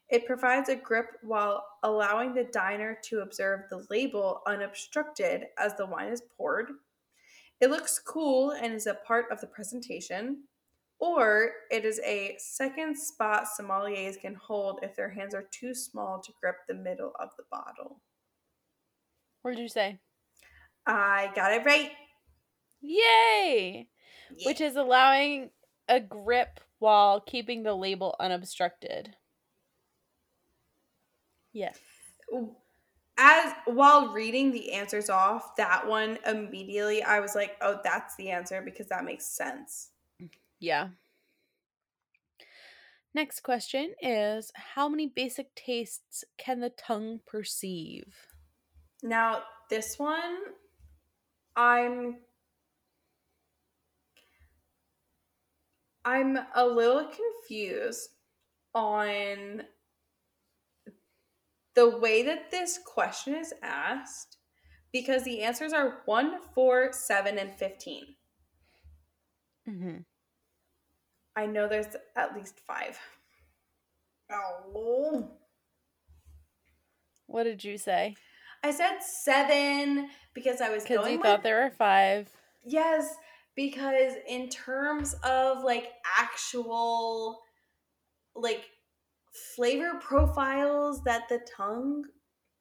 It 0.08 0.26
provides 0.26 0.68
a 0.68 0.76
grip 0.76 1.06
while 1.22 1.64
allowing 1.82 2.34
the 2.34 2.44
diner 2.44 2.98
to 3.04 3.20
observe 3.20 3.62
the 3.70 3.86
label 3.88 4.42
unobstructed 4.46 5.46
as 5.58 5.74
the 5.76 5.86
wine 5.86 6.12
is 6.12 6.22
poured. 6.36 6.70
It 7.60 7.70
looks 7.70 7.98
cool 7.98 8.50
and 8.50 8.74
is 8.74 8.86
a 8.86 8.98
part 9.06 9.26
of 9.30 9.40
the 9.40 9.46
presentation. 9.46 10.44
Or 10.98 11.50
it 11.70 11.84
is 11.84 12.00
a 12.04 12.36
second 12.38 12.96
spot 12.96 13.46
sommeliers 13.58 14.20
can 14.20 14.34
hold 14.34 14.80
if 14.82 14.94
their 14.94 15.10
hands 15.10 15.34
are 15.34 15.48
too 15.50 15.74
small 15.74 16.20
to 16.20 16.32
grip 16.40 16.56
the 16.68 16.74
middle 16.74 17.12
of 17.18 17.30
the 17.36 17.44
bottle. 17.50 18.00
What 19.42 19.56
did 19.56 19.60
you 19.60 19.68
say? 19.68 19.98
I 20.86 21.32
got 21.34 21.52
it 21.52 21.64
right. 21.64 21.90
Yay! 22.80 23.88
Yeah. 24.36 24.48
Which 24.48 24.60
is 24.60 24.76
allowing 24.76 25.50
a 25.88 26.00
grip 26.00 26.60
while 26.78 27.20
keeping 27.20 27.62
the 27.62 27.74
label 27.74 28.14
unobstructed. 28.20 29.16
Yes. 31.52 31.78
As 33.18 33.52
while 33.66 34.12
reading 34.12 34.52
the 34.52 34.72
answers 34.72 35.10
off, 35.10 35.54
that 35.56 35.86
one 35.86 36.18
immediately 36.26 37.02
I 37.02 37.20
was 37.20 37.34
like, 37.34 37.56
"Oh, 37.60 37.80
that's 37.84 38.16
the 38.16 38.30
answer 38.30 38.62
because 38.62 38.88
that 38.88 39.04
makes 39.04 39.26
sense." 39.26 39.90
Yeah. 40.58 40.88
Next 43.14 43.40
question 43.40 43.94
is 44.00 44.50
How 44.54 44.88
many 44.88 45.06
basic 45.06 45.54
tastes 45.54 46.24
can 46.38 46.60
the 46.60 46.70
tongue 46.70 47.20
perceive? 47.26 48.14
Now, 49.02 49.42
this 49.68 49.98
one 49.98 50.38
I'm 51.56 52.18
I'm 56.04 56.38
a 56.54 56.66
little 56.66 57.10
confused 57.10 58.10
on 58.74 59.62
the 61.74 61.88
way 61.98 62.22
that 62.22 62.50
this 62.50 62.78
question 62.84 63.34
is 63.34 63.52
asked 63.62 64.36
because 64.92 65.24
the 65.24 65.42
answers 65.42 65.72
are 65.72 66.02
one, 66.04 66.38
four, 66.54 66.92
seven, 66.92 67.38
and 67.38 67.54
15. 67.54 68.04
Mm-hmm. 69.68 69.96
I 71.34 71.46
know 71.46 71.66
there's 71.68 71.96
at 72.16 72.34
least 72.36 72.60
five. 72.60 72.98
Oh. 74.30 75.30
What 77.26 77.44
did 77.44 77.64
you 77.64 77.78
say? 77.78 78.14
I 78.62 78.70
said 78.70 78.98
seven 79.00 80.08
because 80.34 80.60
I 80.60 80.68
was 80.70 80.82
Because 80.84 80.98
going 80.98 81.12
you 81.12 81.18
with, 81.18 81.26
thought 81.26 81.42
there 81.42 81.64
were 81.64 81.70
five. 81.70 82.28
yes, 82.64 83.14
because 83.56 84.12
in 84.28 84.48
terms 84.48 85.14
of 85.24 85.64
like 85.64 85.88
actual 86.18 87.40
like 88.34 88.64
flavor 89.32 89.94
profiles 90.00 91.02
that 91.04 91.28
the 91.28 91.40
tongue 91.56 92.04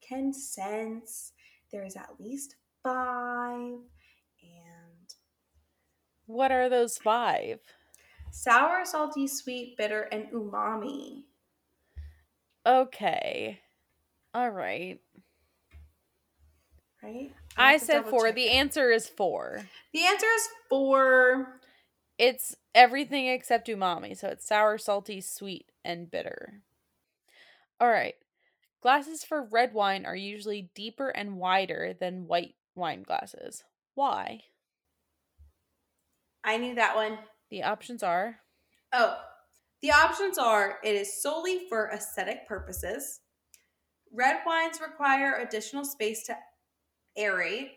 can 0.06 0.32
sense, 0.32 1.32
there's 1.70 1.96
at 1.96 2.10
least 2.18 2.56
five. 2.82 3.74
And 4.42 5.14
What 6.26 6.50
are 6.52 6.68
those 6.68 6.98
five? 6.98 7.60
sour, 8.30 8.84
salty, 8.84 9.26
sweet, 9.26 9.76
bitter, 9.76 10.02
and 10.10 10.26
umami. 10.32 11.24
Okay. 12.66 13.60
All 14.34 14.50
right. 14.50 14.98
Right? 17.02 17.32
I 17.56 17.76
to 17.78 17.84
said 17.84 18.06
four. 18.06 18.26
check 18.26 18.36
The 18.36 18.48
answer 18.50 18.90
is 18.90 19.08
four. 19.08 19.62
The 19.92 20.04
answer 20.06 20.26
is 20.34 20.48
four. 20.70 21.60
It's 22.18 22.56
everything 22.74 23.28
except 23.28 23.68
umami. 23.68 24.16
So 24.16 24.28
it's 24.28 24.46
sour, 24.46 24.78
salty, 24.78 25.20
sweet, 25.20 25.70
and 25.84 26.10
bitter. 26.10 26.62
All 27.80 27.88
right. 27.88 28.14
Glasses 28.80 29.24
for 29.24 29.44
red 29.44 29.74
wine 29.74 30.04
are 30.04 30.16
usually 30.16 30.70
deeper 30.74 31.08
and 31.10 31.38
wider 31.38 31.94
than 31.98 32.26
white 32.26 32.54
wine 32.74 33.02
glasses. 33.02 33.64
Why? 33.94 34.40
I 36.44 36.56
knew 36.56 36.74
that 36.74 36.96
one. 36.96 37.18
The 37.50 37.62
options 37.62 38.02
are 38.02 38.40
Oh, 38.92 39.16
the 39.80 39.90
options 39.90 40.36
are 40.36 40.78
it 40.84 40.94
is 40.94 41.22
solely 41.22 41.66
for 41.68 41.90
aesthetic 41.90 42.46
purposes. 42.46 43.20
Red 44.12 44.40
wines 44.46 44.80
require 44.80 45.36
additional 45.36 45.84
space 45.84 46.26
to 46.26 46.36
aerate, 47.18 47.70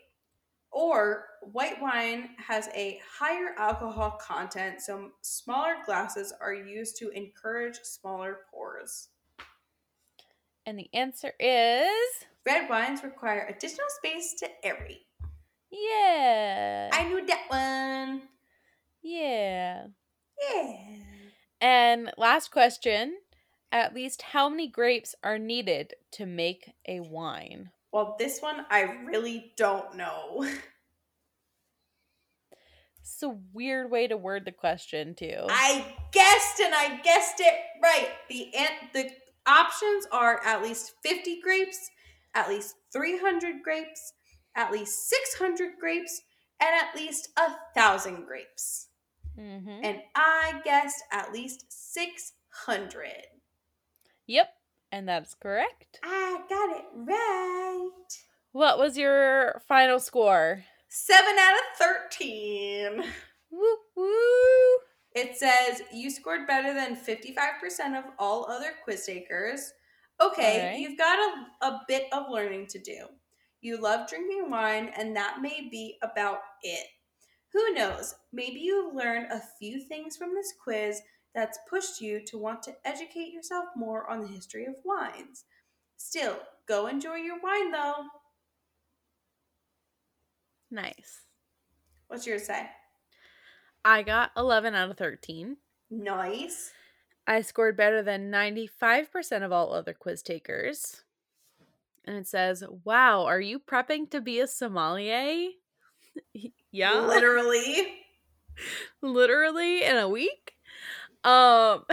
or 0.72 1.26
white 1.52 1.80
wine 1.80 2.30
has 2.38 2.68
a 2.74 3.00
higher 3.18 3.54
alcohol 3.58 4.18
content, 4.20 4.80
so 4.82 5.10
smaller 5.22 5.76
glasses 5.86 6.32
are 6.40 6.52
used 6.54 6.96
to 6.98 7.08
encourage 7.10 7.76
smaller 7.82 8.40
pours. 8.50 9.08
and 10.66 10.78
the 10.78 10.90
answer 10.92 11.32
is 11.38 11.88
Red 12.44 12.68
wines 12.68 13.02
require 13.02 13.46
additional 13.48 13.86
space 13.98 14.34
to 14.40 14.48
aerate. 14.64 15.06
yeah. 15.70 16.90
I 16.92 17.04
knew 17.08 17.24
that 17.26 17.44
one. 17.48 18.22
yeah. 19.02 19.86
Yeah. 20.52 20.76
And 21.60 22.12
last 22.18 22.50
question, 22.50 23.16
at 23.72 23.94
least 23.94 24.20
how 24.22 24.48
many 24.48 24.68
grapes 24.68 25.14
are 25.24 25.38
needed 25.38 25.94
to 26.12 26.26
make 26.26 26.72
a 26.86 27.00
wine? 27.00 27.70
Well, 27.96 28.14
this 28.18 28.42
one 28.42 28.66
I 28.68 28.82
really 29.06 29.54
don't 29.56 29.96
know. 29.96 30.46
It's 33.00 33.22
a 33.22 33.30
weird 33.54 33.90
way 33.90 34.06
to 34.06 34.18
word 34.18 34.44
the 34.44 34.52
question 34.52 35.14
too. 35.14 35.46
I 35.48 35.96
guessed 36.12 36.60
and 36.60 36.74
I 36.74 37.00
guessed 37.02 37.40
it 37.40 37.54
right. 37.82 38.10
The 38.28 38.54
an- 38.54 38.90
the 38.92 39.10
options 39.46 40.06
are 40.12 40.44
at 40.44 40.62
least 40.62 40.92
50 41.02 41.40
grapes, 41.40 41.88
at 42.34 42.50
least 42.50 42.74
300 42.92 43.62
grapes, 43.62 44.12
at 44.56 44.72
least 44.72 45.08
600 45.08 45.78
grapes, 45.80 46.20
and 46.60 46.74
at 46.74 46.94
least 46.94 47.30
a 47.38 47.52
thousand 47.74 48.26
grapes. 48.26 48.88
hmm 49.36 49.80
And 49.82 50.02
I 50.14 50.60
guessed 50.64 51.02
at 51.12 51.32
least 51.32 51.64
600. 51.70 53.08
Yep, 54.26 54.48
and 54.96 55.06
that's 55.06 55.34
correct. 55.34 55.98
I 56.02 56.40
got 56.48 56.70
it 56.74 56.84
right. 56.94 57.90
What 58.52 58.78
was 58.78 58.96
your 58.96 59.60
final 59.68 60.00
score? 60.00 60.64
7 60.88 61.36
out 61.38 61.54
of 61.54 61.98
13. 62.10 63.04
Woo 63.50 63.76
woo. 63.94 64.78
It 65.14 65.36
says 65.36 65.82
you 65.92 66.10
scored 66.10 66.46
better 66.46 66.72
than 66.72 66.96
55% 66.96 67.98
of 67.98 68.04
all 68.18 68.50
other 68.50 68.72
quiz 68.84 69.04
takers. 69.04 69.70
Okay, 70.18 70.60
Alright. 70.62 70.80
you've 70.80 70.96
got 70.96 71.18
a, 71.18 71.66
a 71.66 71.80
bit 71.86 72.04
of 72.12 72.30
learning 72.30 72.66
to 72.68 72.78
do. 72.78 73.06
You 73.60 73.78
love 73.78 74.08
drinking 74.08 74.50
wine, 74.50 74.90
and 74.96 75.14
that 75.14 75.42
may 75.42 75.68
be 75.70 75.98
about 76.02 76.38
it. 76.62 76.86
Who 77.52 77.74
knows? 77.74 78.14
Maybe 78.32 78.60
you've 78.60 78.94
learned 78.94 79.26
a 79.30 79.42
few 79.58 79.80
things 79.80 80.16
from 80.16 80.34
this 80.34 80.54
quiz 80.62 81.02
that's 81.36 81.58
pushed 81.68 82.00
you 82.00 82.18
to 82.24 82.38
want 82.38 82.62
to 82.62 82.74
educate 82.86 83.30
yourself 83.30 83.66
more 83.76 84.10
on 84.10 84.22
the 84.22 84.26
history 84.26 84.64
of 84.64 84.74
wines. 84.84 85.44
Still, 85.98 86.38
go 86.66 86.86
enjoy 86.86 87.16
your 87.16 87.38
wine 87.40 87.70
though. 87.70 88.06
Nice. 90.70 91.20
What's 92.08 92.26
yours 92.26 92.46
say? 92.46 92.70
I 93.84 94.02
got 94.02 94.30
11 94.36 94.74
out 94.74 94.90
of 94.90 94.96
13. 94.96 95.58
Nice. 95.90 96.72
I 97.26 97.42
scored 97.42 97.76
better 97.76 98.02
than 98.02 98.32
95% 98.32 99.44
of 99.44 99.52
all 99.52 99.74
other 99.74 99.92
quiz 99.92 100.22
takers. 100.22 101.02
And 102.06 102.16
it 102.16 102.26
says, 102.26 102.64
Wow, 102.84 103.26
are 103.26 103.40
you 103.40 103.58
prepping 103.58 104.10
to 104.10 104.22
be 104.22 104.40
a 104.40 104.46
sommelier? 104.46 105.50
yeah. 106.72 107.00
Literally. 107.00 107.94
Literally 109.02 109.84
in 109.84 109.98
a 109.98 110.08
week? 110.08 110.55
Um 111.26 111.84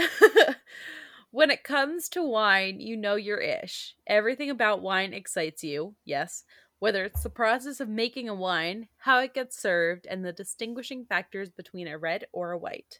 when 1.32 1.50
it 1.50 1.64
comes 1.64 2.08
to 2.10 2.24
wine, 2.24 2.80
you 2.80 2.96
know 2.96 3.16
your 3.16 3.40
ish. 3.40 3.96
Everything 4.06 4.52
about 4.52 4.84
wine 4.84 5.14
excites 5.14 5.64
you, 5.64 5.96
yes. 6.06 6.44
Whether 6.78 7.04
it's 7.06 7.24
the 7.24 7.30
process 7.30 7.80
of 7.80 7.90
making 7.90 8.30
a 8.30 8.36
wine, 8.36 8.88
how 8.98 9.20
it 9.20 9.34
gets 9.34 9.60
served, 9.60 10.06
and 10.06 10.24
the 10.24 10.32
distinguishing 10.32 11.06
factors 11.06 11.50
between 11.50 11.88
a 11.88 11.98
red 11.98 12.26
or 12.32 12.52
a 12.52 12.58
white. 12.58 13.00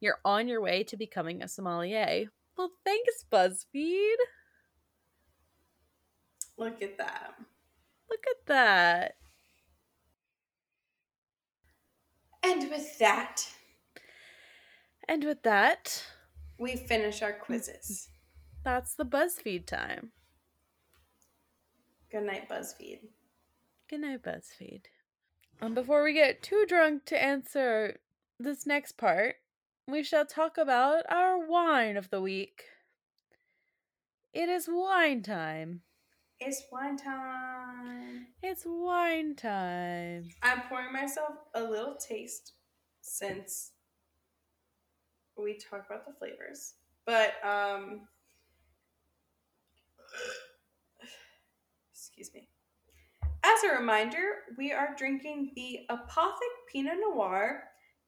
You're 0.00 0.20
on 0.24 0.48
your 0.48 0.62
way 0.62 0.84
to 0.84 0.96
becoming 0.96 1.42
a 1.42 1.48
sommelier. 1.48 2.26
Well, 2.56 2.70
thanks, 2.84 3.24
BuzzFeed. 3.30 4.16
Look 6.56 6.80
at 6.80 6.96
that. 6.96 7.34
Look 8.08 8.24
at 8.30 8.46
that. 8.46 9.16
And 12.42 12.70
with 12.70 12.98
that, 13.00 13.42
And 15.08 15.24
with 15.24 15.42
that, 15.44 16.04
we 16.58 16.76
finish 16.76 17.22
our 17.22 17.32
quizzes. 17.32 18.08
that's 18.64 18.94
the 18.94 19.04
BuzzFeed 19.04 19.66
time. 19.66 20.10
Good 22.10 22.24
night, 22.24 22.48
BuzzFeed. 22.48 23.00
Good 23.88 24.00
night, 24.00 24.22
BuzzFeed. 24.22 24.82
And 25.60 25.74
before 25.74 26.02
we 26.02 26.12
get 26.12 26.42
too 26.42 26.64
drunk 26.68 27.04
to 27.06 27.22
answer 27.22 27.98
this 28.38 28.66
next 28.66 28.96
part, 28.96 29.36
we 29.86 30.02
shall 30.02 30.26
talk 30.26 30.58
about 30.58 31.04
our 31.08 31.46
wine 31.46 31.96
of 31.96 32.10
the 32.10 32.20
week. 32.20 32.64
It 34.34 34.48
is 34.48 34.68
wine 34.68 35.22
time. 35.22 35.82
It's 36.40 36.64
wine 36.70 36.96
time. 36.96 38.26
It's 38.42 38.64
wine 38.66 39.34
time. 39.36 40.28
I'm 40.42 40.62
pouring 40.68 40.92
myself 40.92 41.36
a 41.54 41.62
little 41.62 41.94
taste 41.96 42.52
since 43.00 43.72
we 45.42 45.58
talk 45.58 45.86
about 45.86 46.06
the 46.06 46.12
flavors. 46.12 46.74
But 47.04 47.34
um 47.44 48.02
excuse 51.92 52.30
me. 52.34 52.48
As 53.44 53.62
a 53.64 53.76
reminder, 53.78 54.20
we 54.58 54.72
are 54.72 54.94
drinking 54.96 55.52
the 55.54 55.80
Apothic 55.90 56.54
Pinot 56.72 56.96
Noir, 57.00 57.62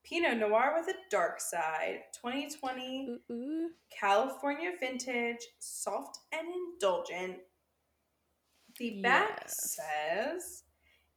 Pinot 0.04 0.38
Noir 0.38 0.74
with 0.76 0.88
a 0.88 0.98
dark 1.10 1.40
side, 1.40 2.00
2020 2.20 3.18
Ooh. 3.30 3.70
California 3.90 4.72
vintage, 4.80 5.38
soft 5.60 6.18
and 6.32 6.48
indulgent. 6.48 7.38
The 8.78 9.00
back 9.00 9.38
Yes. 9.42 9.78
says, 9.78 10.62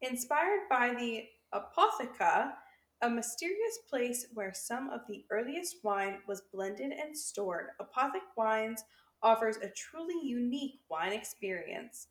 inspired 0.01 0.61
by 0.69 0.93
the 0.93 1.25
Apotheca, 1.53 2.53
a 3.01 3.09
mysterious 3.09 3.79
place 3.89 4.27
where 4.33 4.53
some 4.53 4.89
of 4.89 5.01
the 5.07 5.25
earliest 5.31 5.77
wine 5.83 6.19
was 6.27 6.43
blended 6.53 6.91
and 6.91 7.17
stored. 7.17 7.67
Apothic 7.79 8.21
Wines 8.37 8.83
offers 9.23 9.57
a 9.57 9.69
truly 9.69 10.19
unique 10.23 10.79
wine 10.89 11.13
experience. 11.13 12.07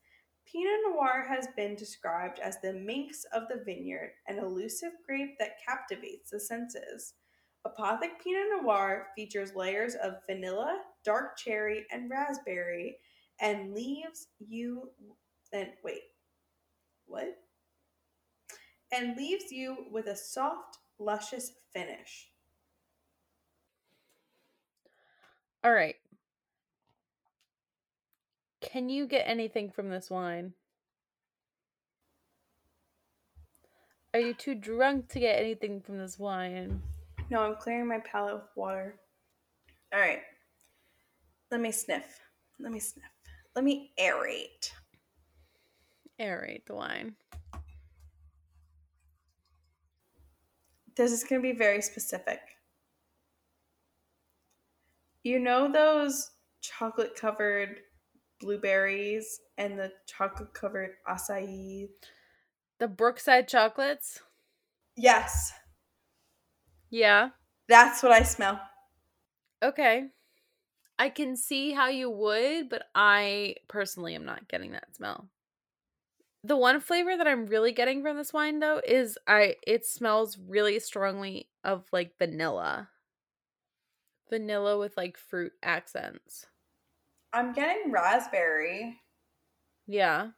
Pinot 0.50 0.80
Noir 0.88 1.24
has 1.28 1.46
been 1.56 1.76
described 1.76 2.40
as 2.40 2.58
the 2.60 2.72
minx 2.72 3.24
of 3.32 3.44
the 3.48 3.62
vineyard, 3.64 4.10
an 4.26 4.38
elusive 4.38 4.92
grape 5.06 5.38
that 5.38 5.62
captivates 5.64 6.30
the 6.30 6.40
senses. 6.40 7.14
Apothic 7.64 8.18
Pinot 8.24 8.62
Noir 8.62 9.08
features 9.14 9.54
layers 9.54 9.94
of 9.94 10.14
vanilla, 10.26 10.80
dark 11.04 11.36
cherry, 11.36 11.86
and 11.92 12.10
raspberry, 12.10 12.96
and 13.40 13.72
leaves 13.74 14.26
you 14.40 14.90
and 15.52 15.68
wait, 15.84 16.02
what? 17.06 17.36
And 18.92 19.16
leaves 19.16 19.52
you 19.52 19.86
with 19.92 20.06
a 20.06 20.16
soft, 20.16 20.78
luscious 21.00 21.52
finish. 21.72 22.28
All 25.64 25.72
right. 25.72 25.96
Can 28.60 28.88
you 28.88 29.06
get 29.06 29.24
anything 29.26 29.70
from 29.70 29.90
this 29.90 30.10
wine? 30.10 30.52
Are 34.12 34.20
you 34.20 34.34
too 34.34 34.54
drunk 34.54 35.08
to 35.10 35.20
get 35.20 35.38
anything 35.38 35.80
from 35.80 35.98
this 35.98 36.18
wine? 36.18 36.82
No, 37.30 37.40
I'm 37.42 37.56
clearing 37.56 37.88
my 37.88 38.00
palate 38.00 38.34
with 38.34 38.50
water. 38.56 38.96
All 39.92 40.00
right. 40.00 40.20
Let 41.50 41.60
me 41.60 41.72
sniff. 41.72 42.20
Let 42.58 42.72
me 42.72 42.80
sniff. 42.80 43.04
Let 43.54 43.64
me 43.64 43.92
aerate. 43.98 44.70
Aerate 46.20 46.66
the 46.66 46.74
wine. 46.74 47.14
This 51.00 51.12
is 51.12 51.24
going 51.24 51.40
to 51.40 51.42
be 51.42 51.56
very 51.56 51.80
specific. 51.80 52.40
You 55.22 55.38
know 55.38 55.72
those 55.72 56.32
chocolate 56.60 57.14
covered 57.16 57.80
blueberries 58.38 59.40
and 59.56 59.78
the 59.78 59.94
chocolate 60.06 60.52
covered 60.52 60.96
acai? 61.08 61.88
The 62.80 62.88
Brookside 62.88 63.48
chocolates? 63.48 64.20
Yes, 64.96 65.52
Yeah. 66.90 67.30
that's 67.68 68.02
what 68.02 68.12
I 68.12 68.22
smell. 68.22 68.60
Okay. 69.62 70.10
I 70.98 71.10
can 71.10 71.36
see 71.36 71.72
how 71.72 71.88
you 71.88 72.10
would, 72.10 72.68
but 72.70 72.84
I 72.94 73.56
personally 73.68 74.14
am 74.14 74.24
not 74.24 74.48
getting 74.48 74.72
that 74.72 74.94
smell. 74.96 75.30
The 76.42 76.56
one 76.56 76.80
flavor 76.80 77.16
that 77.16 77.26
I'm 77.26 77.46
really 77.46 77.72
getting 77.72 78.02
from 78.02 78.16
this 78.16 78.32
wine 78.32 78.60
though 78.60 78.80
is 78.86 79.18
I 79.26 79.56
it 79.66 79.84
smells 79.84 80.38
really 80.38 80.78
strongly 80.78 81.48
of 81.62 81.84
like 81.92 82.16
vanilla. 82.18 82.88
Vanilla 84.30 84.78
with 84.78 84.96
like 84.96 85.18
fruit 85.18 85.52
accents. 85.62 86.46
I'm 87.32 87.52
getting 87.52 87.92
raspberry. 87.92 89.00
Yeah. 89.86 90.30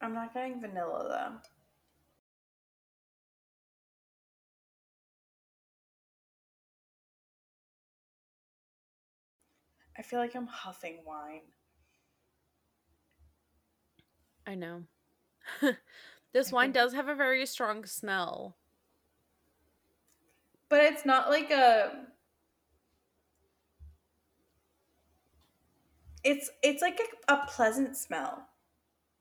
I'm 0.00 0.14
not 0.14 0.32
getting 0.32 0.60
vanilla 0.60 1.06
though. 1.08 1.40
I 9.98 10.02
feel 10.02 10.20
like 10.20 10.36
I'm 10.36 10.46
huffing 10.46 10.98
wine. 11.04 11.40
I 14.48 14.54
know. 14.54 14.84
this 16.32 16.50
I 16.50 16.54
wine 16.54 16.66
think- 16.68 16.74
does 16.76 16.94
have 16.94 17.08
a 17.08 17.14
very 17.14 17.44
strong 17.44 17.84
smell. 17.84 18.56
But 20.70 20.84
it's 20.84 21.04
not 21.04 21.28
like 21.28 21.50
a 21.50 22.06
It's 26.24 26.50
it's 26.62 26.82
like 26.82 26.98
a, 27.28 27.34
a 27.34 27.46
pleasant 27.46 27.96
smell. 27.96 28.46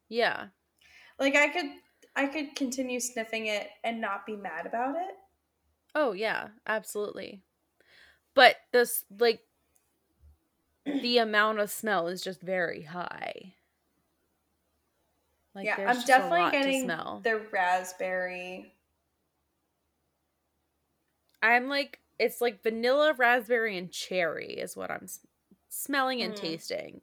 Yeah. 0.09 0.47
Like 1.19 1.36
I 1.36 1.49
could 1.49 1.71
I 2.15 2.28
could 2.28 2.55
continue 2.55 2.99
sniffing 3.01 3.47
it 3.47 3.67
and 3.84 3.99
not 3.99 4.25
be 4.25 4.36
mad 4.38 4.65
about 4.65 4.95
it. 4.95 5.15
Oh 5.93 6.13
yeah, 6.13 6.49
absolutely. 6.65 7.43
But 8.34 8.55
this 8.71 9.03
like 9.19 9.41
the 10.86 11.17
amount 11.17 11.59
of 11.59 11.69
smell 11.69 12.07
is 12.07 12.21
just 12.21 12.41
very 12.41 12.84
high. 12.84 13.55
Like 15.58 15.66
yeah, 15.66 15.80
I'm 15.86 15.97
just 15.97 16.18
a 16.18 16.26
lot 16.26 16.51
definitely 16.51 16.51
getting 16.51 16.82
smell. 16.82 17.22
the 17.24 17.38
raspberry. 17.51 18.74
I'm 21.41 21.68
like 21.68 21.99
it's 22.20 22.41
like 22.41 22.64
vanilla, 22.64 23.14
raspberry, 23.14 23.78
and 23.78 23.91
cherry 23.91 24.53
is 24.53 24.76
what 24.76 24.89
I'm 24.89 25.08
smelling 25.70 26.22
and 26.22 26.34
Mm. 26.34 26.38
tasting. 26.38 27.01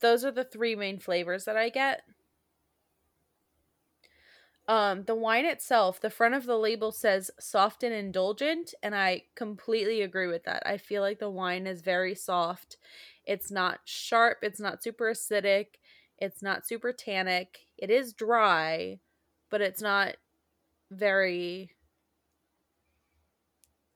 Those 0.00 0.24
are 0.24 0.32
the 0.32 0.42
three 0.44 0.74
main 0.74 0.98
flavors 0.98 1.44
that 1.44 1.56
I 1.56 1.68
get. 1.68 2.02
Um, 4.66 5.04
the 5.04 5.14
wine 5.14 5.46
itself, 5.46 5.98
the 5.98 6.10
front 6.10 6.34
of 6.34 6.44
the 6.44 6.58
label 6.58 6.92
says 6.92 7.30
soft 7.40 7.82
and 7.82 7.94
indulgent, 7.94 8.74
and 8.82 8.94
I 8.94 9.24
completely 9.34 10.02
agree 10.02 10.26
with 10.26 10.44
that. 10.44 10.62
I 10.66 10.76
feel 10.76 11.00
like 11.00 11.20
the 11.20 11.30
wine 11.30 11.66
is 11.66 11.80
very 11.80 12.14
soft. 12.14 12.76
It's 13.24 13.50
not 13.50 13.80
sharp, 13.86 14.38
it's 14.42 14.60
not 14.60 14.82
super 14.82 15.06
acidic, 15.06 15.76
it's 16.18 16.42
not 16.42 16.66
super 16.66 16.92
tannic. 16.92 17.58
It 17.76 17.90
is 17.90 18.12
dry, 18.12 19.00
but 19.50 19.60
it's 19.60 19.80
not 19.80 20.16
very 20.90 21.70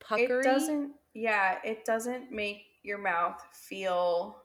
puckery. 0.00 0.40
It 0.40 0.44
doesn't 0.44 0.92
yeah, 1.14 1.58
it 1.64 1.84
doesn't 1.84 2.32
make 2.32 2.64
your 2.82 2.98
mouth 2.98 3.40
feel 3.52 4.42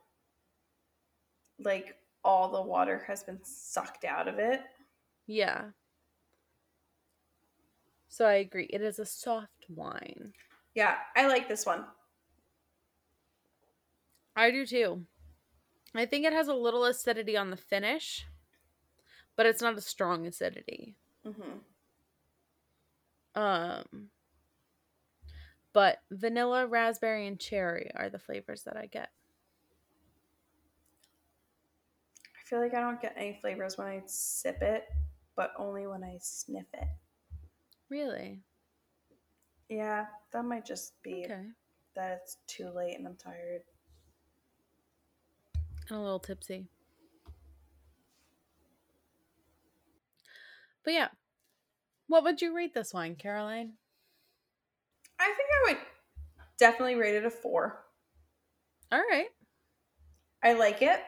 like 1.59 1.95
all 2.23 2.51
the 2.51 2.61
water 2.61 3.03
has 3.07 3.23
been 3.23 3.39
sucked 3.43 4.03
out 4.03 4.27
of 4.27 4.37
it. 4.37 4.61
Yeah. 5.27 5.65
So 8.09 8.25
I 8.25 8.35
agree. 8.35 8.65
It 8.65 8.81
is 8.81 8.99
a 8.99 9.05
soft 9.05 9.65
wine. 9.69 10.33
Yeah, 10.73 10.95
I 11.15 11.27
like 11.27 11.47
this 11.47 11.65
one. 11.65 11.85
I 14.35 14.51
do 14.51 14.65
too. 14.65 15.05
I 15.99 16.05
think 16.05 16.25
it 16.25 16.33
has 16.33 16.47
a 16.47 16.53
little 16.53 16.85
acidity 16.85 17.37
on 17.37 17.49
the 17.49 17.57
finish, 17.57 18.25
but 19.35 19.45
it's 19.45 19.61
not 19.61 19.77
a 19.77 19.81
strong 19.81 20.25
acidity. 20.27 20.95
Mm-hmm. 21.25 21.59
Um, 23.35 24.09
but 25.73 25.99
vanilla, 26.11 26.65
raspberry, 26.65 27.27
and 27.27 27.39
cherry 27.39 27.91
are 27.95 28.09
the 28.09 28.19
flavors 28.19 28.63
that 28.63 28.75
I 28.77 28.87
get. 28.87 29.09
I 32.19 32.49
feel 32.49 32.59
like 32.59 32.73
I 32.73 32.79
don't 32.79 33.01
get 33.01 33.13
any 33.17 33.37
flavors 33.41 33.77
when 33.77 33.87
I 33.87 34.01
sip 34.05 34.61
it, 34.61 34.85
but 35.35 35.53
only 35.57 35.85
when 35.85 36.03
I 36.03 36.17
sniff 36.19 36.65
it. 36.73 36.87
Really? 37.89 38.41
Yeah, 39.69 40.05
that 40.31 40.43
might 40.45 40.65
just 40.65 41.01
be 41.03 41.25
Okay. 41.25 41.43
that 41.95 42.21
it's 42.23 42.37
too 42.47 42.69
late 42.69 42.95
and 42.97 43.05
I'm 43.07 43.15
tired. 43.17 43.61
And 45.89 45.97
a 45.97 46.01
little 46.01 46.19
tipsy. 46.19 46.67
But 50.83 50.93
yeah. 50.93 51.07
What 52.07 52.23
would 52.23 52.41
you 52.41 52.55
rate 52.55 52.73
this 52.73 52.93
wine, 52.93 53.15
Caroline? 53.15 53.73
I 55.19 55.25
think 55.25 55.49
I 55.51 55.71
would 55.73 55.81
definitely 56.57 56.95
rate 56.95 57.15
it 57.15 57.25
a 57.25 57.29
four. 57.29 57.83
All 58.91 58.99
right. 58.99 59.27
I 60.43 60.53
like 60.53 60.81
it. 60.81 61.01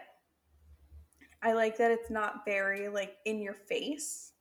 I 1.42 1.54
like 1.54 1.78
that 1.78 1.92
it's 1.92 2.10
not 2.10 2.44
very 2.46 2.90
like 2.90 3.16
in 3.26 3.42
your 3.42 3.54
face. 3.54 4.34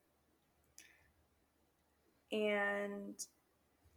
And 2.33 3.15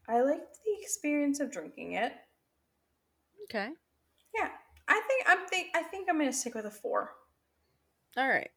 I 0.07 0.21
liked 0.21 0.59
the 0.63 0.81
experience 0.81 1.39
of 1.39 1.51
drinking 1.51 1.93
it. 1.93 2.13
Okay. 3.45 3.69
Yeah. 4.35 4.49
I 4.91 5.01
think 5.07 5.23
I'm 5.25 5.47
think 5.47 5.67
I 5.73 5.83
think 5.83 6.09
I'm 6.09 6.17
gonna 6.19 6.33
stick 6.33 6.53
with 6.53 6.65
a 6.65 6.71
four. 6.71 7.11
All 8.17 8.27
right. 8.27 8.51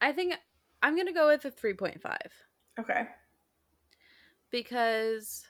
I 0.00 0.12
think 0.12 0.34
I'm 0.82 0.94
going 0.94 1.06
to 1.06 1.12
go 1.12 1.28
with 1.28 1.44
a 1.44 1.50
3.5 1.50 2.16
Okay. 2.78 3.08
because 4.50 5.44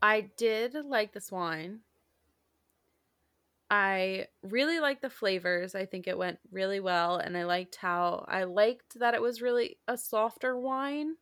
I 0.00 0.30
did 0.36 0.74
like 0.74 1.12
this 1.12 1.30
wine. 1.30 1.80
I 3.70 4.26
really 4.42 4.80
liked 4.80 5.02
the 5.02 5.10
flavors. 5.10 5.74
I 5.74 5.86
think 5.86 6.06
it 6.06 6.18
went 6.18 6.38
really 6.50 6.80
well 6.80 7.16
and 7.16 7.36
I 7.36 7.44
liked 7.44 7.76
how 7.76 8.24
I 8.28 8.44
liked 8.44 8.98
that 8.98 9.14
it 9.14 9.22
was 9.22 9.40
really 9.40 9.78
a 9.86 9.96
softer 9.96 10.58
wine. 10.58 11.14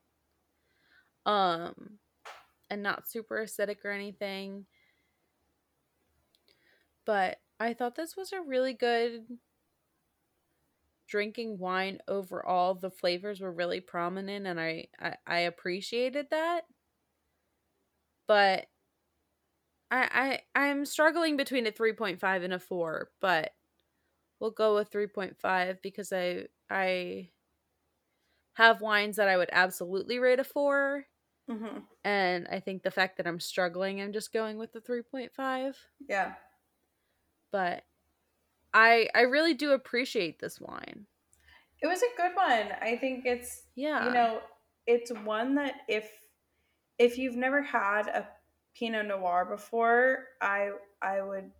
Um 1.26 1.98
and 2.70 2.82
not 2.82 3.08
super 3.08 3.36
acidic 3.36 3.84
or 3.84 3.90
anything. 3.90 4.66
But 7.04 7.42
I 7.58 7.74
thought 7.74 7.94
this 7.96 8.16
was 8.16 8.32
a 8.32 8.40
really 8.40 8.72
good 8.72 9.38
drinking 11.06 11.58
wine 11.58 12.00
overall. 12.08 12.74
The 12.74 12.90
flavors 12.90 13.40
were 13.40 13.52
really 13.52 13.80
prominent 13.80 14.46
and 14.46 14.58
I 14.60 14.88
I, 14.98 15.16
I 15.26 15.38
appreciated 15.40 16.28
that. 16.30 16.64
But 18.26 18.68
I, 19.90 20.40
I 20.54 20.60
I'm 20.68 20.84
struggling 20.84 21.36
between 21.36 21.66
a 21.66 21.72
3.5 21.72 22.42
and 22.42 22.52
a 22.52 22.58
4, 22.60 23.10
but 23.20 23.52
we'll 24.40 24.52
go 24.52 24.76
with 24.76 24.90
3.5 24.90 25.82
because 25.82 26.12
I 26.12 26.48
I 26.70 27.32
have 28.54 28.80
wines 28.80 29.16
that 29.16 29.28
I 29.28 29.36
would 29.36 29.48
absolutely 29.52 30.18
rate 30.18 30.40
a 30.40 30.44
4 30.44 31.06
Mm-hmm. 31.48 31.84
and 32.04 32.48
I 32.48 32.60
think 32.60 32.82
the 32.82 32.90
fact 32.90 33.16
that 33.18 33.26
I'm 33.26 33.40
struggling 33.40 34.00
I'm 34.00 34.12
just 34.12 34.32
going 34.32 34.58
with 34.58 34.72
the 34.72 34.80
3.5, 34.80 35.78
Yeah. 36.08 36.34
But 37.50 37.84
I 38.72 39.08
I 39.14 39.22
really 39.22 39.54
do 39.54 39.72
appreciate 39.72 40.38
this 40.38 40.60
wine. 40.60 41.06
It 41.82 41.86
was 41.86 42.02
a 42.02 42.16
good 42.16 42.34
one. 42.34 42.72
I 42.80 42.96
think 42.96 43.24
it's 43.24 43.62
Yeah. 43.74 44.06
you 44.06 44.12
know, 44.12 44.40
it's 44.86 45.10
one 45.24 45.54
that 45.56 45.74
if 45.88 46.10
if 46.98 47.16
you've 47.18 47.36
never 47.36 47.62
had 47.62 48.08
a 48.08 48.28
Pinot 48.74 49.06
Noir 49.06 49.46
before, 49.46 50.26
I 50.40 50.70
I 51.02 51.22
would 51.22 51.50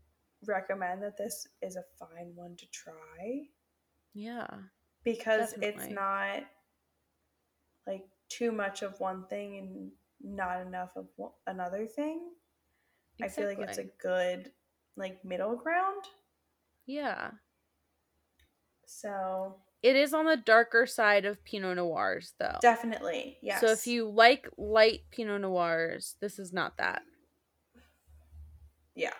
recommend 0.46 1.02
that 1.02 1.16
this 1.16 1.46
is 1.62 1.76
a 1.76 1.84
fine 1.98 2.32
one 2.34 2.56
to 2.56 2.66
try 2.70 3.48
yeah. 4.14 4.46
because 5.04 5.54
it's 5.60 5.88
not 5.88 6.44
like 7.86 8.04
too 8.28 8.52
much 8.52 8.82
of 8.82 8.98
one 9.00 9.26
thing 9.26 9.58
and 9.58 9.90
not 10.22 10.60
enough 10.60 10.96
of 10.96 11.08
another 11.46 11.86
thing. 11.86 12.30
I 13.22 13.28
feel 13.28 13.48
like 13.48 13.58
it's 13.58 13.78
a 13.78 13.84
good 14.00 14.50
like 14.96 15.24
middle 15.24 15.56
ground. 15.56 16.04
Yeah. 16.86 17.30
So 18.86 19.56
It 19.82 19.96
is 19.96 20.12
on 20.12 20.26
the 20.26 20.36
darker 20.36 20.86
side 20.86 21.24
of 21.24 21.42
Pinot 21.44 21.76
Noirs 21.76 22.34
though. 22.38 22.58
definitely, 22.60 23.38
yes. 23.42 23.60
So 23.60 23.68
if 23.68 23.86
you 23.86 24.08
like 24.08 24.48
light 24.58 25.02
Pinot 25.10 25.40
Noirs, 25.42 26.16
this 26.20 26.38
is 26.38 26.52
not 26.52 26.76
that. 26.78 27.02
Yeah, 28.94 29.14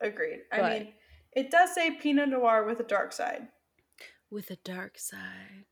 agreed. 0.00 0.40
I 0.52 0.62
mean, 0.70 0.92
it 1.32 1.50
does 1.50 1.74
say 1.74 1.92
Pinot 1.92 2.28
Noir 2.28 2.64
with 2.64 2.78
a 2.80 2.84
dark 2.84 3.12
side. 3.12 3.48
With 4.30 4.50
a 4.50 4.56
dark 4.56 4.98
side. 4.98 5.64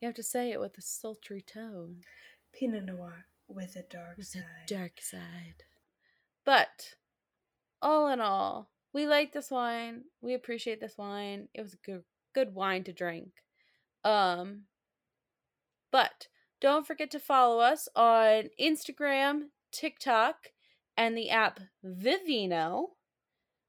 You 0.00 0.06
have 0.06 0.14
to 0.16 0.22
say 0.22 0.52
it 0.52 0.60
with 0.60 0.76
a 0.78 0.82
sultry 0.82 1.42
tone. 1.42 2.02
Pinot 2.52 2.84
Noir 2.84 3.24
with 3.48 3.74
a 3.76 3.82
dark 3.82 4.18
With 4.18 4.26
side. 4.28 4.42
a 4.64 4.72
dark 4.72 5.00
side. 5.00 5.64
But 6.44 6.94
all 7.80 8.08
in 8.08 8.20
all, 8.20 8.70
we 8.92 9.06
like 9.06 9.32
this 9.32 9.50
wine. 9.50 10.04
We 10.20 10.34
appreciate 10.34 10.80
this 10.80 10.96
wine. 10.98 11.48
It 11.54 11.62
was 11.62 11.76
good 11.84 12.04
good 12.34 12.54
wine 12.54 12.84
to 12.84 12.92
drink. 12.92 13.30
Um 14.04 14.62
but 15.90 16.28
don't 16.60 16.86
forget 16.86 17.10
to 17.12 17.20
follow 17.20 17.60
us 17.60 17.88
on 17.94 18.50
Instagram, 18.60 19.48
TikTok, 19.72 20.48
and 20.96 21.16
the 21.16 21.30
app 21.30 21.60
Vivino, 21.84 22.88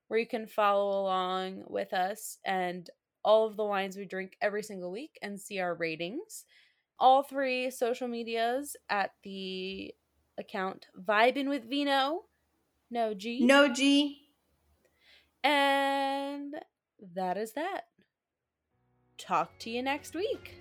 where 0.08 0.20
you 0.20 0.28
can 0.28 0.48
follow 0.48 1.02
along 1.02 1.64
with 1.68 1.94
us 1.94 2.40
and 2.44 2.90
all 3.24 3.46
of 3.46 3.58
the 3.58 3.64
wines 3.64 3.96
we 3.96 4.06
drink 4.06 4.36
every 4.42 4.64
single 4.64 4.92
week 4.92 5.20
and 5.22 5.40
see 5.40 5.60
our 5.60 5.76
ratings. 5.76 6.46
All 7.00 7.24
three 7.24 7.70
social 7.70 8.08
medias 8.08 8.76
at 8.90 9.12
the 9.24 9.94
account 10.38 10.88
Vibin 11.00 11.48
with 11.48 11.70
Vino, 11.70 12.24
no 12.90 13.14
G. 13.14 13.46
No 13.46 13.72
G. 13.74 14.18
And 15.44 16.56
that 17.16 17.38
is 17.38 17.54
that. 17.54 17.86
Talk 19.18 19.58
to 19.60 19.70
you 19.70 19.82
next 19.82 20.16
week. 20.16 20.56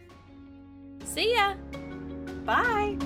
See 1.04 1.34
ya. 1.34 1.54
Bye. 2.44 2.96